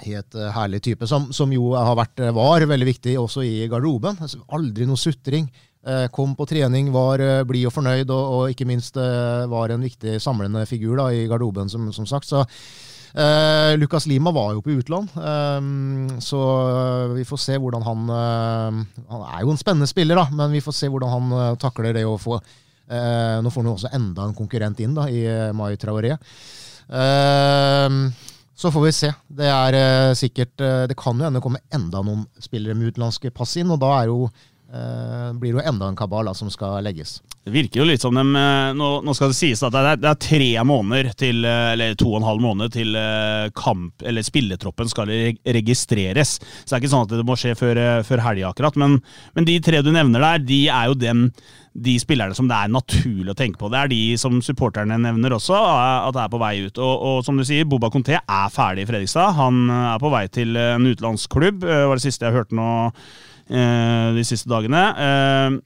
helt 0.06 0.36
herlig 0.54 0.80
type, 0.86 1.08
som, 1.10 1.28
som, 1.34 1.52
jo 1.52 1.74
har 1.76 1.96
vært, 1.98 2.24
var 2.36 2.64
veldig 2.68 2.88
viktig 2.88 3.18
også 3.20 3.44
i 3.44 3.66
garderoben. 3.68 4.16
Altså, 4.22 4.40
aldri 4.56 4.88
noe 4.88 5.00
sutring. 5.00 5.50
Eh, 5.86 6.08
kom 6.10 6.34
på 6.34 6.46
trening, 6.50 6.88
var 6.90 7.22
eh, 7.22 7.44
blid 7.46 7.68
og 7.68 7.76
fornøyd, 7.76 8.10
og, 8.10 8.32
og, 8.34 8.50
ikke 8.50 8.66
minst 8.66 8.96
eh, 8.98 9.44
var 9.46 9.70
en 9.70 9.84
viktig 9.86 10.16
samlende 10.22 10.64
figur 10.66 10.98
da, 10.98 11.12
i 11.14 11.28
garderoben, 11.30 11.70
som, 11.70 11.84
som 11.94 12.08
sagt. 12.10 12.26
Så 12.26 12.40
eh, 12.42 13.76
Lukas 13.78 14.08
Lima 14.10 14.32
var 14.34 14.56
jo 14.56 14.64
på 14.66 14.74
utland, 14.80 15.14
eh, 15.14 15.68
så 16.26 16.40
vi 17.12 17.26
får 17.28 17.42
se 17.44 17.58
hvordan 17.62 17.86
han 17.86 18.10
eh, 18.16 18.80
Han 19.12 19.22
er 19.28 19.44
jo 19.44 19.54
en 19.54 19.62
spennende 19.62 19.86
spiller, 19.86 20.18
da, 20.18 20.26
men 20.34 20.56
vi 20.58 20.64
får 20.64 20.74
se 20.74 20.90
hvordan 20.90 21.12
han 21.14 21.60
takler 21.62 21.94
det 21.94 22.06
å 22.06 22.18
få 22.18 22.40
Nå 22.86 23.50
får 23.50 23.58
han 23.58 23.66
jo 23.66 23.72
også 23.74 23.88
enda 23.96 24.28
en 24.28 24.34
konkurrent 24.38 24.78
inn 24.78 24.92
da, 24.94 25.08
i 25.10 25.24
Mai 25.58 25.74
Traoré. 25.74 26.12
så 28.54 28.70
får 28.70 28.84
vi 28.84 28.92
se. 28.94 29.10
Det 29.26 29.48
er 29.50 30.14
sikkert 30.14 30.54
Det 30.86 30.94
kan 30.94 31.18
jo 31.18 31.26
hende 31.26 31.42
komme 31.42 31.64
enda 31.74 32.04
noen 32.06 32.22
spillere 32.38 32.78
med 32.78 32.92
utenlandske 32.92 33.34
pass 33.34 33.56
inn, 33.58 33.72
og 33.74 33.82
da 33.82 33.90
er 33.96 34.12
jo 34.12 34.28
blir 34.66 35.52
det 35.52 35.60
jo 35.60 35.68
enda 35.70 35.88
en 35.88 35.96
kabal 35.98 36.32
som 36.34 36.50
skal 36.50 36.82
legges. 36.84 37.20
Det 37.46 37.52
virker 37.54 37.78
jo 37.78 37.84
litt 37.86 38.02
som 38.02 38.16
dem 38.16 38.32
eh, 38.34 38.72
nå, 38.74 38.86
nå, 39.06 39.12
skal 39.14 39.30
det 39.30 39.38
sies 39.38 39.60
at 39.62 39.70
det 39.70 39.78
er, 39.78 39.98
det 40.02 40.08
er, 40.10 40.16
tre 40.18 40.48
måneder 40.66 41.12
til 41.14 41.44
eh, 41.46 41.66
Eller 41.76 41.92
to 41.94 42.08
og 42.10 42.16
en 42.18 42.26
halv 42.26 42.42
måned 42.42 42.72
til 42.74 42.96
kamp, 43.54 44.02
eller 44.02 44.26
spilletroppen 44.26 44.90
skal 44.90 45.12
registreres. 45.54 46.32
Så 46.40 46.66
det 46.66 46.74
er 46.74 46.82
ikke 46.82 46.90
sånn 46.90 47.06
at 47.06 47.14
det 47.14 47.26
må 47.28 47.36
skje 47.38 47.54
før, 47.58 47.78
før 48.08 48.24
helga 48.24 48.50
akkurat. 48.50 48.78
Men, 48.82 48.98
men, 49.36 49.46
de 49.46 49.60
tre 49.62 49.84
du 49.86 49.92
nevner 49.94 50.24
der, 50.24 50.42
de 50.48 50.58
er 50.74 50.90
jo 50.90 50.98
den, 50.98 51.22
de 51.86 51.94
spillerne 52.02 52.34
som 52.34 52.50
det 52.50 52.58
er 52.58 52.74
naturlig 52.74 53.30
å 53.30 53.38
tenke 53.38 53.62
på. 53.62 53.70
Det 53.70 53.78
er 53.78 53.92
de 53.94 54.02
som 54.18 54.42
supporterne 54.42 54.98
nevner 55.06 55.38
også, 55.38 55.54
at 55.54 56.18
det 56.18 56.24
er 56.24 56.34
på 56.34 56.42
vei 56.42 56.52
ut. 56.64 56.82
Og, 56.82 57.06
og 57.12 57.22
som 57.28 57.38
du 57.38 57.46
sier, 57.46 57.68
Boba 57.70 57.92
Conté 57.94 58.18
er 58.18 58.50
ferdig 58.50 58.82
i 58.82 58.90
Fredrikstad. 58.90 59.38
Han 59.38 59.70
er 59.70 60.02
på 60.02 60.10
vei 60.10 60.26
til 60.34 60.58
en 60.58 60.90
utenlandsklubb, 60.90 61.62
var 61.62 61.94
det 61.94 62.08
siste 62.08 62.26
jeg 62.26 62.40
hørte 62.40 62.58
nå 62.58 62.72
Eh, 62.96 63.25
de 63.48 64.26
siste 64.26 64.50
dagene. 64.50 64.82
Eh, 64.98 65.58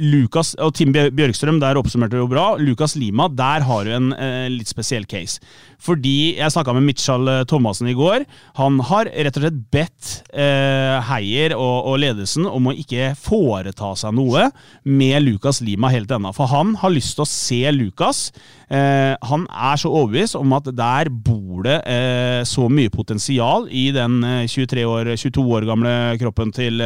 Lukas 0.00 0.54
og 0.60 0.72
Tim 0.76 0.94
Bjørkstrøm 0.94 1.58
der 1.60 1.78
oppsummerte 1.78 2.16
jo 2.16 2.28
bra. 2.30 2.54
Lukas 2.60 2.94
Lima, 2.96 3.28
der 3.28 3.64
har 3.66 3.84
du 3.84 3.92
en 3.92 4.12
eh, 4.16 4.48
litt 4.48 4.70
spesiell 4.70 5.04
case. 5.08 5.40
Fordi 5.80 6.36
jeg 6.38 6.52
snakka 6.54 6.72
med 6.76 6.86
Mitchell 6.86 7.28
eh, 7.28 7.42
Thomassen 7.48 7.90
i 7.90 7.96
går. 7.96 8.24
Han 8.56 8.80
har 8.88 9.10
rett 9.12 9.36
og 9.36 9.44
slett 9.44 9.58
bedt 9.72 10.12
eh, 10.32 10.96
Heier 11.10 11.54
og, 11.56 11.90
og, 11.92 11.98
ledelsen 12.00 12.48
om 12.48 12.70
å 12.70 12.76
ikke 12.76 13.12
foreta 13.18 13.92
seg 14.00 14.16
noe 14.16 14.48
med 14.88 15.20
Lukas 15.26 15.60
Lima 15.64 15.92
helt 15.92 16.10
ennå. 16.16 16.32
For 16.36 16.48
han 16.50 16.74
har 16.80 16.94
lyst 16.94 17.18
til 17.18 17.26
å 17.26 17.30
se 17.30 17.60
Lukas. 17.76 18.30
Eh, 18.72 19.12
han 19.28 19.46
er 19.50 19.80
så 19.80 19.92
overbevist 19.92 20.38
om 20.38 20.56
at 20.56 20.70
der 20.72 21.12
bor 21.12 21.49
det 21.66 21.76
eh, 21.90 22.40
så 22.48 22.66
mye 22.72 22.92
potensial 22.92 23.66
i 23.70 23.88
den 23.94 24.20
23 24.50 24.82
eh, 24.82 24.90
år, 24.90 25.12
22 25.20 25.44
år 25.56 25.66
gamle 25.68 25.94
kroppen 26.20 26.52
til, 26.54 26.82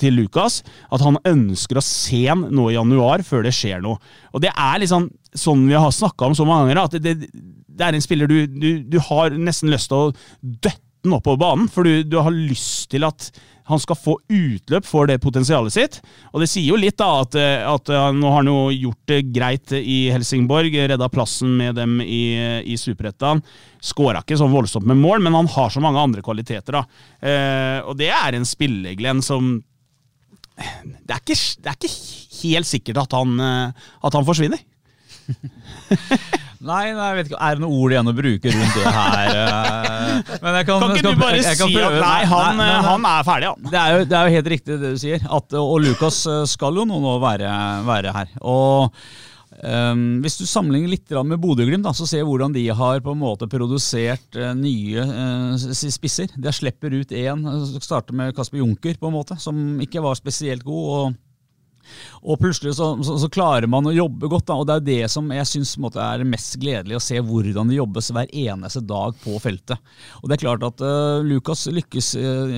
til 0.00 0.16
Lukas 0.18 0.62
at 0.92 1.04
han 1.04 1.18
ønsker 1.26 1.80
å 1.80 1.84
se 1.84 2.22
ham 2.26 2.46
nå 2.50 2.70
i 2.70 2.76
januar 2.78 3.24
før 3.26 3.46
det 3.46 3.54
skjer 3.56 3.84
noe. 3.84 4.00
Og 4.32 4.42
det 4.44 4.52
er 4.52 4.80
liksom 4.82 5.10
sånn 5.36 5.66
vi 5.68 5.76
har 5.76 5.92
snakka 5.92 6.30
om 6.30 6.36
så 6.36 6.46
mange 6.48 6.70
ganger, 6.70 6.82
at 6.86 6.98
det, 7.02 7.30
det 7.76 7.86
er 7.86 7.96
en 7.96 8.04
spiller 8.04 8.30
du, 8.30 8.38
du, 8.48 8.70
du 8.86 8.98
har 9.10 9.36
nesten 9.36 9.72
lyst 9.72 9.92
til 9.92 10.08
å 10.08 10.14
døtte 10.40 10.82
den 11.06 11.20
på 11.22 11.36
banen, 11.38 11.68
for 11.70 11.86
du, 11.86 12.02
du, 12.02 12.18
har 12.18 12.34
lyst 12.34 12.90
til 12.90 13.06
at 13.06 13.30
han 13.66 13.80
skal 13.82 13.98
få 13.98 14.16
utløp 14.30 14.86
for 14.86 15.10
det 15.10 15.18
potensialet 15.22 15.74
sitt. 15.74 15.98
Og 16.32 16.42
det 16.42 16.48
sier 16.50 16.70
jo 16.70 16.78
litt 16.78 16.98
da 17.00 17.08
at, 17.24 17.36
at 17.66 17.90
nå 18.14 18.30
har 18.30 18.38
han 18.38 18.50
jo 18.50 18.68
gjort 18.70 19.10
det 19.10 19.20
greit 19.34 19.74
i 19.78 20.06
Helsingborg, 20.14 20.74
redda 20.92 21.08
plassen 21.10 21.56
med 21.58 21.74
dem 21.78 21.98
i, 22.04 22.24
i 22.62 22.78
Superettan. 22.78 23.42
Skåra 23.82 24.22
ikke 24.22 24.38
sånn 24.38 24.54
voldsomt 24.54 24.86
med 24.86 25.00
mål, 25.02 25.24
men 25.26 25.34
han 25.34 25.50
har 25.50 25.72
så 25.74 25.82
mange 25.82 26.02
andre 26.02 26.22
kvaliteter. 26.26 26.78
da. 26.78 26.84
Eh, 27.18 27.80
og 27.82 27.98
det 27.98 28.12
er 28.14 28.38
en 28.38 28.46
spillerglenn 28.46 29.24
som 29.24 29.56
det 30.56 31.12
er, 31.12 31.20
ikke, 31.20 31.36
det 31.36 31.68
er, 31.68 31.76
ikke, 31.76 31.92
helt 32.36 32.68
sikkert 32.68 33.02
at 33.02 33.14
han, 33.18 33.36
eh, 33.42 33.86
at 34.08 34.16
han 34.16 34.26
forsvinner. 34.26 34.62
Nei, 36.64 36.84
nei, 36.96 37.08
jeg 37.10 37.18
vet 37.18 37.28
ikke, 37.30 37.40
Er 37.42 37.58
det 37.58 37.64
noe 37.64 37.76
ord 37.82 37.94
igjen 37.94 38.10
å 38.10 38.14
bruke 38.16 38.54
rundt 38.54 38.78
det 38.78 38.94
her? 38.96 39.30
Eh? 39.36 40.32
Men 40.40 40.58
jeg 40.60 40.68
kan, 40.68 40.80
kan 40.80 40.94
ikke 40.94 41.02
skal, 41.02 41.12
du 41.12 41.20
bare 41.20 41.42
si 41.44 41.76
at 41.82 41.98
nei, 42.00 42.18
han, 42.30 42.58
nei, 42.60 42.72
han, 42.86 43.06
er 43.10 43.28
ferdig, 43.28 43.52
han? 43.52 43.68
Det 43.68 43.78
er, 43.80 43.92
jo, 43.92 44.08
det 44.08 44.16
er, 44.18 44.26
jo, 44.26 44.36
helt 44.38 44.50
riktig 44.54 44.80
det 44.80 44.92
du 44.96 45.00
sier. 45.00 45.28
At, 45.38 45.56
og 45.60 45.78
Lukas 45.84 46.22
eh, 46.30 46.42
skal 46.48 46.80
jo 46.80 46.86
nå 46.88 47.16
være, 47.22 47.50
være 47.86 48.14
her. 48.16 48.32
Og 48.46 48.96
um, 49.60 50.06
Hvis 50.24 50.38
du 50.40 50.46
sammenligner 50.48 50.94
litt 50.94 51.14
med 51.28 51.42
Bodø-Glimt, 51.42 51.90
så 51.98 52.08
ser 52.08 52.24
vi 52.24 52.30
hvordan 52.30 52.56
de 52.56 52.64
har 52.80 53.04
på 53.04 53.12
en 53.12 53.22
måte 53.22 53.50
produsert 53.52 54.40
nye 54.56 55.04
uh, 55.04 55.68
spisser. 55.74 56.32
De 56.32 56.54
slipper 56.56 56.96
ut 56.96 57.12
én, 57.12 57.46
starter 57.84 58.16
med 58.16 58.34
Kasper 58.36 58.62
Junker, 58.62 58.96
på 59.00 59.12
en 59.12 59.18
måte, 59.18 59.38
som 59.42 59.80
ikke 59.84 60.04
var 60.04 60.18
spesielt 60.18 60.64
god. 60.66 60.90
og 60.96 61.22
Og 62.26 62.40
plutselig 62.40 62.74
så, 62.78 62.90
så, 63.04 63.16
så, 63.22 63.28
klarer 63.32 63.68
man 63.70 63.86
å 63.86 63.94
jobbe 63.94 64.30
godt, 64.30 64.46
da, 64.48 64.56
og 64.58 64.66
det 64.68 64.76
er 64.76 64.86
det 64.86 65.10
som 65.12 65.28
jeg 65.34 65.48
syns 65.48 65.74
er 65.76 66.24
mest 66.26 66.56
gledelig 66.62 66.98
å 66.98 67.02
se 67.02 67.20
hvordan 67.22 67.70
det 67.70 67.78
jobbes 67.78 68.10
hver 68.14 68.30
eneste 68.32 68.82
dag 68.86 69.16
på 69.22 69.36
feltet. 69.42 69.78
Og 70.22 70.28
det 70.28 70.36
er 70.36 70.42
klart 70.42 70.66
at 70.66 70.82
uh, 70.84 71.22
Lukas 71.26 71.66
lykkes 71.70 72.12
uh, 72.18 72.56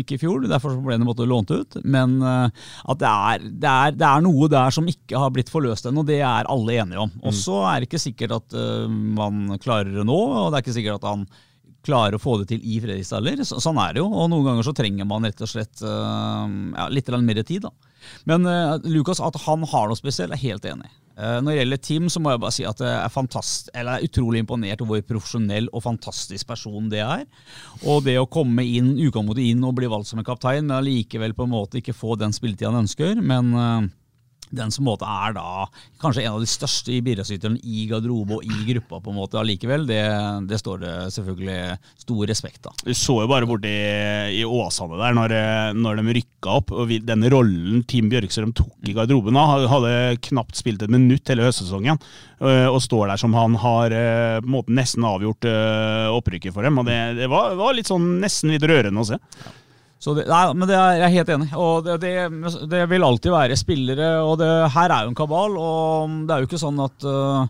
ikke 0.00 0.16
i 0.16 0.22
fjor, 0.22 0.46
derfor 0.50 0.78
ble 0.82 0.98
han 0.98 1.06
lånt 1.30 1.52
ut, 1.54 1.78
men 1.84 2.18
uh, 2.24 2.48
at 2.90 3.00
det 3.00 3.10
er, 3.10 3.46
det, 3.48 3.70
er, 3.70 3.96
det 3.96 4.08
er, 4.08 4.24
noe 4.24 4.50
der 4.50 4.74
som 4.74 4.88
ikke 4.90 5.20
har 5.20 5.32
blitt 5.34 5.52
forløst 5.52 5.88
ennå, 5.90 6.04
det 6.06 6.20
er 6.24 6.50
alle 6.50 6.78
enige 6.80 7.06
om. 7.06 7.12
Og 7.24 7.34
så 7.36 7.62
er 7.68 7.80
det 7.80 7.90
ikke 7.90 8.04
sikkert 8.06 8.38
at 8.38 8.54
man 8.88 9.58
klarer 9.62 9.92
det 9.92 10.06
nå, 10.06 10.16
og 10.16 10.50
det 10.50 10.58
er 10.58 10.64
ikke 10.64 10.78
sikkert 10.78 11.02
at 11.02 11.10
han 11.10 11.26
klare 11.84 12.16
å 12.16 12.22
få 12.22 12.38
det 12.40 12.48
til 12.48 12.62
i 12.64 12.78
Fredrikstad 12.80 13.26
Så, 13.44 13.58
sånn 13.60 13.78
er 13.82 13.94
det 13.94 14.00
jo, 14.00 14.08
og 14.08 14.30
noen 14.32 14.46
ganger 14.48 14.66
så 14.66 14.72
trenger 14.76 15.08
man 15.08 15.26
rett 15.26 15.42
og 15.44 15.50
slett 15.50 15.82
ja, 15.84 16.86
litt 16.88 17.10
mer 17.20 17.42
tid. 17.44 17.66
da. 17.66 17.72
Men 18.28 18.46
uh, 18.48 18.76
Lukas, 18.84 19.22
at 19.22 19.38
han 19.46 19.64
har 19.70 19.88
noe 19.90 19.98
spesielt, 19.98 20.34
er 20.34 20.42
helt 20.42 20.68
enig. 20.68 20.90
Uh, 21.14 21.38
når 21.38 21.48
det 21.50 21.58
gjelder 21.58 21.82
Tim, 21.86 22.06
så 22.10 22.22
må 22.22 22.32
jeg 22.32 22.42
bare 22.42 22.56
si 22.56 22.66
at 22.66 22.80
jeg 22.82 22.92
er, 22.98 23.12
fantast 23.14 23.68
eller 23.74 23.96
er 23.98 24.08
utrolig 24.08 24.42
imponert 24.42 24.82
over 24.82 24.98
hvor 24.98 25.08
profesjonell 25.14 25.68
og 25.72 25.84
fantastisk 25.86 26.48
person 26.50 26.88
det 26.92 27.02
er. 27.04 27.26
Og 27.86 28.04
det 28.06 28.16
å 28.20 28.30
komme 28.30 28.66
inn, 28.66 28.96
utgangspunktet 28.96 29.44
inn 29.50 29.66
og 29.66 29.76
bli 29.78 29.90
valgt 29.90 30.10
som 30.10 30.22
en 30.22 30.26
kaptein, 30.26 30.66
men 30.66 30.78
allikevel 30.80 31.36
på 31.36 31.46
en 31.46 31.54
måte 31.54 31.80
ikke 31.80 31.96
få 31.96 32.18
den 32.20 32.34
spilletida 32.34 32.72
han 32.72 32.84
ønsker. 32.84 33.20
men 33.22 33.92
den 34.56 34.72
som 34.74 34.86
måte 34.88 35.08
er 35.08 35.34
da 35.36 35.66
kanskje 36.02 36.24
en 36.24 36.36
av 36.36 36.42
de 36.42 36.48
største 36.48 36.92
i 36.92 37.00
bidragsyterne 37.04 37.60
i 37.64 37.86
garderobe 37.90 38.38
og 38.38 38.44
i 38.46 38.66
gruppa 38.68 39.00
på 39.00 39.12
en 39.12 39.18
måte 39.18 39.38
allikevel, 39.40 39.86
det, 39.88 40.02
det, 40.50 40.58
står 40.60 40.82
det 40.82 40.94
selvfølgelig 41.14 41.58
stor 42.04 42.28
respekt 42.30 42.68
av. 42.68 42.76
Vi 42.84 42.96
så 42.98 43.18
jo 43.22 43.30
bare 43.30 43.48
borti 43.48 43.72
i 44.38 44.44
Åsane 44.44 45.00
der, 45.00 45.16
når, 45.16 45.34
når 45.78 46.00
de 46.00 46.16
rykka 46.18 46.58
opp, 46.60 46.74
og 46.74 46.88
vi, 46.90 47.00
den 47.04 47.24
rollen 47.32 47.82
Team 47.88 48.10
Bjørkstrøm 48.12 48.54
tok 48.56 48.90
i 48.90 48.96
garderoben 48.96 49.38
da, 49.38 49.46
hadde 49.70 49.94
knapt 50.28 50.60
spilt 50.60 50.84
et 50.84 50.92
minutt 50.92 51.32
hele 51.32 51.48
høstsesongen, 51.48 52.00
øh, 52.44 52.68
og 52.68 52.80
står 52.84 53.12
der 53.12 53.20
som 53.20 53.36
han 53.36 53.58
har 53.60 53.94
øh, 53.96 54.38
på 54.42 54.48
en 54.48 54.56
måte 54.58 54.76
nesten 54.76 55.08
avgjort 55.08 55.48
øh, 55.48 56.14
opprykket 56.14 56.54
for 56.54 56.66
dem. 56.66 56.80
og 56.80 56.88
Det, 56.88 57.00
det 57.20 57.30
var, 57.32 57.56
var, 57.58 57.76
litt 57.76 57.90
sånn 57.90 58.18
nesten 58.22 58.52
litt 58.54 58.66
rørende 58.68 59.04
å 59.04 59.12
se. 59.14 59.20
Ja. 59.44 59.58
Det, 60.12 60.26
nei, 60.28 60.42
men 60.52 60.68
det 60.68 60.76
er, 60.76 60.96
jeg 60.98 61.04
er 61.06 61.14
helt 61.14 61.30
enig. 61.32 61.50
Og 61.56 61.86
det, 61.86 61.94
det, 62.02 62.12
det, 62.68 62.82
vil 62.90 63.06
alltid 63.06 63.32
være 63.32 63.56
spillere. 63.56 64.10
Og 64.20 64.42
her 64.44 64.92
er 64.92 65.06
jo 65.06 65.12
en 65.12 65.16
kabal, 65.16 65.56
og 65.56 66.18
det 66.28 66.34
er 66.34 66.42
jo 66.42 66.50
ikke 66.50 66.60
sånn 66.60 66.82
at 66.84 67.06
uh, 67.08 67.46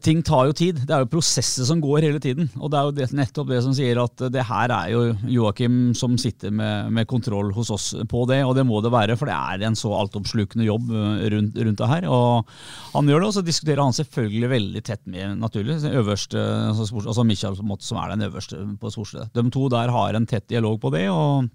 ting 0.00 0.22
tar 0.24 0.48
jo 0.48 0.54
tid. 0.56 0.80
Det 0.86 0.94
er 0.94 1.04
jo 1.04 1.10
prosesser 1.12 1.66
som 1.68 1.80
går 1.82 2.06
hele 2.06 2.20
tiden. 2.22 2.48
Og 2.58 2.70
det 2.72 2.78
er 2.78 2.88
jo 2.88 3.16
nettopp 3.18 3.50
det 3.50 3.60
som 3.64 3.74
sier 3.76 4.00
at 4.02 4.24
det 4.32 4.44
her 4.48 4.72
er 4.74 4.88
jo 4.94 5.02
Joakim 5.28 5.92
som 5.94 6.16
sitter 6.18 6.50
med, 6.50 6.90
med, 6.94 7.08
kontroll 7.10 7.52
hos 7.52 7.70
oss 7.74 7.90
på 8.08 8.24
det, 8.30 8.40
og 8.46 8.54
det 8.56 8.64
må 8.66 8.80
det 8.84 8.92
være, 8.94 9.16
for 9.20 9.28
det 9.28 9.36
er 9.36 9.66
en 9.66 9.78
så 9.78 9.92
altoppslukende 9.96 10.66
jobb 10.66 10.90
øh, 10.90 11.22
rundt, 11.34 11.58
rundt 11.58 11.82
det 11.82 11.90
her. 11.92 12.08
Og 12.08 12.50
han 12.94 13.10
gjør 13.10 13.20
det, 13.20 13.30
og 13.30 13.36
så 13.38 13.44
diskuterer 13.46 13.84
han 13.84 13.96
selvfølgelig 13.96 14.52
veldig 14.54 14.84
tett 14.86 15.04
med 15.10 15.38
naturlig, 15.40 15.80
øverste, 15.90 16.40
altså, 16.70 16.88
altså 17.04 17.26
Michael 17.26 17.58
som 17.60 18.00
er 18.00 18.14
den 18.14 18.28
øverste 18.28 18.60
på 18.80 18.92
sportsstedet. 18.92 19.32
De 19.34 19.50
to 19.52 19.68
der 19.72 19.92
har 19.92 20.16
en 20.16 20.28
tett 20.28 20.48
dialog 20.48 20.80
på 20.80 20.92
det. 20.94 21.08
og 21.10 21.48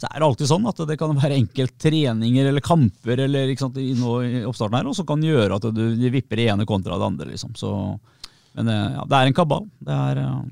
så 0.00 0.08
er 0.08 0.18
det 0.18 0.26
alltid 0.28 0.50
sånn 0.50 0.66
at 0.70 0.82
det 0.88 0.98
kan 1.00 1.14
være 1.18 1.38
enkelttreninger 1.42 2.50
eller 2.50 2.64
kamper 2.64 3.24
eller 3.26 3.52
ikke 3.52 3.66
sant, 3.66 3.78
i 3.80 3.94
oppstarten 4.46 4.78
her, 4.80 4.90
og 4.90 4.98
så 4.98 5.06
kan 5.08 5.22
det 5.22 5.32
gjøre 5.32 5.60
at 5.60 5.70
du, 5.70 5.84
du 5.98 6.08
vipper 6.12 6.40
det 6.40 6.50
ene 6.52 6.66
kontra 6.68 6.98
det 7.00 7.08
andre. 7.08 7.30
liksom. 7.32 7.54
Så, 7.58 7.70
men 8.58 8.70
eh, 8.70 8.98
ja, 8.98 9.08
det 9.08 9.20
er 9.20 9.32
en 9.32 9.40
kabal. 9.40 9.66
Det 9.78 10.02
er... 10.10 10.22
Eh, 10.26 10.44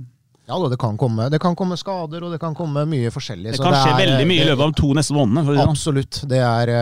ja, 0.50 0.58
det 0.68 0.76
kan, 0.76 0.96
komme, 0.98 1.28
det 1.32 1.38
kan 1.40 1.54
komme 1.56 1.78
skader, 1.80 2.24
og 2.26 2.32
det 2.34 2.40
kan 2.42 2.54
komme 2.58 2.82
mye 2.90 3.12
forskjellig. 3.14 3.54
Det 3.54 3.62
kan 3.62 3.76
skje 3.78 3.94
veldig 4.00 4.26
mye 4.28 4.42
i 4.42 4.48
løpet 4.50 4.64
av 4.66 4.74
to 4.76 4.90
neste 4.98 5.14
månedene. 5.16 5.46
Sånn. 5.46 5.70
Absolutt. 5.70 6.18
Det 6.28 6.40
er 6.42 6.72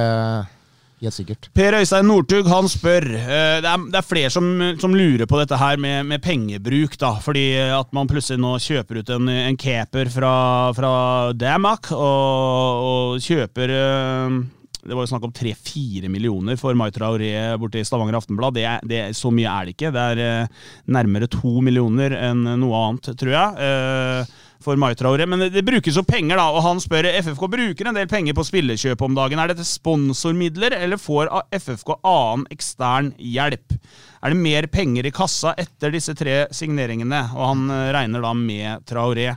Helt 1.01 1.17
sikkert. 1.17 1.49
Per 1.57 1.79
Øystein 1.79 2.05
Northug 2.11 2.49
han 2.51 2.69
spør 2.69 3.07
uh, 3.15 3.57
det, 3.63 3.71
er, 3.71 3.85
det, 3.89 3.97
er, 4.03 4.07
flere 4.07 4.31
som, 4.33 4.51
som, 4.81 4.93
lurer 4.97 5.25
på 5.29 5.41
dette 5.41 5.57
her 5.57 5.81
med, 5.81 6.05
med, 6.11 6.21
pengebruk. 6.21 6.99
da, 7.01 7.15
fordi 7.25 7.47
at 7.73 7.93
man 7.97 8.11
plutselig 8.11 8.41
nå 8.43 8.59
kjøper 8.61 9.01
ut 9.01 9.13
en, 9.17 9.31
en 9.33 9.61
caper 9.61 10.13
fra, 10.13 10.35
fra 10.77 10.95
Damak, 11.33 11.93
og, 11.97 12.89
og 12.91 13.25
kjøper 13.25 13.73
uh, 13.73 14.41
det 14.81 14.97
var 14.97 15.05
jo 15.05 15.11
snakk 15.11 15.25
om 15.29 15.33
tre-fire 15.37 16.09
millioner 16.09 16.57
for 16.57 16.77
Mai 16.77 16.89
Traoré 16.93 17.35
borte 17.61 17.83
i 17.83 17.85
Stavanger 17.85 18.17
Aftenblad. 18.17 18.57
Det, 18.57 18.65
det, 18.89 19.01
så 19.17 19.29
mye 19.29 19.51
er 19.53 19.67
det 19.69 19.75
ikke. 19.77 19.91
Det 19.93 20.05
er 20.15 20.63
nærmere 20.89 21.29
to 21.29 21.61
millioner 21.65 22.17
enn 22.17 22.47
noe 22.63 22.81
annet, 22.87 23.11
tror 23.21 23.35
jeg. 23.35 24.25
For 24.61 24.77
Maitraore. 24.77 25.25
Men 25.25 25.47
det, 25.47 25.51
det, 25.55 25.65
brukes 25.65 25.97
jo 25.97 26.05
penger, 26.05 26.37
da, 26.37 26.51
og 26.53 26.65
han 26.67 26.83
spør 26.83 27.09
FFK 27.23 27.47
bruker 27.55 27.89
en 27.89 27.97
del 27.97 28.11
penger 28.11 28.37
på 28.37 28.45
spillekjøp 28.45 29.07
om 29.07 29.17
dagen. 29.17 29.41
Er 29.41 29.53
dette 29.53 29.65
sponsormidler, 29.65 30.77
eller 30.77 31.01
får 31.01 31.33
FFK 31.57 31.95
annen 31.97 32.45
ekstern 32.53 33.15
hjelp? 33.17 33.79
Er 34.21 34.35
det 34.35 34.43
mer 34.43 34.69
penger 34.69 35.09
i 35.09 35.15
kassa 35.17 35.55
etter 35.61 35.95
disse 35.95 36.13
tre 36.19 36.43
signeringene? 36.53 37.23
Og 37.39 37.47
han 37.55 37.67
eh, 37.73 37.89
regner 37.97 38.25
da 38.25 38.35
med 38.37 38.85
Traoré. 38.89 39.33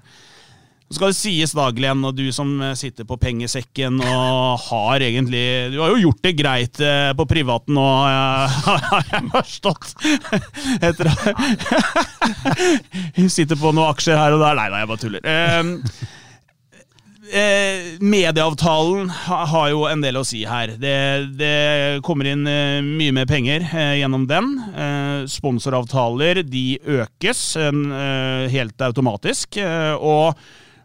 Skal 0.93 1.09
det 1.09 1.17
sies 1.17 1.53
Daglen, 1.57 2.03
og 2.05 2.15
du 2.17 2.27
som 2.35 2.51
eh, 2.61 2.75
sitter 2.77 3.07
på 3.09 3.17
pengesekken 3.21 3.99
og 4.03 4.61
har 4.67 5.05
egentlig 5.05 5.43
Du 5.73 5.79
har 5.81 5.93
jo 5.93 6.07
gjort 6.07 6.23
det 6.25 6.35
greit 6.37 6.81
eh, 6.83 7.11
på 7.17 7.27
privaten 7.29 7.77
nå, 7.77 7.85
har 8.67 9.07
jeg 9.09 9.29
forstått. 9.33 9.93
Etter 10.83 11.09
Hun 13.17 13.31
sitter 13.31 13.57
på 13.57 13.71
noen 13.73 13.89
aksjer 13.89 14.19
her 14.19 14.35
og 14.35 14.43
der. 14.43 14.59
Nei, 14.59 14.67
nei, 14.69 14.83
jeg 14.83 14.91
bare 14.91 15.03
tuller. 15.03 15.25
Eh, 15.25 16.11
eh, 17.33 17.97
medieavtalen 17.99 19.09
har 19.09 19.69
jo 19.71 19.85
en 19.89 20.03
del 20.03 20.19
å 20.19 20.25
si 20.27 20.43
her. 20.47 20.75
Det, 20.79 20.95
det 21.39 22.01
kommer 22.05 22.29
inn 22.29 22.47
eh, 22.49 22.79
mye 22.85 23.15
mer 23.15 23.29
penger 23.29 23.65
eh, 23.69 23.95
gjennom 24.01 24.27
den. 24.29 24.51
sponsoravtaler 25.29 26.43
de 26.47 26.65
økes 27.01 27.41
helt 28.53 28.83
automatisk. 28.85 29.57
og 29.99 30.37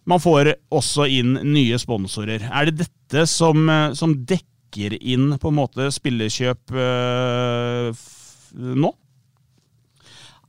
man 0.08 0.22
får 0.22 0.54
også 0.74 1.08
inn 1.18 1.36
nye 1.52 1.78
sponsorer. 1.80 2.46
Er 2.48 2.68
det 2.68 2.86
dette 2.86 3.26
som, 3.30 3.68
eh, 3.68 3.92
som 3.98 4.16
dekker 4.24 4.96
inn 5.00 5.34
på 5.40 5.50
en 5.50 5.58
måte 5.58 5.90
spillekjøp 5.92 6.72
øh, 6.76 7.92
nå? 8.56 8.94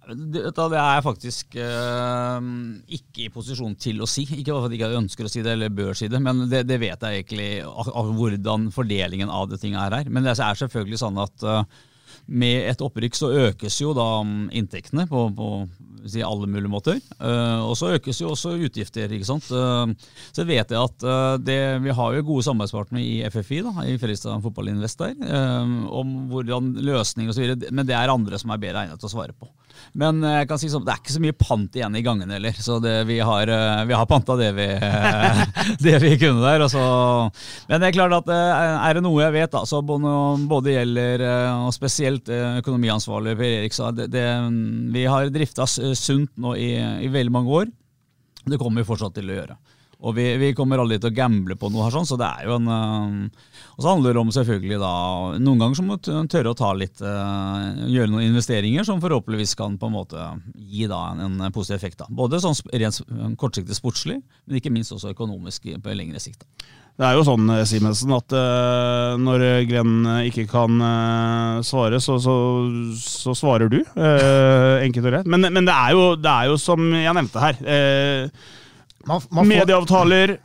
Det, 0.09 0.41
det 0.41 0.63
er 0.65 0.73
jeg 0.73 1.03
faktisk 1.05 1.55
øh, 1.61 2.47
ikke 2.97 3.27
i 3.27 3.29
posisjon 3.33 3.75
til 3.77 4.01
å 4.01 4.07
si. 4.09 4.23
Ikke 4.39 4.55
fordi 4.55 4.79
jeg 4.81 4.97
ønsker 4.97 5.27
å 5.27 5.29
si 5.29 5.43
det 5.45 5.53
eller 5.53 5.69
bør 5.69 5.93
si 5.97 6.09
det, 6.09 6.21
men 6.23 6.47
det, 6.49 6.63
det 6.69 6.79
vet 6.81 7.03
jeg 7.05 7.21
egentlig 7.21 7.51
av 7.67 8.09
hvordan 8.17 8.71
fordelingen 8.73 9.29
av 9.29 9.51
det 9.51 9.61
tinget 9.61 9.83
er 9.83 9.99
her. 9.99 10.09
Men 10.09 10.25
det 10.25 10.33
er 10.33 10.57
selvfølgelig 10.63 11.01
sånn 11.03 11.21
at 11.21 11.45
øh, 11.45 11.61
med 12.29 12.69
et 12.69 12.81
opprykk 12.85 13.17
så 13.17 13.31
økes 13.49 13.79
jo 13.81 13.93
da 13.97 14.07
mm, 14.25 14.49
inntektene 14.61 15.05
på, 15.09 15.27
på 15.35 15.49
si 16.07 16.21
alle 16.23 16.47
mulige 16.47 16.71
måter. 16.71 16.99
Uh, 17.19 17.65
og 17.67 17.75
så 17.79 17.93
økes 17.97 18.21
jo 18.21 18.31
også 18.33 18.55
utgifter. 18.59 19.11
ikke 19.11 19.27
sant? 19.27 19.49
Uh, 19.51 19.91
så 20.35 20.45
vet 20.47 20.71
jeg 20.71 20.79
at 20.79 21.05
uh, 21.05 21.35
det, 21.41 21.59
vi 21.83 21.95
har 21.95 22.15
jo 22.15 22.27
gode 22.31 22.45
samarbeidspartnere 22.47 23.03
i 23.03 23.15
FFI, 23.33 23.63
da, 23.67 23.73
i 23.85 23.97
Fredrikstad 23.99 24.43
Fotballinvest 24.45 25.01
der, 25.01 25.15
om 25.89 26.15
hvordan 26.31 26.73
løsninger 26.85 27.33
osv. 27.33 27.69
Men 27.71 27.87
det 27.87 27.97
er 27.97 28.13
andre 28.13 28.39
som 28.41 28.53
er 28.53 28.61
bedre 28.61 28.85
egnet 28.85 29.01
til 29.01 29.09
å 29.09 29.15
svare 29.17 29.35
på. 29.35 29.49
Men 29.99 30.21
jeg 30.23 30.49
kan 30.49 30.59
si 30.61 30.69
sånn, 30.71 30.85
det 30.87 30.93
er 30.93 31.01
ikke 31.01 31.15
så 31.15 31.23
mye 31.23 31.37
pant 31.39 31.77
igjen 31.77 31.97
i 31.97 32.03
gangene 32.05 32.37
heller. 32.37 32.57
Så 32.59 32.77
det, 32.83 32.95
vi, 33.09 33.19
har, 33.25 33.51
vi 33.89 33.97
har 33.97 34.09
panta 34.09 34.35
det 34.39 34.51
vi, 34.57 34.67
det 35.85 35.95
vi 36.03 36.13
kunne 36.21 36.43
der. 36.43 36.65
Så. 36.71 36.83
Men 37.69 37.81
det 37.81 37.89
er 37.89 37.97
klart 37.97 38.17
at 38.21 38.31
er 38.33 38.97
det 38.97 39.03
noe 39.05 39.23
jeg 39.23 39.35
vet, 39.35 39.51
da, 39.55 39.63
så 39.67 39.81
både 39.83 40.75
gjelder 40.75 41.25
og 41.65 41.73
spesielt 41.75 42.29
økonomiansvarlig 42.29 43.35
Per 43.39 43.57
Erik 43.59 43.75
sa, 43.75 43.91
det, 43.95 44.25
vi 44.93 45.05
har 45.09 45.29
drifta 45.33 45.67
sunt 45.69 46.31
nå 46.39 46.55
i, 46.59 46.71
i, 47.05 47.11
veldig 47.11 47.33
mange 47.33 47.61
år. 47.61 47.69
Det 48.49 48.59
kommer 48.59 48.81
vi 48.81 48.89
fortsatt 48.89 49.15
til 49.17 49.29
å 49.29 49.37
gjøre. 49.39 49.57
Og 49.99 50.15
vi, 50.15 50.25
vi 50.39 50.53
kommer 50.55 50.79
aldri 50.79 50.95
til 51.01 51.11
å 51.11 51.15
gamble 51.15 51.57
på 51.59 51.67
noe 51.71 51.83
her, 51.83 51.91
sånn, 51.91 52.07
så 52.07 52.15
det 52.19 52.27
er 52.27 52.47
jo 52.47 52.55
en 52.55 52.69
uh, 52.71 53.47
Og 53.75 53.83
så 53.83 53.89
handler 53.89 54.15
det 54.15 54.21
om 54.21 54.31
selvfølgelig 54.31 54.77
da 54.79 54.91
Noen 55.43 55.59
ganger 55.59 55.75
så 55.75 55.83
må 55.83 55.97
du 55.99 56.11
tørre 56.31 56.53
å 56.53 56.57
ta 56.57 56.69
litt 56.77 57.03
uh, 57.03 57.83
Gjøre 57.83 58.13
noen 58.13 58.29
investeringer 58.29 58.87
som 58.87 59.01
forhåpentligvis 59.03 59.57
kan 59.59 59.75
på 59.79 59.89
en 59.89 59.97
måte 59.97 60.29
gi 60.55 60.87
da 60.87 61.01
en, 61.11 61.39
en 61.43 61.55
positiv 61.55 61.75
effekt. 61.75 61.99
da. 61.99 62.07
Både 62.07 62.39
sånn 62.39 62.55
rent 62.71 63.01
kortsiktig 63.39 63.75
sportslig, 63.75 64.21
men 64.47 64.59
ikke 64.59 64.71
minst 64.71 64.93
også 64.95 65.11
økonomisk 65.11 65.67
på 65.83 65.95
lengre 65.97 66.21
sikt. 66.23 66.45
da. 66.45 66.69
Det 66.99 67.07
er 67.07 67.15
jo 67.15 67.23
sånn, 67.23 67.47
eh, 67.53 67.63
Simensen, 67.67 68.11
at 68.11 68.33
uh, 68.35 69.15
når 69.19 69.43
Glenn 69.69 70.07
ikke 70.27 70.43
kan 70.51 70.81
uh, 70.83 71.61
svare, 71.63 72.01
så, 72.03 72.17
så, 72.19 72.33
så, 72.99 73.35
svarer 73.39 73.71
du. 73.71 73.79
Uh, 73.95 74.83
enkelt 74.83 75.07
og 75.07 75.15
rett. 75.15 75.29
Men, 75.31 75.47
men 75.47 75.69
det, 75.69 75.75
er 75.75 75.95
jo, 75.95 76.09
det, 76.19 76.33
er 76.33 76.51
jo, 76.51 76.57
som 76.59 76.83
jeg 76.91 77.15
nevnte 77.15 77.45
her. 77.45 77.61
Man, 79.09 79.23
man 79.33 79.43
får... 79.43 79.49
Medieavtaler, 79.49 80.35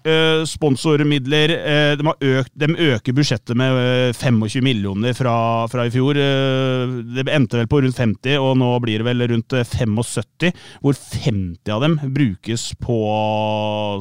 sponsormidler 0.49 1.53
de, 2.01 2.15
økt, 2.31 2.53
de, 2.57 2.69
øker 2.89 3.17
budsjettet 3.17 3.59
med 3.61 4.17
25 4.17 4.65
millioner 4.65 5.17
fra, 5.17 5.37
fra, 5.69 5.85
i 5.85 5.93
fjor. 5.93 6.17
det 6.17 7.27
endte 7.29 7.61
vel 7.61 7.69
på 7.69 7.83
rundt 7.85 8.01
50, 8.01 8.39
og 8.41 8.57
nå 8.61 8.71
blir 8.85 9.03
det 9.03 9.09
vel 9.11 9.27
rundt 9.35 9.53
75. 9.53 10.55
Hvor 10.81 10.97
50 10.97 11.75
av 11.77 11.85
dem 11.85 11.99
brukes 12.17 12.71
på 12.81 12.99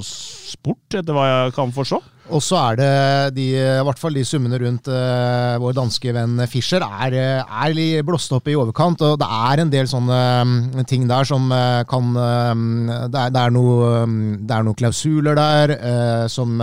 sport, 0.07 0.87
etter 0.95 1.15
hva 1.15 1.27
jeg 1.27 1.55
kan 1.59 1.75
forstå. 1.75 1.99
Og 2.31 2.39
så 2.39 2.55
er 2.55 2.77
det 2.79 2.91
de, 3.35 3.45
i 3.59 3.83
hvert 3.83 3.99
fall 3.99 4.15
de 4.15 4.23
summene 4.23 4.55
rundt 4.61 4.87
uh, 4.87 5.59
vår 5.59 5.75
danske 5.75 6.13
venn 6.15 6.39
Fischer 6.47 6.83
er, 6.85 7.15
er 7.43 7.75
litt 7.75 8.05
blåst 8.07 8.31
opp 8.35 8.47
i 8.47 8.55
overkant. 8.55 9.03
Og 9.03 9.17
det 9.19 9.27
er 9.27 9.63
en 9.63 9.73
del 9.73 9.89
sånne 9.91 10.19
um, 10.47 10.53
ting 10.87 11.03
der 11.09 11.27
som 11.27 11.51
uh, 11.51 11.83
kan 11.89 12.15
um, 12.15 12.63
det, 13.11 13.25
er, 13.25 13.33
det, 13.35 13.43
er 13.43 13.53
noe, 13.55 13.91
um, 14.07 14.15
det 14.39 14.55
er 14.55 14.63
noen 14.63 14.79
klausuler 14.79 15.37
der 15.39 15.75
uh, 15.75 16.25
som 16.31 16.55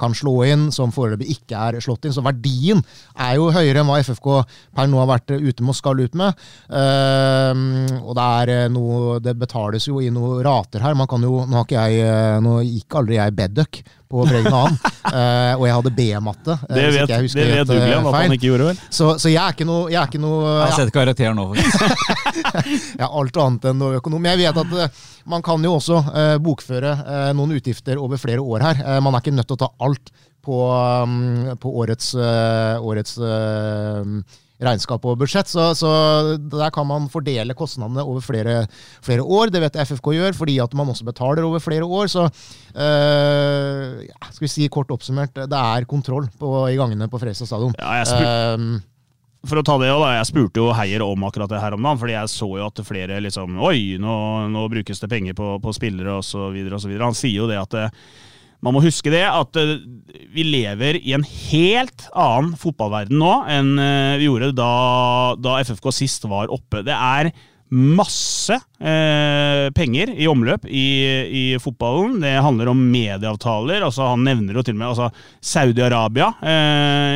kan 0.00 0.14
slå 0.16 0.34
inn, 0.48 0.66
som 0.74 0.92
foreløpig 0.94 1.30
ikke 1.36 1.62
er 1.68 1.80
slått 1.84 2.08
inn. 2.08 2.16
Så 2.16 2.24
verdien 2.24 2.82
er 3.14 3.36
jo 3.38 3.52
høyere 3.54 3.84
enn 3.84 3.90
hva 3.90 4.00
FFK 4.02 4.30
per 4.74 4.90
nå 4.90 4.98
har 4.98 5.12
vært 5.14 5.36
ute 5.36 5.62
med 5.62 5.74
og 5.74 5.78
skal 5.78 6.02
ut 6.02 6.18
med. 6.18 6.44
og 6.74 8.12
det 8.18 8.24
er 8.24 8.72
noe 8.72 9.18
Det 9.22 9.34
betales 9.38 9.86
jo 9.88 10.00
i 10.02 10.10
noen 10.12 10.42
rater 10.44 10.82
her. 10.82 10.96
Man 10.98 11.08
kan 11.10 11.22
jo, 11.22 11.44
Nå 11.44 11.60
har 11.60 11.66
ikke 11.66 11.84
jeg, 11.86 12.40
nå 12.42 12.58
gikk 12.66 12.98
aldri 12.98 13.20
jeg 13.20 13.36
Bedduck 13.38 13.82
på 14.10 14.24
Bregen 14.28 14.52
annen. 14.52 14.76
uh, 15.14 15.54
og 15.58 15.64
jeg 15.66 15.76
hadde 15.78 15.92
B-matte. 15.96 16.56
Uh, 16.64 16.74
det 16.76 16.84
vet, 16.94 17.08
det 17.10 17.46
vet 17.50 17.70
Douglas 17.70 18.08
at 18.10 18.18
han 18.18 18.36
ikke 18.36 18.50
gjorde, 18.50 18.68
vel? 18.70 18.82
Så, 18.88 19.08
så, 19.20 19.30
jeg 19.32 19.40
er 19.42 19.56
ikke 19.56 19.68
noe 19.68 19.88
Jeg, 19.92 19.98
er 20.00 20.10
ikke 20.10 20.22
noe, 20.22 20.42
jeg 20.50 20.66
har 20.66 20.76
sett 20.78 20.94
karakteren 20.94 21.40
nå, 21.40 21.48
faktisk. 21.54 21.80
er 23.00 23.08
alt 23.08 23.40
annet 23.46 23.66
enn 23.70 23.82
noe 23.82 23.98
økonom. 24.00 24.30
Jeg 24.30 24.42
vet 24.44 24.62
at 24.64 24.76
uh, 24.76 25.02
man 25.32 25.44
kan 25.44 25.64
jo 25.64 25.74
også 25.78 26.02
bokføre 26.44 26.92
noen 27.36 27.54
utgifter 27.56 27.96
over 28.00 28.20
flere 28.20 28.44
år 28.44 28.64
her. 28.66 28.80
man 29.00 29.14
er 29.16 29.22
ikke 29.24 29.32
nødt 29.32 29.48
til 29.48 29.56
å 29.56 29.62
ta 29.62 29.70
alt 29.86 30.12
på, 30.44 30.58
um, 30.68 31.54
på 31.56 31.72
årets, 31.80 32.10
årets 32.84 33.16
regnskap 34.66 35.04
og 35.08 35.18
budsjett. 35.20 35.50
Så, 35.50 35.70
så, 35.78 35.90
der 36.38 36.72
kan 36.74 36.88
man 36.88 37.10
fordele 37.12 37.56
kostnadene 37.58 38.04
over 38.04 38.24
flere, 38.24 38.64
flere, 39.04 39.24
år. 39.24 39.52
Det 39.54 39.62
vet 39.64 39.78
FFK 39.84 40.14
gjør, 40.16 40.38
fordi 40.38 40.58
at 40.64 40.74
man 40.76 40.90
også 40.92 41.06
betaler 41.08 41.46
over 41.46 41.62
flere 41.62 41.86
år. 41.86 42.10
Så 42.12 42.24
øh, 42.24 44.02
ja, 44.08 44.18
skal 44.30 44.46
vi 44.46 44.52
si 44.52 44.70
kort 44.72 44.92
oppsummert, 44.94 45.36
det 45.36 45.60
er 45.60 45.88
kontroll 45.90 46.28
på, 46.40 46.56
i 46.70 46.80
gangene 46.80 47.10
på 47.10 47.20
Fredrikstad 47.22 47.50
stadion. 47.50 47.76
Ja, 47.80 48.54
um, 48.54 48.76
for 49.44 49.60
å 49.60 49.64
ta 49.66 49.76
det 49.80 49.90
da, 49.92 50.12
Jeg 50.16 50.28
spurte 50.30 50.62
jo 50.62 50.70
Heier 50.72 51.04
om 51.04 51.24
akkurat 51.28 51.50
det 51.52 51.60
her 51.60 51.76
om 51.76 51.84
dagen, 51.84 52.00
fordi 52.00 52.14
jeg 52.16 52.32
så 52.32 52.48
jo 52.48 52.64
at 52.64 52.84
flere 52.86 53.20
liksom 53.24 53.58
Oi, 53.60 53.96
nå, 54.00 54.14
nå 54.52 54.68
brukes 54.72 55.02
det 55.02 55.10
penger 55.12 55.36
på, 55.36 55.56
på 55.60 55.74
spillere 55.76 56.16
osv. 56.20 56.94
Han 57.02 57.18
sier 57.18 57.42
jo 57.42 57.50
det 57.50 57.60
at 57.60 57.76
det, 57.76 57.88
man 58.64 58.76
må 58.76 58.82
huske 58.84 59.12
det, 59.12 59.24
at 59.28 59.58
uh, 59.60 59.76
vi 60.34 60.44
lever 60.48 60.98
i 61.02 61.14
en 61.16 61.24
helt 61.24 62.06
annen 62.10 62.54
fotballverden 62.60 63.18
nå 63.20 63.32
enn 63.52 63.74
uh, 63.76 64.20
vi 64.20 64.28
gjorde 64.28 64.54
da, 64.56 64.70
da, 65.36 65.58
FFK 65.64 65.90
sist 65.94 66.24
var 66.30 66.52
oppe. 66.52 66.84
Det 66.86 66.94
er 66.94 67.34
masse 67.74 68.54
eh, 68.54 69.64
penger 69.74 70.12
i 70.14 70.28
omløp 70.30 70.66
i, 70.68 70.84
i, 71.26 71.44
fotballen. 71.58 72.20
Det 72.22 72.34
handler 72.44 72.68
om 72.70 72.82
medieavtaler. 72.92 73.82
altså 73.82 74.12
Han 74.12 74.22
nevner 74.28 74.54
jo 74.54 74.62
til 74.62 74.76
og 74.76 74.78
med 74.78 74.90
altså, 74.92 75.08
Saudi-Arabia 75.42 76.28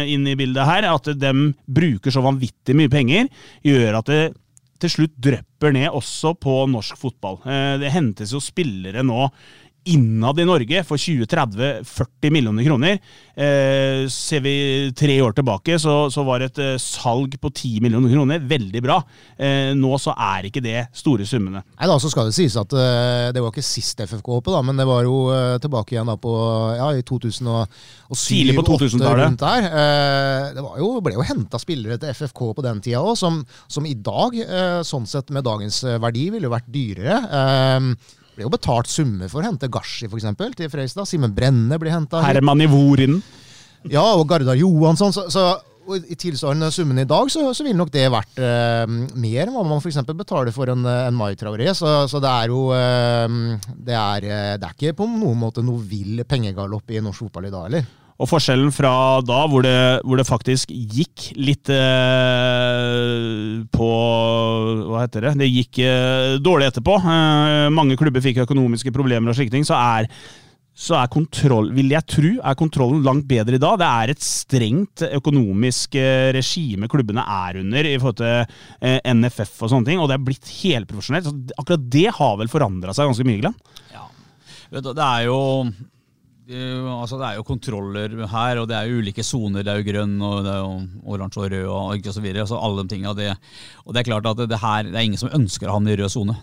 inn 0.08 0.26
i 0.26 0.34
bildet 0.40 0.66
her. 0.66 0.88
At 0.90 1.12
de 1.14 1.32
bruker 1.62 2.10
så 2.10 2.24
vanvittig 2.24 2.74
mye 2.74 2.90
penger, 2.90 3.28
gjør 3.62 4.00
at 4.00 4.10
det 4.10 4.22
til 4.82 4.94
slutt 4.96 5.14
drypper 5.28 5.76
ned 5.76 5.94
også 5.94 6.34
på 6.40 6.64
norsk 6.72 6.98
fotball. 6.98 7.38
Det 7.78 7.94
hentes 7.94 8.34
jo 8.34 8.42
spillere 8.42 9.04
nå 9.06 9.28
innad 9.92 10.38
i 10.40 10.46
Norge 10.46 10.82
for 10.86 11.00
20-30-40 11.00 12.32
millioner 12.34 12.66
kroner. 12.66 12.98
Eh, 13.38 14.04
ser 14.10 14.42
vi 14.42 14.54
tre 14.98 15.20
år 15.22 15.34
tilbake, 15.36 15.78
så, 15.78 16.08
så 16.10 16.24
var 16.26 16.42
et 16.42 16.58
eh, 16.62 16.74
salg 16.82 17.36
på 17.40 17.50
10 17.52 17.84
millioner 17.84 18.12
kroner 18.12 18.42
veldig 18.50 18.82
bra. 18.84 18.98
Eh, 19.38 19.70
nå 19.78 19.92
så 20.02 20.14
er 20.14 20.48
ikke 20.48 20.62
det 20.64 20.88
store 20.96 21.26
summene. 21.28 21.62
Nei 21.78 21.90
da, 21.90 21.98
så 22.02 22.10
skal 22.12 22.28
Det 22.28 22.36
sies 22.36 22.56
at 22.58 22.74
uh, 22.74 23.30
det 23.32 23.40
var 23.40 23.52
ikke 23.52 23.64
sist 23.64 24.00
FFK 24.02 24.32
oppe, 24.40 24.52
da, 24.52 24.60
men 24.66 24.78
det 24.78 24.86
var 24.88 25.06
jo 25.06 25.28
uh, 25.30 25.56
tilbake 25.62 25.94
igjen 25.94 26.10
da 26.10 26.18
på 26.20 26.34
ja, 26.76 26.90
i 26.98 27.04
2007 27.06 28.18
Tidlig 28.18 28.56
på 28.58 28.66
2000-tallet. 28.66 29.38
Uh, 29.38 30.50
det 30.56 30.66
jo, 30.82 30.90
ble 31.04 31.14
jo 31.16 31.26
henta 31.28 31.60
spillere 31.62 31.98
til 32.02 32.12
FFK 32.12 32.44
på 32.58 32.66
den 32.66 32.82
tida 32.84 33.00
òg, 33.04 33.14
som, 33.20 33.40
som, 33.70 33.86
i 33.86 33.94
dag, 33.94 34.34
sånn 34.86 35.06
sett 35.08 35.30
med 35.34 35.46
dagens 35.46 35.80
verdi, 36.02 36.28
ville 36.34 36.48
jo 36.48 36.54
vært 36.54 36.72
dyrere. 36.74 37.22
Ble 38.38 38.46
jo 38.46 38.52
betalt 38.54 38.86
summer 38.86 39.26
for 39.26 39.42
å 39.42 39.48
hente 39.48 39.66
Gashi 39.66 40.06
for 40.06 40.20
eksempel, 40.20 40.52
til 40.54 40.68
Freistad. 40.70 41.08
Simen 41.10 41.32
Brenne 41.34 41.74
blir 41.82 41.90
henta. 41.90 42.20
Herman 42.22 42.62
Ivorin. 42.62 43.16
Ja, 43.90 44.04
og 44.14 44.28
Gardar 44.30 44.54
Johansson. 44.54 45.10
Så, 45.10 45.24
så 45.34 45.48
i 46.06 46.14
tilsvarende 46.20 46.68
summen 46.70 47.00
i 47.02 47.06
dag, 47.08 47.32
så, 47.32 47.48
så 47.50 47.66
ville 47.66 47.80
nok 47.80 47.90
det 47.90 48.04
vært 48.12 48.38
eh, 48.38 48.84
mer 49.18 49.48
enn 49.48 49.56
hva 49.56 49.64
man 49.66 49.82
f.eks. 49.82 49.98
betaler 50.06 50.54
for 50.54 50.70
en, 50.70 50.86
en 50.86 51.18
Mai 51.18 51.32
Traoré. 51.40 51.66
Så, 51.74 51.90
så, 52.06 52.20
det 52.22 52.30
er 52.30 52.52
jo 52.54 52.60
eh, 52.76 53.38
det, 53.74 53.96
er, 53.96 54.28
det 54.60 54.68
er 54.68 54.76
ikke 54.76 55.00
på 55.00 55.08
noen 55.10 55.42
måte 55.42 55.64
noe 55.66 55.82
vill 55.82 56.22
pengegalopp 56.28 56.94
i 56.94 57.02
norsk 57.02 57.26
fotball 57.26 57.50
i 57.50 57.54
dag, 57.56 57.72
eller? 57.72 57.90
Og 58.18 58.26
forskjellen 58.26 58.72
fra 58.74 58.90
da, 59.22 59.44
hvor 59.46 59.62
det, 59.62 59.76
hvor 60.02 60.18
det 60.18 60.26
faktisk 60.26 60.72
gikk 60.74 61.28
litt 61.38 61.70
eh, 61.70 63.60
på 63.70 63.90
Hva 64.88 65.04
heter 65.04 65.28
det? 65.28 65.36
Det 65.38 65.46
gikk 65.46 65.78
eh, 65.86 66.34
dårlig 66.42 66.72
etterpå. 66.72 66.96
Eh, 66.98 67.68
mange 67.70 67.94
klubber 68.00 68.24
fikk 68.24 68.40
økonomiske 68.42 68.90
problemer 68.94 69.30
og 69.30 69.38
slike 69.38 69.54
ting. 69.54 69.66
Så 69.66 69.78
er, 69.78 70.08
så 70.74 70.96
er 70.98 71.12
kontroll, 71.14 71.70
vil 71.76 71.94
jeg 71.94 72.06
tro, 72.10 72.32
er 72.42 72.56
kontrollen 72.58 73.04
langt 73.06 73.28
bedre 73.30 73.54
i 73.54 73.62
dag. 73.62 73.78
Det 73.78 73.90
er 74.02 74.12
et 74.16 74.26
strengt 74.26 75.04
økonomisk 75.06 75.94
eh, 76.02 76.32
regime 76.34 76.90
klubbene 76.90 77.22
er 77.22 77.60
under 77.62 77.86
i 77.86 77.92
forhold 78.00 78.18
til 78.18 78.34
eh, 78.82 78.98
NFF 79.14 79.60
og 79.62 79.70
sånne 79.76 79.92
ting, 79.92 80.02
og 80.02 80.10
det 80.10 80.16
er 80.18 80.24
blitt 80.26 80.50
helprofesjonelt. 80.56 81.54
Akkurat 81.54 81.86
det 81.94 82.08
har 82.18 82.34
vel 82.42 82.50
forandra 82.50 82.96
seg 82.98 83.12
ganske 83.12 83.28
mye, 83.30 83.44
Glenn? 83.44 83.54
Ja. 83.94 84.08
Det 84.74 84.98
er 84.98 85.28
jo 85.30 85.38
altså 86.48 87.18
det 87.20 87.26
er 87.26 87.36
jo 87.36 87.44
kontroller 87.44 88.14
her, 88.32 88.58
og 88.60 88.68
det 88.70 88.76
er 88.78 88.88
jo 88.88 89.02
ulike 89.02 89.24
soner. 89.26 89.64
Det 89.66 89.72
er 89.72 89.82
jo 89.82 89.86
grønn, 89.90 90.14
og 90.24 90.38
det 90.46 90.52
er 90.54 90.62
jo 90.62 90.70
oransje 91.12 91.42
og 91.42 91.50
rød 91.52 91.66
og, 91.66 91.90
og 91.98 92.14
så 92.14 92.22
videre. 92.24 92.44
Altså 92.46 92.60
alle 92.64 92.84
de 92.84 92.92
tingene. 92.94 93.12
Det, 93.18 93.34
og 93.84 93.92
det 93.92 94.00
er 94.00 94.08
klart 94.08 94.28
at 94.30 94.40
det, 94.40 94.60
her, 94.62 94.88
det 94.88 94.96
er 94.96 95.04
ingen 95.04 95.20
som 95.20 95.34
ønsker 95.36 95.68
å 95.68 95.74
havne 95.76 95.92
i 95.92 95.98
rød 96.00 96.14
sone. 96.14 96.36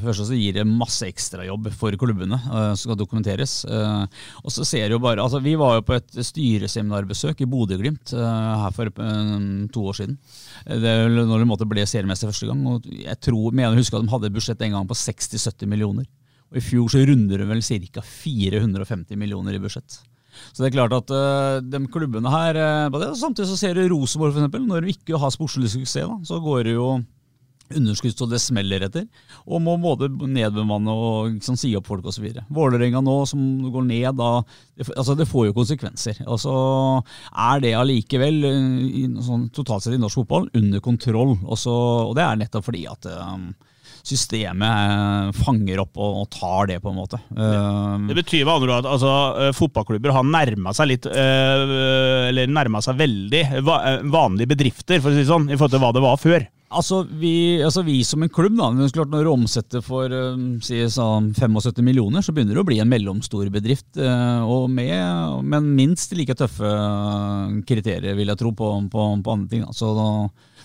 Først 0.00 0.24
så 0.30 0.38
gir 0.38 0.56
det 0.56 0.64
masse 0.68 1.04
ekstrajobb 1.08 1.68
for 1.76 1.96
klubbene 2.00 2.38
uh, 2.46 2.70
som 2.72 2.86
skal 2.86 3.00
dokumenteres. 3.02 3.58
Uh, 3.68 4.06
og 4.44 4.54
så 4.54 4.64
ser 4.68 4.94
jo 4.94 5.00
bare, 5.02 5.20
altså 5.20 5.42
Vi 5.44 5.56
var 5.60 5.76
jo 5.76 5.86
på 5.90 5.98
et 5.98 6.22
styreseminarbesøk 6.30 7.44
i 7.44 7.50
Bodø-Glimt 7.50 8.14
uh, 8.16 8.64
her 8.64 8.76
for 8.76 8.88
to 8.90 9.84
år 9.92 10.00
siden. 10.00 10.16
Det 10.64 10.96
når 11.10 11.44
de 11.60 11.68
ble 11.68 11.84
seriemester 11.88 12.32
første 12.32 12.48
gang. 12.48 12.64
og 12.64 12.88
Jeg 12.88 13.20
tror, 13.28 13.52
mener 13.52 13.76
å 13.76 13.80
huske 13.80 13.98
at 13.98 14.08
de 14.08 14.14
hadde 14.14 14.30
et 14.30 14.40
budsjett 14.40 14.64
en 14.64 14.78
gang 14.78 14.88
på 14.88 14.96
60-70 14.96 15.68
millioner. 15.68 16.08
Og 16.50 16.58
I 16.58 16.64
fjor 16.64 16.90
så 16.90 17.04
runder 17.06 17.42
det 17.42 17.48
vel 17.50 17.62
ca. 17.62 18.02
450 18.02 19.18
millioner 19.18 19.54
i 19.56 19.62
budsjett. 19.62 20.00
Så 20.50 20.62
det 20.62 20.70
er 20.70 20.76
klart 20.78 20.94
at 20.94 21.12
uh, 21.12 21.60
de 21.62 21.80
klubbene 21.90 22.30
her 22.32 22.58
uh, 22.90 23.14
Samtidig 23.18 23.48
så 23.50 23.58
ser 23.58 23.78
du 23.78 23.88
Rosenborg, 23.92 24.36
f.eks. 24.36 24.66
Når 24.66 24.84
de 24.84 24.94
ikke 24.94 25.18
har 25.20 25.32
sportslig 25.34 25.70
suksess, 25.72 26.06
da, 26.06 26.18
så 26.26 26.40
går 26.42 26.68
det 26.68 26.76
jo 26.76 26.92
underskudd 27.70 28.16
så 28.18 28.26
det 28.26 28.40
smeller 28.42 28.82
etter. 28.82 29.04
Og 29.46 29.62
må 29.62 29.76
både 29.78 30.08
nedbemanne 30.10 30.90
og 30.90 31.28
liksom, 31.36 31.58
si 31.60 31.70
opp 31.78 31.86
folk 31.86 32.08
osv. 32.10 32.26
Vålerenga 32.50 33.02
nå, 33.04 33.16
som 33.30 33.44
går 33.70 33.86
ned, 33.86 34.08
da 34.18 34.30
det, 34.42 34.88
altså, 34.96 35.14
det 35.18 35.28
får 35.30 35.50
jo 35.50 35.56
konsekvenser. 35.60 36.22
Og 36.26 36.40
så 36.42 36.54
er 37.30 37.62
det 37.62 37.76
allikevel, 37.78 38.42
uh, 38.46 39.20
sånn, 39.26 39.48
totalt 39.54 39.86
sett 39.86 39.98
i 39.98 40.02
norsk 40.02 40.24
fotball, 40.24 40.50
under 40.58 40.82
kontroll. 40.82 41.36
Også, 41.46 41.74
og 42.10 42.16
det 42.18 42.26
er 42.26 42.40
nettopp 42.42 42.66
fordi 42.70 42.86
at 42.90 43.10
um, 43.14 43.52
systemet 44.06 44.68
eh, 44.70 45.40
fanger 45.42 45.82
opp 45.84 45.98
og, 46.00 46.22
og, 46.22 46.28
tar 46.32 46.70
det, 46.70 46.78
på 46.82 46.92
en 46.92 47.00
måte. 47.00 47.20
Det, 47.28 47.50
det 48.10 48.18
betyr 48.22 48.44
med 48.44 48.54
andre 48.54 48.70
ord 48.70 48.78
at 48.78 48.92
altså, 48.94 49.16
eh, 49.46 49.52
fotballklubber 49.56 50.14
har 50.16 50.26
nærma 50.26 50.74
seg 50.76 50.92
litt, 50.92 51.10
eller 51.10 52.50
nærma 52.50 52.80
seg 52.84 52.98
veldig 53.00 53.44
vanlige 53.66 54.50
bedrifter, 54.54 55.02
for 55.02 55.10
å 55.10 55.16
si 55.16 55.24
det 55.24 55.30
sånn, 55.30 55.50
i 55.50 55.58
forhold 55.58 55.76
til 55.76 55.84
hva 55.84 55.92
det 55.96 56.04
var 56.04 56.18
før. 56.20 56.48
Altså 56.70 57.00
vi, 57.02 57.58
altså 57.66 57.82
vi, 57.82 57.96
som 58.06 58.22
en 58.22 58.30
klubb, 58.30 58.54
da, 58.54 58.68
når 58.70 59.24
du 59.26 59.30
omsetter 59.32 59.82
for 59.82 60.12
si, 60.62 60.78
sånn 60.94 61.32
75 61.34 61.82
millioner, 61.82 62.22
så 62.22 62.30
begynner 62.34 62.54
det 62.54 62.62
å 62.62 62.68
bli 62.68 62.78
en 62.78 62.92
mellomstor 62.92 63.48
bedrift. 63.50 63.88
og 63.98 64.68
med, 64.70 65.42
Men 65.50 65.72
minst 65.74 66.14
like 66.14 66.36
tøffe 66.38 66.70
kriterier, 67.66 68.14
vil 68.14 68.30
jeg 68.30 68.38
tro, 68.38 68.54
på, 68.54 68.70
på, 68.92 69.08
på 69.18 69.34
andre 69.34 69.50
ting. 69.50 69.66
Da. 69.66 69.74
Så 69.74 69.90
da, 69.98 70.08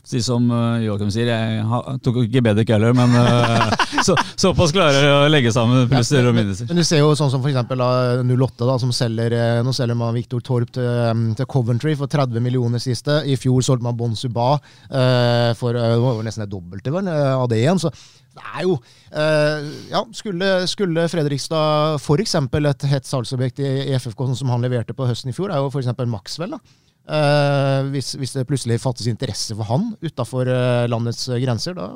Si 0.06 0.22
som 0.22 0.44
uh, 0.54 0.78
Joakim 0.84 1.10
sier, 1.10 1.32
jeg 1.32 2.00
tok 2.06 2.20
ikke 2.22 2.44
Bedek 2.46 2.70
heller, 2.76 2.94
men 2.94 3.10
uh, 3.18 3.72
så, 4.06 4.14
såpass 4.38 4.74
klarer 4.76 5.02
jeg 5.02 5.16
å 5.16 5.32
legge 5.32 5.54
sammen 5.54 5.88
plusser 5.90 6.28
og 6.30 6.36
minuser. 6.38 6.70
Men 6.70 6.78
du 6.78 6.86
ser 6.86 7.02
jo 7.02 7.16
sånn 7.18 7.32
som 7.34 7.42
f.eks. 7.42 7.58
08, 7.66 8.68
da, 8.70 8.76
som 8.82 8.92
selger 8.94 9.34
eh, 9.34 9.62
Nå 9.66 9.74
selger 9.74 9.98
man 9.98 10.14
Viktor 10.14 10.44
Torp 10.46 10.70
til, 10.76 11.24
til, 11.38 11.50
Coventry 11.50 11.96
for 11.98 12.12
30 12.12 12.44
millioner 12.44 12.82
siste. 12.84 13.24
I 13.26 13.38
fjor 13.40 13.66
solgte 13.66 13.88
man 13.88 13.98
Bon 13.98 14.14
Suba 14.18 14.54
uh, 14.60 15.52
for 15.58 15.74
uh, 15.74 16.22
nesten 16.26 16.46
det 16.46 16.52
dobbelte 16.54 16.94
av 16.94 17.50
det 17.50 17.64
igjen. 17.64 17.82
så 17.82 17.92
det 18.36 18.44
er 18.44 18.64
jo 18.66 18.74
Ja, 19.16 20.02
skulle, 20.12 20.50
skulle 20.68 21.06
Fredrikstad 21.10 21.96
f.eks. 22.02 22.36
et 22.36 22.90
hett 22.92 23.08
salgsobjekt 23.08 23.62
i, 23.64 23.70
i 23.88 23.94
FFK, 23.96 24.26
sånn 24.28 24.42
som 24.44 24.52
han 24.52 24.66
leverte 24.66 24.94
på 24.94 25.08
høsten 25.08 25.32
i 25.32 25.36
fjor, 25.36 25.54
er 25.56 25.64
jo 25.64 25.72
f.eks. 25.72 25.96
Maxwell. 26.04 26.58
da 26.58 26.60
Uh, 26.60 26.85
hvis, 27.06 28.16
hvis, 28.18 28.32
det 28.34 28.48
plutselig 28.50 28.80
fattes 28.82 29.06
interesse 29.06 29.54
for 29.54 29.68
han 29.70 29.92
utafor 30.02 30.50
uh, 30.50 30.88
landets 30.90 31.28
grenser, 31.38 31.76
da 31.78 31.92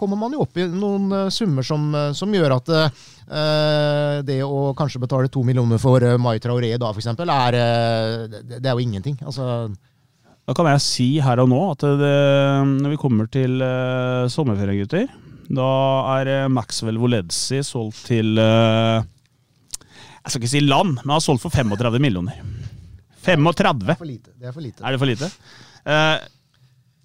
kommer 0.00 0.16
man 0.16 0.34
jo 0.34 0.44
opp 0.46 0.56
i 0.56 0.66
noen 0.70 1.12
eh, 1.12 1.28
summer 1.34 1.66
som, 1.66 1.90
eh, 1.96 2.10
som 2.16 2.32
gjør 2.32 2.56
at 2.56 2.72
eh, 2.72 4.16
det 4.26 4.40
å 4.46 4.72
kanskje 4.78 5.02
betale 5.02 5.30
to 5.32 5.44
millioner 5.46 5.80
for 5.82 6.02
eh, 6.04 6.18
Mai 6.20 6.40
Traoré 6.42 6.72
da, 6.80 6.92
f.eks., 6.94 7.12
er, 7.20 7.58
eh, 7.60 8.40
det, 8.56 8.64
er 8.64 8.72
jo 8.72 8.84
ingenting. 8.86 9.18
Altså, 9.20 9.68
Da 10.48 10.56
kan 10.56 10.70
jeg 10.72 10.82
si 10.82 11.08
her 11.22 11.42
og 11.42 11.50
nå 11.52 11.60
at 11.74 11.84
det, 12.00 12.14
når 12.80 12.94
vi 12.94 13.00
kommer 13.00 13.28
til 13.30 13.60
uh, 13.62 14.26
sommerferie, 14.32 14.80
gutter, 14.80 15.06
da 15.50 15.70
er 16.16 16.32
eh, 16.32 16.48
Maxwell 16.50 16.98
Woledzi 16.98 17.60
solgt 17.66 18.06
til 18.08 18.40
uh, 18.40 19.04
Jeg 20.24 20.32
skal 20.32 20.40
ikke 20.40 20.54
si 20.56 20.64
land, 20.64 20.96
men 21.02 21.14
har 21.14 21.22
solgt 21.22 21.44
for 21.44 21.54
35 21.54 22.02
millioner. 22.02 22.40
35! 23.24 23.96
for 23.98 24.08
lite. 24.08 24.34
Det 24.36 24.50
er 24.50 24.54
for 24.56 24.64
lite. 24.64 24.84
Er 24.84 24.94
det 24.94 25.00
for 25.02 25.10
lite? 25.10 25.30
Uh, 25.84 26.18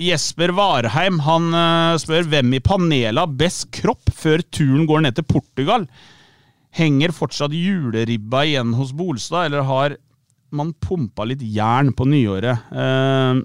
Jesper 0.05 0.51
Varheim 0.55 1.21
han 1.23 1.51
uh, 1.55 1.99
spør 2.01 2.27
hvem 2.31 2.57
i 2.57 2.63
panelet 2.63 3.21
har 3.21 3.37
best 3.39 3.69
kropp 3.75 4.11
før 4.15 4.43
turen 4.51 4.87
går 4.89 5.05
ned 5.05 5.17
til 5.19 5.27
Portugal. 5.27 5.87
Henger 6.75 7.13
fortsatt 7.15 7.55
juleribba 7.55 8.43
igjen 8.47 8.73
hos 8.75 8.91
Bolstad, 8.95 9.47
eller 9.47 9.63
har 9.67 9.95
man 10.55 10.73
pumpa 10.79 11.25
litt 11.27 11.43
jern 11.43 11.93
på 11.95 12.07
nyåret? 12.07 12.67
Eh, 12.71 13.39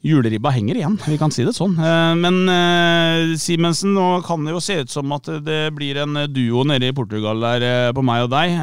Juleribba 0.00 0.48
henger 0.54 0.78
igjen, 0.78 0.94
vi 1.04 1.18
kan 1.20 1.32
si 1.32 1.44
det 1.44 1.52
sånn. 1.52 1.74
Eh, 1.76 2.14
Men 2.16 2.38
eh, 2.48 3.34
Simensen, 3.40 3.92
nå 3.92 4.22
kan 4.24 4.46
det 4.46 4.54
jo 4.54 4.62
se 4.64 4.78
ut 4.80 4.92
som 4.92 5.12
at 5.12 5.28
det 5.44 5.60
blir 5.76 6.00
en 6.00 6.22
duo 6.32 6.64
nede 6.64 6.88
i 6.88 6.94
Portugal 6.96 7.42
der 7.44 7.66
eh, 7.66 7.92
på 7.92 8.04
meg 8.06 8.24
og 8.24 8.32
deg. 8.32 8.54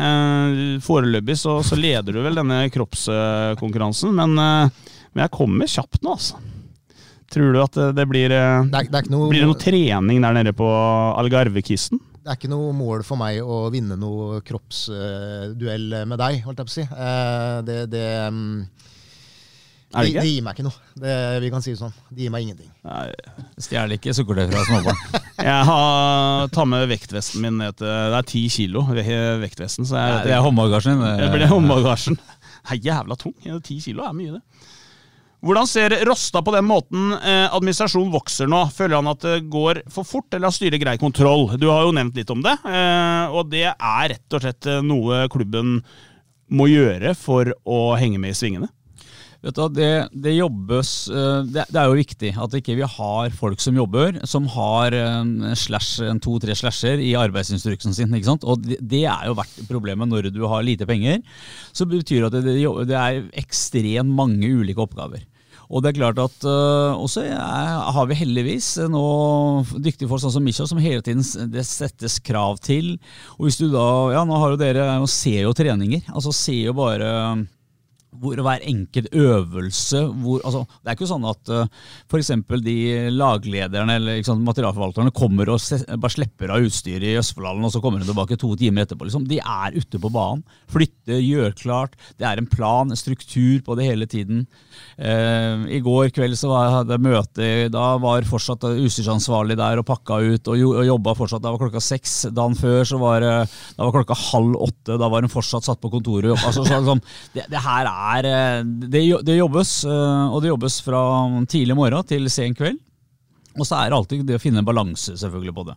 Foreløpig 0.85 1.37
så, 1.37 1.59
så 1.61 1.77
leder 1.77 2.17
du 2.17 2.23
vel 2.25 2.41
denne 2.41 2.63
kroppskonkurransen, 2.73 4.17
men, 4.17 4.33
men 4.33 5.25
jeg 5.27 5.33
kommer 5.35 5.69
kjapt 5.69 6.01
nå, 6.01 6.17
altså. 6.17 6.41
Tror 7.27 7.53
du 7.53 7.59
at 7.59 7.75
det 7.93 8.05
blir 8.07 8.31
Det 8.31 8.39
er, 8.39 8.69
det, 8.71 8.87
er 8.87 9.03
ikke 9.03 9.11
noe, 9.11 9.29
Blir 9.29 9.43
det 9.43 9.49
noe 9.49 9.59
trening 9.59 10.21
der 10.23 10.37
nede 10.39 10.53
på 10.57 10.67
Algarve-kisten? 11.19 12.01
det 12.27 12.33
er 12.33 12.39
ikke 12.41 12.49
noe 12.51 12.73
mål 12.75 13.05
for 13.07 13.15
meg 13.15 13.37
å 13.39 13.69
vinne 13.71 13.95
noe 13.95 14.41
kroppsduell 14.43 15.85
med 16.03 16.19
deg, 16.19 16.41
holdt 16.43 16.59
jeg 16.59 16.67
på 16.67 16.73
å 16.73 16.73
si. 16.73 16.83
Det, 17.63 17.77
det, 17.87 18.01
mm, 18.35 18.65
Er 19.95 20.03
det 20.03 20.11
ikke? 20.11 20.21
De, 20.21 20.27
de 20.27 20.31
gir 20.33 20.43
meg 20.43 20.57
ikke 20.57 20.65
noe. 20.67 20.87
Det, 20.99 21.13
vi 21.43 21.49
kan 21.53 21.63
si 21.63 21.71
det 21.71 21.79
sånn. 21.79 21.93
De 22.11 22.25
gir 22.25 22.31
meg 22.33 22.43
ingenting. 22.43 22.71
Stjel 23.63 23.93
ikke 23.95 24.15
sukkertøy 24.17 24.49
fra 24.51 24.63
småbarn. 24.67 25.03
Jeg 25.47 25.67
har 25.69 26.49
tar 26.51 26.67
med 26.67 26.87
vektvesten 26.91 27.43
min 27.45 27.59
ned 27.61 27.77
til 27.79 27.87
Det 27.87 28.17
er 28.19 28.27
ti 28.27 28.41
kilo, 28.51 28.83
vektvesten. 28.91 29.87
Så 29.87 29.95
jeg, 29.95 30.25
Det 30.25 30.33
er 30.35 30.41
håndbagasjen 30.43 30.97
din. 30.97 31.21
Det 31.21 31.29
blir 31.35 31.51
håndbagasjen. 31.51 32.17
Det 32.17 32.73
er 32.75 32.81
jævla 32.89 33.15
tung. 33.21 33.35
Ti 33.63 33.77
kilo 33.85 34.03
er 34.03 34.17
mye, 34.17 34.39
det. 34.39 34.73
Hvordan 35.45 35.67
ser 35.69 35.93
Rosta 36.09 36.41
på 36.41 36.51
den 36.55 36.65
måten 36.65 37.11
eh, 37.13 37.45
administrasjonen 37.53 38.09
vokser 38.11 38.49
nå? 38.49 38.63
Føler 38.73 38.97
han 38.97 39.09
at 39.11 39.21
det 39.21 39.35
går 39.53 39.83
for 39.93 40.07
fort, 40.07 40.25
eller 40.33 40.49
har 40.49 40.55
styret 40.55 40.81
grei 40.81 40.95
kontroll? 40.97 41.51
Du 41.61 41.67
har 41.69 41.85
jo 41.85 41.93
nevnt 41.95 42.17
litt 42.17 42.33
om 42.33 42.41
det, 42.43 42.55
eh, 42.65 43.29
og 43.29 43.51
det 43.53 43.67
er 43.69 44.09
rett 44.15 44.33
og 44.33 44.43
slett 44.43 44.67
eh, 44.67 44.81
noe 44.83 45.27
klubben 45.31 45.77
må 46.49 46.67
gjøre 46.71 47.13
for 47.17 47.53
å 47.69 47.79
henge 48.01 48.17
med 48.23 48.33
i 48.33 48.39
svingene. 48.39 48.71
Vet 49.45 49.57
du, 49.57 49.63
det, 49.69 49.91
det 50.17 50.33
jobbes 50.33 50.91
eh, 51.13 51.45
det, 51.45 51.67
det 51.69 51.79
er 51.79 51.91
jo 51.91 51.99
viktig 51.99 52.31
at 52.41 52.57
ikke 52.57 52.77
vi 52.79 52.87
har 52.89 53.37
folk 53.37 53.61
som 53.61 53.77
jobber, 53.77 54.17
som 54.25 54.47
har 54.55 54.95
en 54.97 55.31
slash, 55.57 56.01
to-tre 56.23 56.55
slasher 56.57 57.01
i 57.03 57.13
arbeidsinstruksen 57.19 57.93
sin. 57.93 58.13
ikke 58.17 58.31
sant? 58.31 58.47
Og 58.47 58.63
det, 58.65 58.79
det 58.81 59.05
er 59.05 59.29
jo 59.29 59.37
vært 59.37 59.63
problemet 59.69 60.09
når 60.09 60.31
du 60.33 60.43
har 60.49 60.65
lite 60.65 60.87
penger. 60.89 61.21
Så 61.69 61.85
betyr 61.89 62.25
det 62.25 62.41
at 62.41 62.87
det, 62.89 62.97
er 62.97 63.25
ekstremt 63.37 64.15
mange 64.17 64.49
ulike 64.49 64.81
oppgaver. 64.81 65.25
Og 65.67 65.83
det 65.83 65.91
er 65.91 65.97
klart 65.97 66.19
at 66.21 66.45
uh, 66.47 66.95
også 66.95 67.25
er, 67.27 67.73
har 67.91 68.05
vi 68.07 68.15
heldigvis 68.15 68.69
nå 68.87 69.03
dyktige 69.83 70.07
folk 70.07 70.23
sånn 70.23 70.37
som 70.37 70.45
Misha, 70.47 70.63
som 70.69 70.79
hele 70.79 71.03
tiden 71.03 71.25
det 71.51 71.65
settes 71.67 72.21
krav 72.23 72.61
til. 72.63 72.95
Og 73.35 73.49
hvis 73.49 73.59
du 73.59 73.67
da, 73.73 73.83
ja 74.15 74.23
nå 74.25 74.39
har 74.39 74.55
jo 74.55 74.61
dere, 74.61 74.87
ser 75.11 75.43
jo 75.43 75.53
treninger, 75.57 76.07
altså 76.13 76.31
ser 76.35 76.69
jo 76.69 76.77
bare 76.77 77.11
hvor 78.15 78.39
hver 78.41 78.63
enkelt 78.65 79.09
øvelse 79.13 79.99
hvor, 80.21 80.41
altså, 80.45 80.63
Det 80.81 80.89
er 80.89 80.97
ikke 80.97 81.09
sånn 81.09 81.25
at 81.27 81.51
uh, 81.51 81.67
f.eks. 82.07 82.31
de 82.63 82.77
laglederne 83.13 83.97
eller 83.99 84.21
sant, 84.25 84.43
materialforvalterne 84.45 85.13
kommer 85.15 85.51
og 85.53 85.61
se, 85.61 85.79
bare 85.95 86.15
slipper 86.15 86.53
av 86.53 86.65
utstyret 86.65 87.07
i 87.11 87.17
Østfoldhallen, 87.19 87.65
og 87.67 87.73
så 87.73 87.81
kommer 87.83 88.01
de 88.01 88.09
tilbake 88.09 88.39
to 88.39 88.53
timer 88.59 88.85
etterpå. 88.85 89.07
Liksom. 89.07 89.27
De 89.29 89.39
er 89.41 89.77
ute 89.77 90.01
på 90.01 90.11
banen. 90.13 90.43
Flytte, 90.71 91.19
gjør 91.19 91.55
klart. 91.59 91.97
Det 92.17 92.27
er 92.27 92.39
en 92.39 92.49
plan, 92.49 92.89
en 92.89 92.99
struktur 92.99 93.61
på 93.65 93.77
det 93.77 93.89
hele 93.89 94.07
tiden. 94.09 94.45
Uh, 94.97 95.67
I 95.69 95.81
går 95.83 96.13
kveld 96.15 96.37
så 96.39 96.53
hadde 96.55 96.95
jeg 96.95 97.05
møte, 97.05 97.51
da 97.73 97.85
var 98.01 98.27
fortsatt 98.27 98.65
utstyrsansvarlig 98.71 99.57
der 99.59 99.81
og 99.81 99.87
pakka 99.87 100.21
ut 100.23 100.51
og, 100.53 100.63
og 100.71 100.87
jobba 100.87 101.15
fortsatt. 101.19 101.43
Da 101.43 101.53
var 101.53 101.61
klokka 101.65 101.83
seks. 101.83 102.17
Dagen 102.33 102.57
før 102.57 102.87
så 102.87 103.01
var 103.01 103.21
det 103.23 103.35
da 103.77 103.85
var 103.85 103.93
klokka 103.99 104.17
halv 104.31 104.57
åtte. 104.67 104.97
Da 104.97 105.11
var 105.11 105.25
hun 105.25 105.31
fortsatt 105.31 105.67
satt 105.67 105.81
på 105.83 105.91
kontoret. 105.93 106.31
Altså, 106.37 106.63
så, 106.63 106.79
liksom, 106.79 107.01
det, 107.35 107.45
det 107.51 107.61
her 107.63 107.87
er 107.89 107.96
eh, 107.96 107.96
det, 108.23 108.99
er 108.99 109.23
det 109.25 109.37
jobbes, 109.37 109.79
eh, 109.85 110.25
og 110.33 110.43
det 110.43 110.51
jobbes 110.51 110.81
fra 110.85 111.01
tidlig 111.49 111.77
morgen 111.77 112.05
til 112.07 112.29
sen 112.31 112.57
kveld. 112.57 112.79
Og 113.57 113.65
så 113.65 113.79
er 113.79 113.89
det 113.89 113.97
alltid 113.97 114.25
det 114.27 114.37
å 114.37 114.41
finne 114.41 114.61
en 114.61 114.67
balanse 114.67 115.15
selvfølgelig 115.17 115.53
på 115.57 115.63
det. 115.71 115.75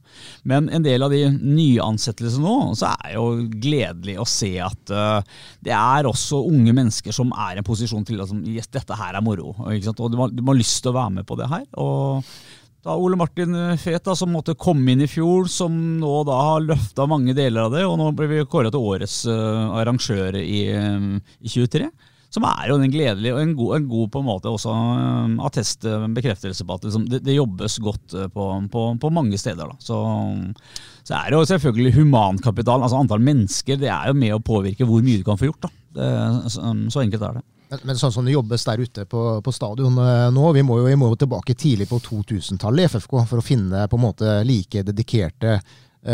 Men 0.49 0.69
en 0.69 0.85
del 0.85 1.01
av 1.01 1.15
de 1.15 1.23
nyansettelsene 1.33 2.45
nå, 2.45 2.75
så 2.77 2.93
er 2.93 3.07
det 3.07 3.15
jo 3.15 3.27
gledelig 3.63 4.19
å 4.21 4.29
se 4.29 4.53
at 4.61 4.93
eh, 4.93 5.35
det 5.65 5.75
er 5.77 6.09
også 6.09 6.43
unge 6.51 6.75
mennesker 6.77 7.17
som 7.17 7.33
er 7.33 7.57
i 7.57 7.63
en 7.63 7.67
posisjon 7.67 8.05
til 8.09 8.21
at 8.21 8.35
yes, 8.45 8.69
dette 8.69 9.01
her 9.01 9.17
er 9.17 9.25
moro. 9.25 9.55
Og 9.57 9.93
du 10.13 10.19
må, 10.21 10.29
du 10.29 10.45
må 10.45 10.53
ha 10.53 10.61
lyst 10.61 10.83
til 10.85 10.93
å 10.93 10.99
være 11.01 11.21
med 11.21 11.29
på 11.29 11.41
det 11.41 11.49
her. 11.51 11.69
og 11.81 12.27
da 12.81 12.95
Ole 12.97 13.17
Martin 13.21 13.53
Fet, 13.77 14.09
som 14.17 14.31
måtte 14.33 14.55
komme 14.57 14.95
inn 14.95 15.03
i 15.05 15.09
fjor, 15.11 15.51
som 15.53 15.75
nå 16.01 16.13
da 16.25 16.39
har 16.41 16.63
løfta 16.65 17.05
mange 17.05 17.35
deler 17.37 17.67
av 17.67 17.75
det, 17.75 17.83
og 17.85 17.99
nå 18.01 18.07
blir 18.17 18.31
vi 18.31 18.45
kåret 18.49 18.73
til 18.73 18.87
årets 18.95 19.19
uh, 19.29 19.77
arrangør 19.77 20.39
i, 20.41 20.63
um, 20.73 21.19
i 21.45 21.53
23. 21.53 21.91
Som 22.31 22.47
er 22.47 22.69
jo 22.71 22.77
en 22.79 22.93
gledelig 22.93 23.33
og 23.35 23.41
en 23.43 23.55
god, 23.59 23.73
en 23.77 23.87
god 23.91 24.11
på 24.15 24.23
en 24.23 24.29
måte 24.29 24.51
også 24.53 24.71
um, 24.71 25.33
attest, 25.47 25.83
eh, 25.89 26.07
bekreftelse 26.15 26.67
på 26.67 26.77
at 26.77 26.87
liksom, 26.87 27.09
det, 27.11 27.25
det 27.27 27.35
jobbes 27.35 27.79
godt 27.83 28.15
eh, 28.15 28.29
på, 28.31 28.47
på, 28.71 28.85
på 29.03 29.11
mange 29.15 29.39
steder. 29.41 29.73
Så, 29.83 29.99
så 31.03 31.17
er 31.19 31.27
det 31.27 31.41
jo 31.41 31.49
selvfølgelig 31.51 31.97
humankapitalen, 31.99 32.87
altså 32.87 33.01
antall 33.03 33.25
mennesker, 33.27 33.81
det 33.83 33.91
er 33.91 34.13
jo 34.13 34.19
med 34.23 34.37
å 34.37 34.43
påvirke 34.47 34.87
hvor 34.87 35.03
mye 35.03 35.19
du 35.19 35.27
kan 35.27 35.41
få 35.41 35.51
gjort. 35.51 35.73
Det, 35.91 36.11
så, 36.55 36.71
så 36.95 37.03
enkelt 37.03 37.27
er 37.27 37.41
det. 37.41 37.47
Men, 37.71 37.83
men 37.87 37.99
sånn 37.99 38.15
som 38.15 38.27
det 38.27 38.35
jobbes 38.35 38.65
der 38.67 38.83
ute 38.83 39.05
på, 39.11 39.21
på 39.47 39.55
stadion 39.55 39.99
eh, 40.03 40.29
nå, 40.35 40.49
vi 40.57 40.65
må, 40.67 40.81
jo, 40.81 40.89
vi 40.91 40.99
må 40.99 41.13
jo 41.13 41.21
tilbake 41.21 41.55
tidlig 41.59 41.87
på 41.91 42.01
2000-tallet 42.03 42.87
i 42.87 42.91
FFK 42.91 43.15
for 43.31 43.39
å 43.39 43.47
finne 43.47 43.85
på 43.91 43.99
en 43.99 44.07
måte 44.07 44.41
like 44.47 44.83
dedikerte 44.87 45.61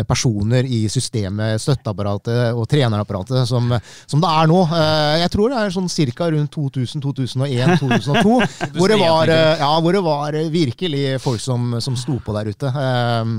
personer 0.07 0.65
i 0.67 0.81
systemet, 0.91 1.61
støtteapparatet 1.63 2.51
og 2.57 2.65
trenerapparatet 2.67 3.45
som, 3.47 3.69
som 4.03 4.19
det 4.23 4.31
er 4.35 4.49
nå. 4.51 4.57
Eh, 4.67 5.13
Jeg 5.21 5.31
tror 5.31 5.53
det 5.53 5.61
er 5.61 5.71
sånn 5.71 5.87
ca. 6.11 6.27
rundt 6.33 6.51
2000, 6.51 7.01
2001, 7.05 7.77
2002, 7.79 8.33
hvor 8.75 8.91
det 8.91 8.97
var, 8.99 9.31
eh, 9.31 9.53
ja, 9.63 9.69
hvor 9.79 9.95
det 9.95 10.03
var 10.03 10.35
eh, 10.35 10.49
virkelig 10.51 11.05
folk 11.23 11.39
som, 11.39 11.77
som 11.79 11.95
sto 11.95 12.17
på 12.19 12.35
der 12.35 12.51
ute. 12.51 12.67
Eh, 12.67 13.31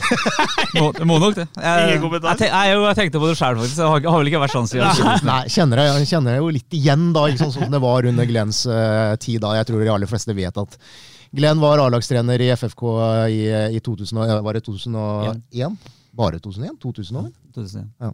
Må, 0.80 0.86
det 0.96 1.04
må 1.04 1.18
nok 1.20 1.34
det. 1.36 1.44
Jeg, 1.60 2.00
jeg, 2.00 2.38
jeg, 2.40 2.76
jeg 2.80 2.96
tenkte 2.96 3.20
på 3.20 3.28
det 3.28 3.36
sjøl, 3.36 3.58
faktisk. 3.60 3.80
Jeg 3.82 3.90
har, 3.90 4.00
ikke- 4.00 4.12
har 4.14 4.22
vel 4.22 4.30
ikke 4.30 4.40
vært 4.44 4.54
sånn 4.54 4.68
siden. 4.70 5.10
Nei, 5.28 5.40
kjenner 5.52 5.82
jeg, 5.82 5.98
jeg 6.00 6.08
kjenner 6.14 6.38
jo 6.38 6.48
litt 6.56 6.76
igjen, 6.78 7.10
da, 7.16 7.26
ikke 7.28 7.42
sånn 7.44 7.52
som 7.58 7.74
det 7.74 7.80
var 7.84 8.08
under 8.08 8.28
Glens 8.30 8.62
uh, 8.70 9.12
tid. 9.20 9.42
da. 9.44 9.54
Jeg 9.58 9.68
tror 9.68 9.84
de 9.84 9.92
aller 9.92 10.08
fleste 10.10 10.36
vet 10.36 10.56
at 10.62 10.78
Glenn 11.36 11.60
var 11.62 11.78
A-lagstrener 11.78 12.40
i 12.42 12.48
FFK 12.56 12.82
i, 13.30 13.40
i 13.76 13.80
2000, 13.80 14.18
og- 14.18 14.44
var 14.44 14.52
det 14.58 14.64
2001? 14.66 15.76
Bare 16.12 16.40
2001? 16.42 16.78
2000 16.82 17.90
Ja. 18.00 18.12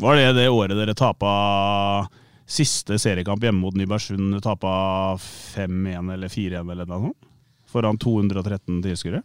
Var 0.00 0.16
det 0.16 0.30
det 0.36 0.48
året 0.50 0.74
dere 0.76 0.94
tapa 0.94 2.08
siste 2.46 2.96
seriekamp 2.98 3.42
hjemme 3.44 3.60
mot 3.60 3.74
Nybergsund? 3.76 4.40
Tapa 4.42 5.16
5-1 5.18 6.12
eller 6.14 6.28
4-1 6.28 6.70
eller 6.72 6.86
noe 6.86 7.00
sånt? 7.10 7.30
Foran 7.70 7.98
213 7.98 8.82
tilskuere? 8.82 9.22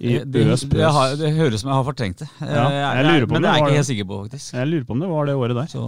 I 0.00 0.18
Det, 0.18 0.24
det, 0.30 0.70
det, 0.70 0.84
har, 0.94 1.16
det 1.18 1.32
høres 1.34 1.60
som 1.64 1.70
jeg 1.72 1.74
har 1.80 1.84
fortrengt 1.86 2.20
det. 2.22 2.28
Ja, 2.40 2.68
jeg, 2.70 2.82
jeg 2.98 3.04
lurer 3.08 3.26
på 3.26 3.34
men 3.34 3.42
det 3.42 3.48
det 3.48 3.50
er 3.50 3.56
jeg 3.58 3.64
ikke 3.66 3.78
helt 3.80 3.88
sikker 3.88 4.06
på, 4.06 4.18
faktisk. 4.28 4.52
Jeg 4.54 4.68
lurer 4.70 4.84
på 4.86 4.94
om 4.94 5.00
det 5.02 5.08
var 5.10 5.26
det 5.26 5.34
året 5.34 5.56
der. 5.58 5.70
Så, 5.72 5.82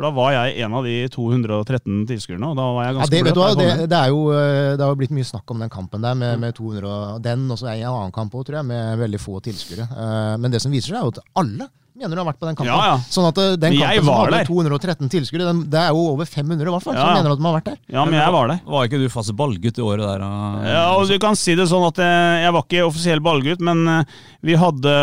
For 0.00 0.06
da 0.08 0.14
var 0.16 0.30
jeg 0.32 0.62
en 0.64 0.74
av 0.78 0.86
de 0.88 0.94
213 1.12 2.06
tilskuerne, 2.08 2.48
og 2.48 2.56
da 2.56 2.68
var 2.72 2.86
jeg 2.86 2.94
Ja, 2.94 2.96
ganske 2.96 3.12
det, 3.12 3.18
vet 3.26 3.34
du, 3.36 3.40
bløt. 3.42 3.58
da 3.58 3.64
det, 3.76 3.88
det, 3.92 3.98
er 3.98 4.08
jo, 4.14 4.20
eh, 4.32 4.68
det 4.80 4.80
har 4.86 4.94
jo 4.94 4.98
blitt 5.02 5.12
mye 5.12 5.28
snakk 5.28 5.52
om 5.52 5.60
den 5.60 5.68
kampen 5.74 6.00
der, 6.06 6.14
med, 6.16 6.40
med 6.40 6.54
200 6.56 6.88
og 6.88 7.18
den, 7.26 7.42
og 7.52 7.58
så 7.60 7.68
en 7.68 7.84
annen 7.90 8.14
kamp 8.16 8.32
òg, 8.32 8.46
tror 8.48 8.62
jeg, 8.62 8.68
med 8.70 8.96
veldig 9.02 9.20
få 9.20 9.42
tilskuere. 9.44 9.84
Eh, 9.92 10.36
Men 10.40 10.54
det 10.56 10.62
som 10.64 10.72
viser 10.72 10.94
seg, 10.94 10.96
er 10.96 11.04
jo 11.04 11.12
at 11.12 11.20
alle 11.42 11.68
Mener 12.00 12.16
du 12.16 12.20
har 12.22 12.28
vært 12.30 12.40
på 12.40 12.48
den 12.48 12.56
kampen. 12.56 12.70
Ja, 12.72 12.94
ja. 12.94 12.96
Sånn 13.12 13.26
at 13.28 13.38
eh, 13.42 13.56
den 13.60 13.74
kampen 13.76 14.06
som 14.06 14.14
hadde 14.16 14.38
der. 14.38 14.48
213 14.48 15.10
tilskuere, 15.12 15.52
det 15.68 15.80
er 15.82 15.90
jo 15.92 16.06
over 16.14 16.24
500 16.24 16.64
i 16.64 16.72
hvert 16.72 16.86
fall, 16.86 16.94
Ja. 16.96 17.04
som 17.04 17.18
mener 17.18 17.34
at 17.34 17.40
de 17.42 17.44
har 17.44 17.56
vært 17.58 17.68
der. 17.68 17.78
Ja, 17.92 18.04
men 18.08 18.16
jeg 18.16 18.32
var 18.32 18.48
der. 18.54 18.60
Var 18.64 18.88
ikke 18.88 19.00
du 19.02 19.08
fast 19.12 19.34
ballgutt 19.36 19.78
i 19.78 19.84
året 19.84 20.06
der? 20.06 20.24
Og... 20.24 20.64
Ja, 20.64 20.84
og 20.96 21.04
du 21.12 21.18
kan 21.20 21.36
si 21.36 21.54
det 21.60 21.68
sånn 21.68 21.84
at 21.90 22.00
jeg, 22.00 22.40
jeg 22.46 22.54
var 22.56 22.64
ikke 22.64 22.86
offisiell 22.88 23.20
ballgutt, 23.20 23.60
men 23.60 23.84
eh, 23.98 24.16
vi 24.48 24.56
hadde 24.56 24.94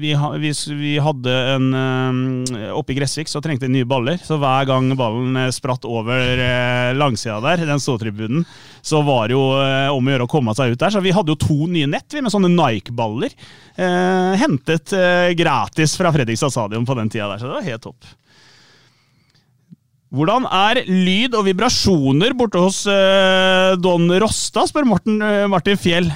vi, 0.00 0.14
vi, 0.40 0.52
vi 0.80 0.94
hadde 1.02 1.34
en 1.54 1.66
eh, 1.76 2.72
Oppe 2.76 2.94
i 2.94 2.98
Gressvik 2.98 3.28
så 3.30 3.42
trengte 3.44 3.68
vi 3.68 3.74
nye 3.78 3.88
baller, 3.88 4.16
så 4.24 4.38
hver 4.40 4.64
gang 4.70 4.90
ballen 4.98 5.36
eh, 5.36 5.50
spratt 5.54 5.84
over 5.88 6.40
eh, 6.40 6.90
langsida 6.96 7.40
der, 7.44 7.66
den 7.68 7.82
ståtribunen, 7.82 8.46
så 8.82 9.02
var 9.06 9.28
det 9.28 9.36
jo 9.36 9.44
eh, 9.60 9.88
om 9.92 10.06
å 10.06 10.14
gjøre 10.14 10.28
å 10.28 10.30
komme 10.30 10.54
seg 10.56 10.74
ut 10.74 10.80
der. 10.80 10.94
Så 10.94 11.02
vi 11.04 11.12
hadde 11.14 11.34
jo 11.34 11.40
to 11.40 11.58
nye 11.70 11.88
nett 11.90 12.16
vi, 12.16 12.22
med 12.24 12.32
sånne 12.32 12.52
Nike-baller. 12.52 13.34
Eh, 13.76 14.32
hentet 14.40 14.94
eh, 14.96 15.32
gratis 15.38 15.96
fra 15.98 16.12
Fredrikstad 16.14 16.54
stadion 16.54 16.88
på 16.88 16.96
den 16.98 17.12
tida 17.12 17.28
der, 17.32 17.42
så 17.42 17.50
det 17.50 17.58
var 17.58 17.68
helt 17.68 17.86
topp. 17.88 18.10
Hvordan 20.10 20.48
er 20.50 20.82
lyd 20.88 21.36
og 21.38 21.44
vibrasjoner 21.46 22.34
borte 22.34 22.58
hos 22.58 22.82
eh, 22.90 23.76
Don 23.78 24.10
Rosta, 24.18 24.64
spør 24.66 24.88
Morten, 24.90 25.20
eh, 25.22 25.46
Martin 25.50 25.78
Fjell. 25.78 26.10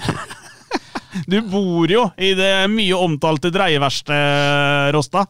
du 1.31 1.39
bor 1.47 1.91
jo 1.91 2.09
i 2.19 2.33
det 2.35 2.67
mye 2.73 2.99
omtalte 2.99 3.53
dreieverkstedet, 3.55 4.91
Rosta. 4.97 5.29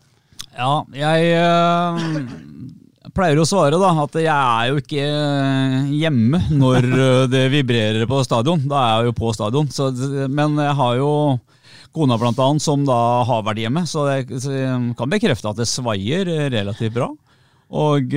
Ja, 0.54 0.80
jeg 0.96 1.34
eh, 1.34 2.02
pleier 3.14 3.40
å 3.40 3.46
svare 3.48 3.78
da 3.80 3.90
at 4.02 4.16
jeg 4.18 4.30
er 4.34 4.70
jo 4.70 4.80
ikke 4.82 5.06
eh, 5.06 5.90
hjemme 6.02 6.40
når 6.52 6.88
eh, 7.06 7.24
det 7.30 7.44
vibrerer 7.52 8.06
på 8.10 8.22
stadion. 8.26 8.64
Da 8.70 8.80
er 8.80 8.94
jeg 8.94 9.10
jo 9.10 9.16
på 9.20 9.32
stadion. 9.36 9.70
Så, 9.72 9.90
men 10.30 10.58
jeg 10.60 10.76
har 10.80 10.96
jo 11.00 11.10
kona 11.94 12.18
blant 12.18 12.40
annet 12.42 12.64
som 12.64 12.82
da 12.86 12.98
har 13.26 13.44
vært 13.46 13.62
hjemme, 13.62 13.84
så 13.86 14.08
jeg, 14.10 14.26
så 14.42 14.54
jeg 14.54 14.94
kan 14.98 15.12
bekrefte 15.12 15.52
at 15.52 15.60
det 15.60 15.70
svaier 15.70 16.30
eh, 16.30 16.48
relativt 16.54 16.96
bra. 16.98 17.12
Og 17.74 18.12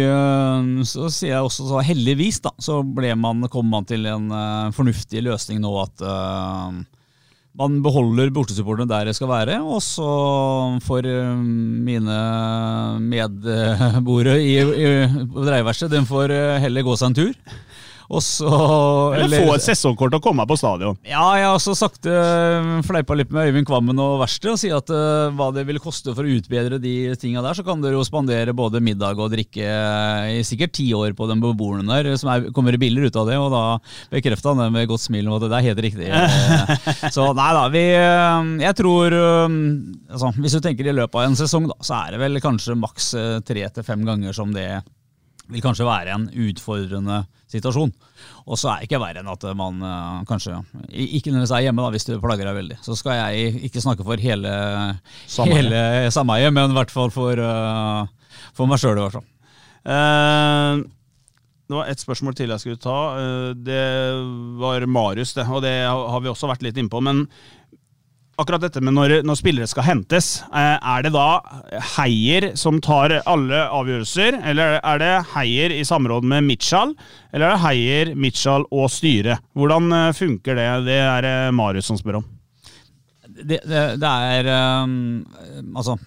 så 0.86 1.08
sier 1.10 1.32
jeg 1.32 1.46
også 1.48 1.64
så 1.70 1.80
heldigvis 1.82 2.42
da, 2.44 2.52
så 2.62 2.82
ble 2.84 3.14
man, 3.18 3.48
kom 3.50 3.66
man 3.72 3.88
til 3.90 4.04
en 4.06 4.28
fornuftig 4.76 5.24
løsning 5.26 5.64
nå 5.64 5.72
at 5.82 6.04
eh, 6.04 6.82
man 7.58 7.80
beholder 7.82 8.30
bortesupporterne 8.34 8.90
der 8.92 9.10
jeg 9.10 9.18
skal 9.18 9.32
være, 9.32 9.58
og 9.66 9.82
så 9.82 10.08
får 10.86 11.08
eh, 11.10 11.32
mine 11.88 12.18
medboere 13.02 14.36
i, 14.44 14.58
i, 14.62 14.92
dreieverkstedet, 15.34 15.98
de 15.98 16.10
får 16.10 16.34
eh, 16.36 16.60
heller 16.68 16.86
gå 16.86 16.98
seg 17.00 17.10
en 17.10 17.18
tur. 17.18 17.56
Og 18.08 18.24
så 18.24 18.48
Eller 19.18 19.44
få 19.44 19.56
et 19.58 19.66
sesongkort 19.66 20.16
og 20.16 20.24
komme 20.24 20.46
på 20.48 20.58
stadion. 20.60 20.98
Ja, 21.08 21.24
jeg 21.38 21.48
har 21.48 21.56
også 21.58 21.76
sagt 21.78 22.08
uh, 22.08 22.80
fleipa 22.88 23.18
litt 23.18 23.34
med 23.36 23.50
Øyvind 23.52 23.68
Kvammen 23.68 24.00
og 24.00 24.22
verkstedet 24.22 24.54
og 24.56 24.62
si 24.62 24.72
at 24.74 24.92
uh, 24.94 25.28
hva 25.36 25.50
det 25.56 25.66
vil 25.68 25.82
koste 25.84 26.14
for 26.16 26.24
å 26.24 26.38
utbedre 26.38 26.80
de 26.82 26.96
tinga 27.20 27.44
der, 27.44 27.58
så 27.58 27.66
kan 27.68 27.84
dere 27.84 27.98
jo 27.98 28.06
spandere 28.08 28.56
både 28.56 28.82
middag 28.84 29.20
og 29.20 29.32
drikke 29.34 29.66
eh, 29.68 30.38
i 30.40 30.46
sikkert 30.48 30.76
ti 30.78 30.88
år 30.96 31.16
på 31.18 31.28
den 31.30 31.42
beboerne 31.44 31.86
der, 31.88 32.16
som 32.20 32.32
er, 32.32 32.50
kommer 32.56 32.78
billigere 32.80 33.12
ut 33.12 33.20
av 33.20 33.30
det, 33.30 33.38
og 33.42 33.52
da 33.54 33.64
bekrefta 34.14 34.54
han 34.54 34.64
det 34.64 34.70
med 34.76 34.90
godt 34.90 35.04
smil 35.06 35.30
om 35.30 35.38
at 35.38 35.48
det 35.48 35.58
er 35.58 35.68
helt 35.70 35.84
riktig. 35.88 36.10
Eh, 36.12 36.76
så 37.16 37.30
nei 37.38 37.50
da, 37.58 37.66
vi 37.74 37.86
eh, 37.94 38.52
Jeg 38.64 38.78
tror 38.82 39.16
eh, 39.18 39.58
altså, 40.12 40.34
Hvis 40.38 40.58
du 40.58 40.62
tenker 40.64 40.88
i 40.88 40.96
løpet 40.96 41.20
av 41.20 41.28
en 41.28 41.40
sesong, 41.40 41.70
da, 41.72 41.80
så 41.84 42.02
er 42.02 42.16
det 42.16 42.22
vel 42.24 42.44
kanskje 42.44 42.78
maks 42.80 43.12
eh, 43.18 43.40
tre 43.48 43.68
til 43.74 43.88
fem 43.88 44.06
ganger 44.08 44.36
som 44.36 44.54
det 44.56 44.70
vil 45.52 45.64
kanskje 45.64 45.88
være 45.88 46.16
en 46.16 46.28
utfordrende 46.48 47.22
situasjon. 47.52 47.94
Og 48.48 48.60
så 48.60 48.72
er 48.72 48.82
det 48.82 48.90
ikke 48.90 49.02
verre 49.02 49.22
enn 49.22 49.32
at 49.32 49.46
man 49.58 49.80
eh, 49.84 50.26
kanskje 50.28 50.58
ikke 50.90 51.32
nødvendigvis 51.32 51.56
er 51.56 51.66
hjemme, 51.68 51.86
da, 51.86 51.94
hvis 51.96 52.08
du 52.08 52.14
plager 52.24 52.50
deg 52.50 52.60
veldig. 52.60 52.80
Så 52.84 52.98
skal 53.00 53.20
jeg 53.22 53.64
ikke 53.70 53.84
snakke 53.84 54.08
for 54.08 54.20
hele 54.22 54.52
Sameiet. 55.32 56.54
men 56.54 56.72
i 56.72 56.78
hvert 56.78 56.94
fall 56.94 57.12
for, 57.14 57.40
uh, 57.40 58.38
for 58.58 58.70
meg 58.70 58.82
sjøl, 58.82 59.00
i 59.00 59.06
hvert 59.06 59.20
fall. 59.20 59.28
Eh, 59.88 60.86
det 61.68 61.76
var 61.76 61.90
et 61.92 62.00
spørsmål 62.00 62.36
til 62.36 62.52
jeg 62.54 62.64
skulle 62.64 62.80
ta. 62.80 62.98
Uh, 63.20 63.52
det 63.56 63.84
var 64.60 64.86
Marius, 64.88 65.34
det. 65.36 65.48
Og 65.48 65.64
det 65.64 65.76
har 65.88 66.24
vi 66.24 66.32
også 66.32 66.52
vært 66.52 66.64
litt 66.64 66.80
innpå. 66.80 67.02
Men 67.04 67.26
akkurat 68.38 68.64
dette 68.68 68.82
med 68.86 68.96
når, 68.96 69.16
når 69.26 69.40
spillere 69.40 69.70
skal 69.70 69.86
hentes, 69.88 70.30
eh, 70.52 70.78
er 70.78 71.06
det 71.06 71.14
da 71.16 71.28
Heier 71.96 72.52
som 72.60 72.80
tar 72.84 73.18
alle 73.26 73.64
avgjørelser? 73.74 74.40
Eller 74.52 74.78
er 74.78 75.02
det 75.02 75.12
Heier 75.34 75.74
i 75.74 75.84
samråd 75.88 76.28
med 76.28 76.46
Mitchell? 76.46 76.94
Eller 77.34 77.50
er 77.50 77.56
det 77.56 77.64
Heier, 77.66 78.16
Mitchell 78.16 78.68
og 78.70 78.90
styret? 78.94 79.44
Hvordan 79.58 79.92
eh, 79.92 80.16
funker 80.18 80.58
det? 80.60 80.72
Det 80.88 81.00
er 81.02 81.22
det 81.26 81.38
Marius 81.58 81.90
som 81.90 82.00
spør 82.00 82.22
om. 82.22 82.28
det, 83.38 83.60
det, 83.70 83.82
det 84.02 84.10
er 84.10 84.48
um, 84.86 85.26
Altså, 85.78 85.98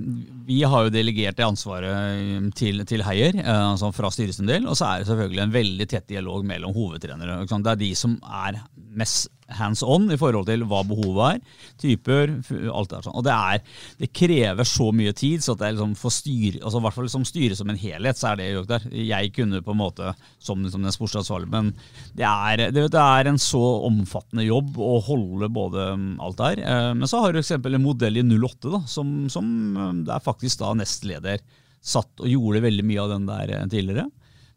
vi 0.47 0.63
har 0.67 0.87
jo 0.87 0.95
delegert 0.95 1.39
det 1.39 1.47
ansvaret 1.47 2.39
um, 2.39 2.51
til, 2.57 2.83
til 2.87 3.05
Heier, 3.07 3.37
eh, 3.43 3.65
altså 3.73 3.91
fra 3.95 4.11
styrets 4.15 4.41
del. 4.43 4.67
Og 4.71 4.79
så 4.79 4.87
er 4.87 5.03
det 5.03 5.11
selvfølgelig 5.11 5.45
en 5.45 5.57
veldig 5.59 5.89
tett 5.91 6.09
dialog 6.11 6.47
mellom 6.47 6.75
hovedtrenere. 6.75 7.43
Det 7.51 7.75
er 7.75 7.83
de 7.83 7.91
som 7.99 8.17
er 8.23 8.63
mest 8.91 9.29
hands 9.51 9.83
on 9.83 10.07
i 10.13 10.19
forhold 10.19 10.47
til 10.49 10.63
hva 10.69 10.81
behovet 10.87 11.37
er. 11.37 11.63
Typer, 11.81 12.33
alt 12.71 12.93
det 12.93 13.01
sånn. 13.05 13.17
Og 13.19 13.25
det 13.27 13.35
er 13.35 13.63
Det 14.01 14.11
krever 14.17 14.67
så 14.69 14.91
mye 14.95 15.13
tid, 15.17 15.43
så 15.45 15.55
at 15.55 15.63
det 15.63 15.73
liksom 15.75 15.97
for 15.99 16.15
styre, 16.15 16.61
altså 16.63 16.81
i 16.81 16.85
hvert 16.87 16.97
fall 16.97 17.11
som 17.13 17.27
styre 17.27 17.59
som 17.59 17.71
en 17.71 17.81
helhet, 17.81 18.19
så 18.19 18.31
er 18.31 18.41
det 18.41 18.49
jo 18.51 18.65
der. 18.69 18.87
Jeg 18.95 19.33
kunne 19.37 19.63
på 19.65 19.75
en 19.75 19.81
måte, 19.81 20.15
som, 20.39 20.63
som 20.71 20.85
den 20.85 20.95
sportsansvarlige, 20.95 21.51
men 21.53 21.73
det 22.17 22.27
er, 22.27 22.67
det, 22.71 22.87
det 22.95 23.03
er 23.03 23.31
en 23.31 23.41
så 23.43 23.63
omfattende 23.89 24.47
jobb 24.47 24.79
å 24.81 24.99
holde 25.07 25.51
både 25.53 25.91
um, 25.97 26.11
alt 26.23 26.41
der. 26.41 26.63
Eh, 26.65 26.93
Men 26.95 27.11
så 27.11 27.23
har 27.23 27.33
du 27.33 27.41
eksempel 27.43 27.77
en 27.77 27.85
modell 27.85 28.21
i 28.21 28.25
08, 28.25 28.71
da, 28.71 28.83
som, 28.91 29.29
som 29.33 29.51
um, 29.77 30.05
det 30.07 30.15
er 30.15 30.25
faktisk 30.25 30.63
da 30.63 30.73
nestleder 30.79 31.43
satt 31.81 32.21
og 32.21 32.29
gjorde 32.29 32.65
veldig 32.65 32.85
mye 32.87 33.03
av 33.03 33.15
den 33.15 33.29
der 33.29 33.55
eh, 33.57 33.69
tidligere. 33.73 34.09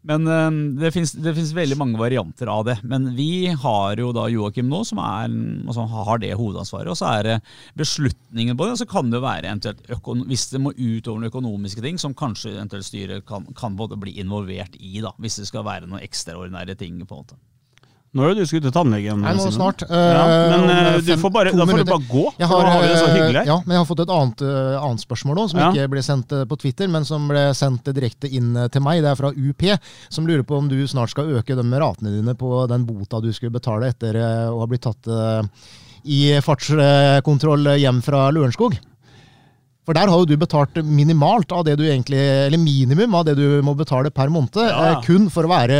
Men 0.04 0.28
eh, 0.28 0.56
det 0.80 0.92
fins 0.94 1.54
veldig 1.56 1.78
mange 1.80 2.00
varianter 2.00 2.50
av 2.52 2.66
det. 2.68 2.76
Men 2.84 3.10
vi 3.16 3.48
har 3.48 4.00
jo 4.00 4.10
da 4.16 4.26
Joakim 4.32 4.68
nå, 4.70 4.82
som 4.88 5.00
er, 5.02 5.32
altså, 5.64 5.86
har 6.08 6.20
det 6.22 6.34
hovedansvaret. 6.36 6.92
Og 6.92 7.00
så 7.00 7.10
er 7.14 7.28
det 7.28 7.38
beslutningen 7.80 8.58
på 8.58 8.66
det. 8.66 8.76
Og 8.76 8.82
så 8.82 8.88
kan 8.90 9.08
det 9.08 9.20
jo 9.20 9.24
være 9.24 9.48
eventuelt 9.48 9.82
hvis 10.28 10.48
det 10.52 10.60
må 10.60 10.74
utover 10.76 11.22
noen 11.22 11.30
økonomiske 11.30 11.84
ting, 11.84 11.98
som 12.00 12.16
kanskje 12.16 12.54
eventuelt 12.54 12.86
styret 12.86 13.26
kan, 13.28 13.48
kan 13.56 13.78
bli 13.78 14.18
involvert 14.20 14.76
i, 14.78 14.98
da, 15.04 15.14
hvis 15.22 15.40
det 15.40 15.48
skal 15.50 15.66
være 15.66 15.88
noen 15.88 16.04
ekstraordinære 16.04 16.76
ting. 16.80 17.00
på 17.04 17.16
en 17.16 17.24
måte. 17.24 17.40
Når 18.14 18.28
er 18.30 18.34
det 18.38 18.44
du 18.44 18.46
skulle 18.46 18.62
til 18.68 18.74
tannlegen? 18.74 19.22
Nei, 19.24 19.32
nå 19.34 19.44
snart. 19.50 19.82
snart. 19.82 19.90
Ja, 19.90 20.24
men 20.54 20.68
uh, 20.70 20.98
du 21.02 21.08
fem- 21.08 21.22
får 21.24 21.32
bare, 21.34 21.50
da 21.50 21.66
får 21.66 21.80
du 21.82 21.88
bare 21.88 22.06
gå. 22.10 22.24
Jeg 22.38 22.46
har, 22.52 22.62
nå 22.62 22.70
har 22.74 22.84
vi 22.84 22.90
det 22.92 22.98
så 23.00 23.08
eh, 23.08 23.14
hyggelig. 23.16 23.40
her. 23.40 23.48
Ja, 23.50 23.56
men 23.66 23.74
jeg 23.74 23.80
har 23.82 23.88
fått 23.88 24.02
et 24.04 24.12
annet, 24.16 24.44
uh, 24.46 24.76
annet 24.84 25.02
spørsmål 25.02 25.40
nå, 25.40 25.46
som 25.50 25.60
Ja. 25.64 25.70
ikke 25.74 25.88
ble 25.96 26.04
sendt 26.06 26.34
på 26.52 26.58
Twitter, 26.62 26.88
men 26.94 27.04
som 27.08 27.26
ble 27.30 27.42
sendt 27.58 27.90
direkte 27.96 28.30
inn 28.30 28.52
til 28.70 28.84
meg. 28.86 29.02
Det 29.02 29.10
er 29.10 29.18
fra 29.18 29.32
UP, 29.34 29.66
som 30.14 30.28
lurer 30.30 30.46
på 30.46 30.60
om 30.62 30.70
du 30.70 30.78
snart 30.86 31.10
skal 31.10 31.34
øke 31.40 31.58
de 31.58 31.66
ratene 31.82 32.14
dine 32.14 32.36
på 32.38 32.54
den 32.70 32.86
bota 32.86 33.18
du 33.24 33.32
skulle 33.34 33.56
betale 33.58 33.90
etter 33.90 34.20
å 34.52 34.60
ha 34.62 34.66
blitt 34.70 34.86
tatt 34.86 35.10
i 36.04 36.22
fartskontroll 36.44 37.74
hjem 37.80 38.02
fra 38.04 38.28
Lørenskog. 38.30 38.76
For 39.84 39.92
der 39.96 40.08
har 40.08 40.20
jo 40.22 40.24
du 40.28 40.36
betalt 40.40 40.78
minimalt 40.84 41.52
av 41.52 41.64
det 41.66 41.74
du 41.76 41.84
egentlig, 41.84 42.18
eller 42.18 42.60
minimum 42.60 43.14
av 43.18 43.26
det 43.28 43.34
du 43.36 43.60
må 43.64 43.74
betale 43.76 44.10
per 44.14 44.30
måned, 44.32 44.56
Ja, 44.56 44.94
eh, 44.94 45.00
kun 45.04 45.28
for 45.32 45.44
å 45.44 45.50
være 45.52 45.78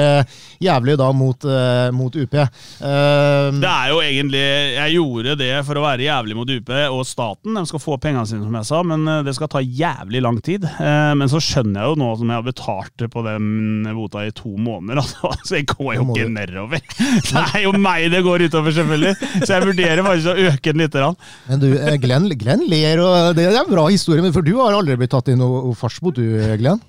jævlig 0.62 0.96
da 1.00 1.10
mot, 1.16 1.44
eh, 1.48 1.88
mot 1.94 2.14
UP. 2.14 2.34
Uh, 2.34 3.50
Det 3.60 3.70
er 3.70 3.88
jo 3.90 4.00
egentlig 4.04 4.42
Jeg 4.74 4.94
gjorde 4.96 5.36
det 5.40 5.50
for 5.66 5.80
å 5.80 5.84
være 5.84 6.06
jævlig 6.06 6.36
mot 6.36 6.50
UP 6.52 6.70
og 6.90 7.02
staten. 7.08 7.54
De 7.56 7.64
skal 7.68 7.82
få 7.82 7.96
pengene 8.00 8.26
sine, 8.28 8.44
som 8.44 8.58
jeg 8.58 8.68
sa, 8.68 8.82
men 8.82 9.08
eh, 9.08 9.22
det 9.26 9.34
skal 9.36 9.50
ta 9.52 9.62
jævlig 9.64 10.22
lang 10.24 10.40
tid. 10.44 10.64
Uh, 10.78 11.14
Men 11.18 11.30
så 11.32 11.40
skjønner 11.42 11.80
jeg 11.80 11.94
jo 11.94 11.98
nå 12.04 12.10
som 12.20 12.28
jeg 12.32 12.40
har 12.40 12.46
betalt 12.46 13.06
på 13.14 13.24
den 13.26 13.88
bota 13.96 14.24
i 14.26 14.32
to 14.36 14.52
måneder, 14.60 15.00
altså, 15.02 15.32
så 15.44 15.58
jeg 15.58 15.68
går 15.72 15.94
jo 15.96 16.06
ikke 16.12 16.28
nedover. 16.34 16.84
Det 17.34 17.44
er 17.54 17.64
jo 17.64 17.72
meg 17.78 18.10
det 18.12 18.20
går 18.24 18.44
utover, 18.46 18.74
selvfølgelig. 18.74 19.14
Så 19.44 19.48
jeg 19.54 19.66
vurderer 19.66 20.02
faktisk 20.06 20.30
å 20.30 20.48
øke 20.50 20.72
den 20.72 20.82
litt. 20.84 20.94
grann. 20.94 21.16
Men 21.48 21.62
du, 21.62 21.68
eh, 21.74 21.96
Glenn, 22.02 22.28
Glenn 22.38 22.64
ler, 22.70 23.00
og 23.02 23.34
det 23.38 23.46
er 23.48 23.66
bra 23.68 23.86
historie, 23.94 24.22
men 24.24 24.34
for 24.34 24.46
du 24.46 24.54
har 24.60 24.76
aldri 24.76 24.98
blitt 25.00 25.12
tatt 25.14 25.30
i 25.32 25.38
noe 25.38 25.72
fartsbot, 25.78 26.18
du, 26.18 26.38
Glenn? 26.60 26.82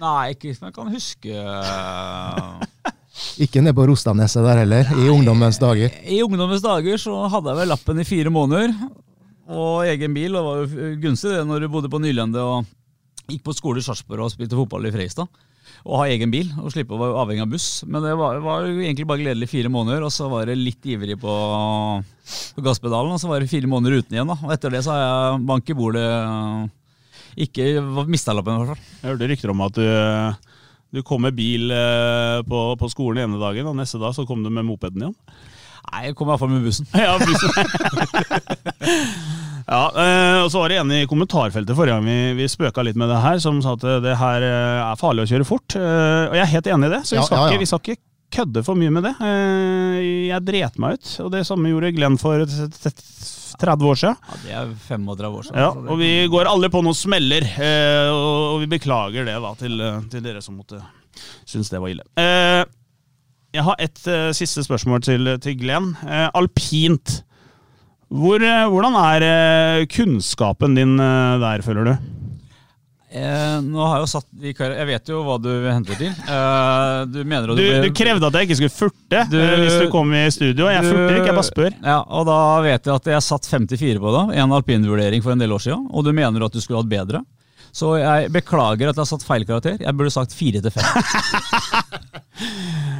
Nei, 0.00 0.34
ikke 0.34 0.54
som 0.56 0.68
jeg 0.68 0.74
kan 0.76 0.90
huske. 0.92 1.30
Ikke 3.44 3.62
nede 3.62 3.76
på 3.78 3.86
Rostadneset 3.86 4.42
der 4.42 4.60
heller, 4.64 4.88
i 4.98 5.08
ungdommens 5.12 5.60
dager. 5.62 5.92
I 6.02 6.18
ungdommens 6.24 6.64
dager 6.64 6.98
så 7.00 7.14
hadde 7.30 7.52
jeg 7.52 7.60
vel 7.60 7.70
lappen 7.70 8.02
i 8.02 8.06
fire 8.08 8.32
måneder. 8.34 8.74
Og 9.54 9.84
egen 9.86 10.16
bil, 10.16 10.34
og 10.34 10.40
det 10.40 10.46
var 10.48 10.88
jo 10.88 10.92
gunstig 11.02 11.34
det 11.34 11.44
når 11.46 11.64
du 11.64 11.70
bodde 11.72 11.90
på 11.92 12.00
Nylandet 12.02 12.40
og 12.42 12.64
gikk 13.28 13.44
på 13.46 13.54
skole 13.56 13.80
i 13.80 13.86
Sarpsborg 13.86 14.26
og 14.26 14.32
spilte 14.32 14.58
fotball 14.58 14.88
i 14.88 14.92
Freistad. 14.94 15.28
Å 15.84 15.98
ha 16.00 16.06
egen 16.08 16.30
bil 16.32 16.48
og 16.62 16.70
slippe 16.72 16.94
å 16.96 17.00
være 17.00 17.18
avhengig 17.20 17.44
av 17.44 17.50
buss. 17.52 17.66
Men 17.84 18.04
det 18.06 18.14
var, 18.16 18.38
var 18.44 18.68
egentlig 18.70 19.06
bare 19.10 19.20
gledelig 19.24 19.50
fire 19.50 19.72
måneder, 19.72 20.06
og 20.06 20.12
så 20.14 20.30
var 20.32 20.48
det 20.48 20.56
litt 20.56 20.86
ivrig 20.88 21.18
på, 21.20 21.34
på 22.56 22.64
gasspedalen, 22.64 23.12
og 23.12 23.20
så 23.20 23.28
var 23.28 23.42
det 23.42 23.50
fire 23.52 23.68
måneder 23.68 24.00
uten 24.00 24.16
igjen. 24.16 24.30
da. 24.32 24.38
Og 24.46 24.54
etter 24.54 24.72
det 24.72 24.84
så 24.86 24.94
har 24.94 25.02
jeg 25.04 25.44
bank 25.50 25.68
i 25.68 25.76
bordet. 25.76 26.06
Ikke 27.44 27.68
mista 28.08 28.32
lappen, 28.36 28.56
i 28.56 28.62
hvert 28.62 28.76
fall. 28.76 28.84
Jeg 29.02 29.10
hørte 29.10 29.30
rykter 29.32 29.52
om 29.52 29.64
at 29.66 29.80
du, 29.80 29.88
du 30.94 31.02
kom 31.04 31.26
med 31.26 31.36
bil 31.36 31.68
eh, 31.74 32.40
på, 32.48 32.62
på 32.80 32.92
skolen 32.92 33.26
ene 33.26 33.42
dagen, 33.42 33.68
og 33.68 33.76
neste 33.80 34.00
dag 34.00 34.14
så 34.16 34.24
kom 34.28 34.44
du 34.46 34.52
med 34.54 34.64
mopeden 34.68 35.04
igjen. 35.04 35.18
Nei, 35.84 36.06
jeg 36.06 36.16
kom 36.16 36.30
iallfall 36.32 36.54
med 36.54 36.64
bussen. 36.64 36.88
Ja, 36.96 37.18
bussen. 37.20 37.50
Ja, 39.68 39.82
eh, 39.96 40.38
og 40.44 40.50
så 40.52 40.60
var 40.60 40.68
det 40.74 40.78
en 40.82 40.90
i 40.92 41.04
kommentarfeltet 41.08 41.76
forrige 41.78 41.94
gang 41.96 42.08
vi, 42.08 42.16
vi 42.42 42.48
spøka 42.52 42.84
litt 42.84 42.98
med 43.00 43.08
det 43.08 43.20
her, 43.24 43.38
som 43.40 43.62
sa 43.64 43.72
at 43.78 43.84
det 44.04 44.16
her 44.20 44.44
eh, 44.44 44.80
er 44.90 44.98
farlig 45.00 45.24
å 45.24 45.30
kjøre 45.30 45.46
fort. 45.48 45.76
Eh, 45.78 46.24
og 46.30 46.36
jeg 46.36 46.44
er 46.44 46.52
helt 46.56 46.68
enig 46.74 46.90
i 46.90 46.94
det, 46.98 47.02
så 47.08 47.16
vi 47.16 47.24
skal, 47.24 47.38
ja, 47.38 47.46
ja. 47.46 47.54
Ikke, 47.54 47.62
vi 47.64 47.70
skal 47.70 47.84
ikke 47.84 48.00
kødde 48.34 48.64
for 48.66 48.74
mye 48.80 48.90
med 48.92 49.06
det. 49.08 49.14
Eh, 49.24 49.98
jeg 50.28 50.44
dret 50.48 50.78
meg 50.82 50.98
ut, 50.98 51.10
og 51.24 51.32
det 51.36 51.44
samme 51.48 51.70
gjorde 51.72 51.92
Glenn 51.96 52.20
for 52.20 52.44
t- 52.50 52.68
t- 52.76 52.94
30 53.54 53.86
år 53.86 53.98
siden. 54.00 54.16
Ja, 54.26 54.38
det 54.42 54.54
er 54.58 54.70
35 54.88 55.36
år 55.38 55.44
siden. 55.46 55.60
Ja, 55.62 55.68
og 55.94 56.00
vi 56.00 56.12
går 56.32 56.48
alle 56.50 56.70
på 56.74 56.80
noen 56.82 56.96
smeller, 56.98 57.46
eh, 57.54 58.08
og, 58.10 58.58
vi 58.64 58.70
beklager 58.74 59.28
det 59.28 59.36
da 59.44 59.52
til, 59.60 59.78
eh, 59.80 60.00
til 60.10 60.24
dere 60.26 60.42
som 60.42 60.58
måtte 60.58 60.80
synes 61.46 61.70
det 61.70 61.78
var 61.80 61.92
ille. 61.94 62.02
Eh, 62.18 62.64
jeg 63.54 63.62
har 63.62 63.76
et 63.78 64.00
eh, 64.10 64.32
siste 64.34 64.64
spørsmål 64.66 65.04
til, 65.06 65.30
til 65.38 65.54
Glenn. 65.60 65.92
Eh, 66.02 66.26
alpint. 66.34 67.20
Hvor, 68.14 68.38
eh, 68.46 68.66
hvordan 68.70 68.94
er 69.00 69.24
eh, 69.28 69.86
kunnskapen 69.90 70.76
din 70.78 70.92
eh, 71.02 71.38
der, 71.42 71.64
føler 71.66 71.88
du? 71.88 71.94
Eh, 73.14 73.58
nå 73.62 73.78
har 73.86 74.00
jeg 74.00 74.02
jo 74.02 74.10
satt 74.10 74.26
i 74.42 74.50
Jeg 74.50 74.86
vet 74.88 75.10
jo 75.12 75.20
hva 75.22 75.36
du 75.38 75.50
henter 75.70 75.94
til. 76.00 76.08
Eh, 76.10 77.04
du 77.14 77.20
mener 77.22 77.52
Du, 77.52 77.60
ble- 77.60 77.82
du 77.84 77.92
krevde 77.94 78.26
at 78.26 78.38
jeg 78.40 78.48
ikke 78.48 78.56
skulle 78.58 78.74
furte 78.74 79.20
Du- 79.30 79.38
hvis 79.62 79.76
du 79.84 79.90
kom 79.92 80.10
i 80.14 80.24
studio. 80.34 80.66
Jeg 80.66 80.82
Du- 80.82 80.90
furter 80.90 81.16
ikke, 81.20 81.26
jeg 81.30 81.38
bare 81.38 81.50
spør. 81.50 81.72
Ja, 81.82 81.98
og 82.08 82.26
da 82.26 82.38
vet 82.62 82.84
jeg 82.90 82.94
at 82.94 83.04
jeg 83.14 83.22
satt 83.22 83.46
54 83.46 83.98
på 84.02 84.10
det, 84.16 84.36
en 84.38 84.50
alpinvurdering 84.58 85.22
for 85.22 85.30
en 85.32 85.38
del 85.38 85.50
år 85.54 85.62
siden, 85.62 85.86
og 85.94 86.04
du 86.04 86.12
mener 86.12 86.42
at 86.44 86.52
du 86.52 86.60
skulle 86.60 86.82
hatt 86.82 86.90
bedre. 86.90 87.22
Så 87.74 87.96
jeg 87.98 88.30
beklager 88.34 88.86
at 88.90 88.94
jeg 88.94 89.02
har 89.02 89.10
satt 89.10 89.26
feil 89.26 89.44
karakter. 89.48 89.80
Jeg 89.82 89.96
burde 89.98 90.12
sagt 90.14 90.34
4 90.38 90.62
til 90.62 90.74
5. 90.74 90.84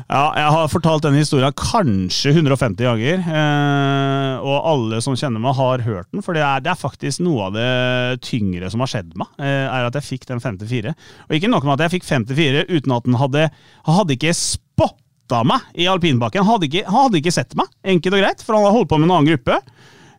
Ja, 0.05 0.29
jeg 0.37 0.51
har 0.53 0.69
fortalt 0.71 1.03
denne 1.07 1.19
historien 1.19 1.55
kanskje 1.57 2.31
150 2.37 2.85
ganger, 2.85 3.23
eh, 3.25 4.45
og 4.45 4.67
alle 4.71 5.01
som 5.03 5.17
kjenner 5.19 5.41
meg, 5.43 5.57
har 5.59 5.83
hørt 5.83 6.11
den. 6.13 6.23
For 6.23 6.37
det 6.37 6.43
er, 6.45 6.61
det 6.63 6.71
er 6.71 6.79
faktisk 6.79 7.23
noe 7.25 7.49
av 7.49 7.57
det 7.57 8.21
tyngre 8.23 8.69
som 8.71 8.85
har 8.85 8.93
skjedd 8.93 9.15
meg, 9.19 9.31
eh, 9.41 9.65
er 9.65 9.89
at 9.89 9.97
jeg 9.99 10.07
fikk 10.13 10.29
den 10.29 10.43
54. 10.45 10.93
Og 11.27 11.35
ikke 11.39 11.51
nok 11.51 11.67
med 11.67 11.75
at 11.79 11.87
jeg 11.87 11.95
fikk 11.97 12.07
54 12.11 12.67
uten 12.69 12.95
at 12.95 13.09
den 13.09 13.19
hadde 13.19 13.47
hadde 13.89 14.17
ikke 14.19 14.37
spotta 14.39 15.41
meg 15.49 15.67
i 15.83 15.89
alpinbakken. 15.91 16.47
Hadde 16.47 16.69
ikke, 16.69 16.85
han 16.87 17.09
hadde 17.09 17.23
ikke 17.23 17.35
sett 17.35 17.57
meg, 17.59 17.73
enkelt 17.97 18.19
og 18.21 18.23
greit, 18.27 18.45
for 18.45 18.59
han 18.59 18.69
hadde 18.69 18.77
holdt 18.79 18.93
på 18.93 19.01
med 19.01 19.09
en 19.09 19.17
annen 19.19 19.33
gruppe. 19.33 19.59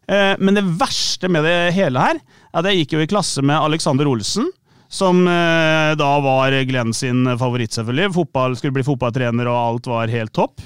Eh, 0.09 0.33
Men 0.41 0.59
det 0.59 0.65
verste 0.81 1.29
med 1.31 1.45
det 1.47 1.57
hele 1.77 2.09
her, 2.09 2.19
er 2.55 2.65
det 2.65 2.77
gikk 2.79 2.95
jo 2.95 3.03
i 3.03 3.09
klasse 3.11 3.43
med 3.45 3.59
Alexander 3.59 4.07
Olsen. 4.07 4.47
Som 4.95 5.25
eh, 5.27 5.91
da 5.97 6.11
var 6.23 6.53
Glenn 6.69 6.93
sin 6.95 7.25
favoritt, 7.39 7.73
selvfølgelig. 7.75 8.13
Fotball, 8.15 8.55
skulle 8.55 8.77
bli 8.77 8.85
fotballtrener, 8.85 9.49
og 9.49 9.57
alt 9.57 9.89
var 9.91 10.13
helt 10.13 10.33
topp. 10.35 10.61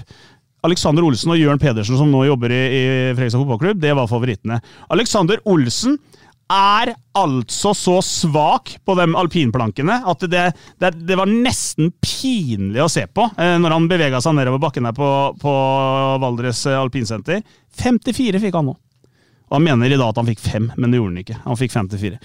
Alexander 0.68 1.06
Olsen 1.08 1.32
og 1.32 1.40
Jørn 1.40 1.62
Pedersen, 1.62 1.96
som 1.98 2.12
nå 2.12 2.26
jobber 2.28 2.52
i, 2.52 2.64
i 2.68 2.84
Fredrikstad 3.16 3.40
fotballklubb, 3.40 3.80
det 3.80 3.94
var 3.96 4.10
favorittene. 4.12 4.60
Alexander 4.92 5.40
Olsen 5.48 5.96
er 6.50 6.92
altså 7.16 7.72
så 7.78 8.00
svak 8.04 8.74
på 8.86 8.96
de 8.98 9.06
alpinplankene 9.22 10.00
at 10.10 10.24
det, 10.32 10.48
det, 10.82 10.92
det 11.06 11.18
var 11.20 11.30
nesten 11.30 11.92
pinlig 12.02 12.82
å 12.82 12.90
se 12.90 13.06
på 13.06 13.28
eh, 13.38 13.56
når 13.62 13.76
han 13.76 13.88
bevega 13.92 14.22
seg 14.24 14.36
nedover 14.36 14.62
bakken 14.66 14.90
her 14.90 14.98
på, 14.98 15.10
på 15.40 15.56
Valdres 16.26 16.66
alpinsenter. 16.74 17.44
54 17.80 18.42
fikk 18.42 18.58
han 18.60 18.72
nå. 18.72 18.76
Han 19.50 19.66
mener 19.66 19.90
i 19.92 19.98
dag 19.98 20.12
at 20.12 20.22
han 20.22 20.30
fikk 20.30 20.40
fem, 20.44 20.72
men 20.78 20.92
det 20.92 21.00
gjorde 21.00 21.14
han 21.16 21.22
ikke. 21.24 21.38
Han 21.46 21.58
fikk 21.60 21.74
54. 21.74 22.18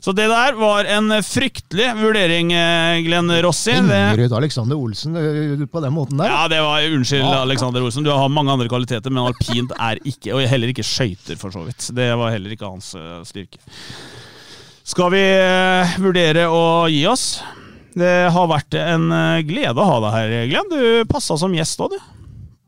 Så 0.00 0.14
det 0.16 0.30
der 0.30 0.54
var 0.56 0.86
en 0.88 1.12
fryktelig 1.20 1.90
vurdering, 1.98 2.54
eh, 2.56 3.02
Glenn 3.04 3.28
Rossi. 3.44 3.74
Det, 3.84 4.30
Alexander 4.32 4.78
Olsen 4.80 5.16
eh, 5.20 5.66
på 5.68 5.82
den 5.84 5.92
måten 5.92 6.16
der? 6.16 6.30
ja, 6.32 6.46
det 6.48 6.60
var 6.64 6.86
Unnskyld, 6.88 7.20
Ja. 7.26 7.42
Alexander 7.42 7.84
Olsen. 7.84 8.06
Du 8.06 8.08
har 8.10 8.32
mange 8.32 8.54
andre 8.54 8.68
kvaliteter, 8.72 9.12
men 9.12 9.28
alpint 9.28 9.74
er 9.76 10.00
ikke 10.08 10.32
Og 10.38 10.48
heller 10.48 10.72
ikke 10.72 10.86
skøyter, 10.88 11.36
for 11.36 11.52
så 11.52 11.66
vidt. 11.66 11.90
Det 11.92 12.08
var 12.16 12.32
heller 12.32 12.56
ikke 12.56 12.70
hans 12.72 12.94
eh, 12.96 13.20
styrke. 13.28 13.60
Skal 14.90 15.12
vi 15.12 15.20
eh, 15.20 15.92
vurdere 16.00 16.48
å 16.48 16.88
gi 16.88 17.04
oss? 17.06 17.42
Det 17.92 18.30
har 18.32 18.48
vært 18.48 18.74
en 18.80 19.04
eh, 19.12 19.42
glede 19.44 19.76
å 19.76 19.84
ha 19.84 20.00
deg 20.06 20.16
her, 20.16 20.32
Glenn. 20.54 20.72
Du 20.72 21.12
passa 21.12 21.36
som 21.36 21.52
gjest 21.54 21.84
òg, 21.84 21.92
du. 21.92 22.19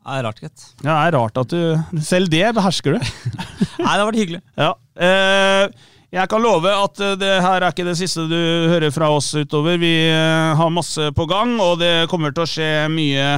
Det 0.03 0.19
er 0.19 0.25
rart, 0.27 0.43
gitt. 0.43 0.67
Ja, 0.83 0.91
det 0.91 0.99
er 0.99 1.15
rart 1.15 1.39
at 1.39 1.53
du 1.53 2.01
Selv 2.03 2.27
det 2.31 2.43
behersker 2.57 2.97
du. 2.97 2.99
Nei, 3.79 3.87
det 3.87 4.01
har 4.01 4.07
vært 4.09 4.19
hyggelig. 4.19 4.41
Ja. 4.59 4.73
Eh, 4.99 5.89
jeg 6.13 6.29
kan 6.29 6.43
love 6.43 6.69
at 6.69 6.99
eh, 7.01 7.13
det 7.17 7.29
her 7.41 7.63
er 7.63 7.71
ikke 7.71 7.85
det 7.87 7.95
siste 7.97 8.25
du 8.27 8.35
hører 8.69 8.91
fra 8.93 9.07
oss 9.15 9.31
utover. 9.31 9.79
Vi 9.79 9.93
eh, 10.11 10.51
har 10.59 10.73
masse 10.75 11.07
på 11.15 11.27
gang, 11.29 11.55
og 11.63 11.79
det 11.79 12.09
kommer 12.11 12.35
til 12.35 12.43
å 12.43 12.49
skje 12.51 12.67
mye 12.91 13.29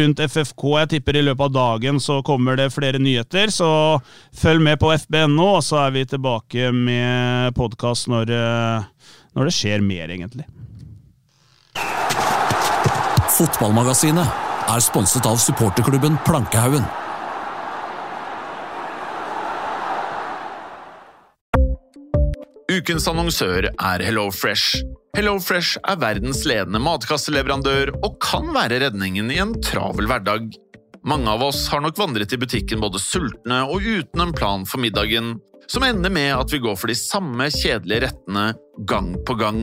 rundt 0.00 0.24
FFK. 0.26 0.66
Jeg 0.82 0.90
tipper 0.96 1.20
i 1.20 1.22
løpet 1.28 1.46
av 1.46 1.54
dagen 1.54 2.02
så 2.02 2.18
kommer 2.26 2.58
det 2.58 2.72
flere 2.74 2.98
nyheter, 2.98 3.54
så 3.54 3.70
følg 4.42 4.66
med 4.66 4.82
på 4.82 4.90
fb.no, 4.98 5.54
og 5.54 5.62
så 5.64 5.84
er 5.86 5.94
vi 6.00 6.04
tilbake 6.10 6.72
med 6.74 7.54
podkast 7.56 8.10
når, 8.10 8.34
når 9.38 9.48
det 9.52 9.54
skjer 9.54 9.86
mer, 9.86 10.10
egentlig. 10.18 10.50
Fotballmagasinet 13.38 14.47
er 14.68 14.82
sponset 14.84 15.26
av 15.28 15.38
supporterklubben 15.40 16.18
Plankehaugen. 16.26 16.84
Ukens 22.68 23.08
annonsør 23.08 23.70
er 23.72 24.04
HelloFresh. 24.04 24.82
HelloFresh 25.16 25.80
er 25.88 25.98
verdens 25.98 26.44
ledende 26.46 26.80
matkasseleverandør 26.84 27.94
og 27.96 28.18
kan 28.22 28.52
være 28.54 28.82
redningen 28.84 29.32
i 29.32 29.40
en 29.42 29.56
travel 29.64 30.06
hverdag. 30.10 30.52
Mange 31.08 31.32
av 31.32 31.42
oss 31.48 31.64
har 31.72 31.80
nok 31.82 31.96
vandret 31.98 32.34
i 32.36 32.40
butikken 32.40 32.82
både 32.82 33.00
sultne 33.00 33.62
og 33.72 33.82
uten 33.82 34.22
en 34.22 34.34
plan 34.36 34.68
for 34.68 34.82
middagen, 34.84 35.38
som 35.68 35.84
ender 35.86 36.12
med 36.12 36.34
at 36.36 36.52
vi 36.52 36.60
går 36.62 36.76
for 36.76 36.92
de 36.92 36.96
samme 36.98 37.48
kjedelige 37.54 38.06
rettene 38.06 38.50
gang 38.88 39.14
på 39.24 39.36
gang. 39.40 39.62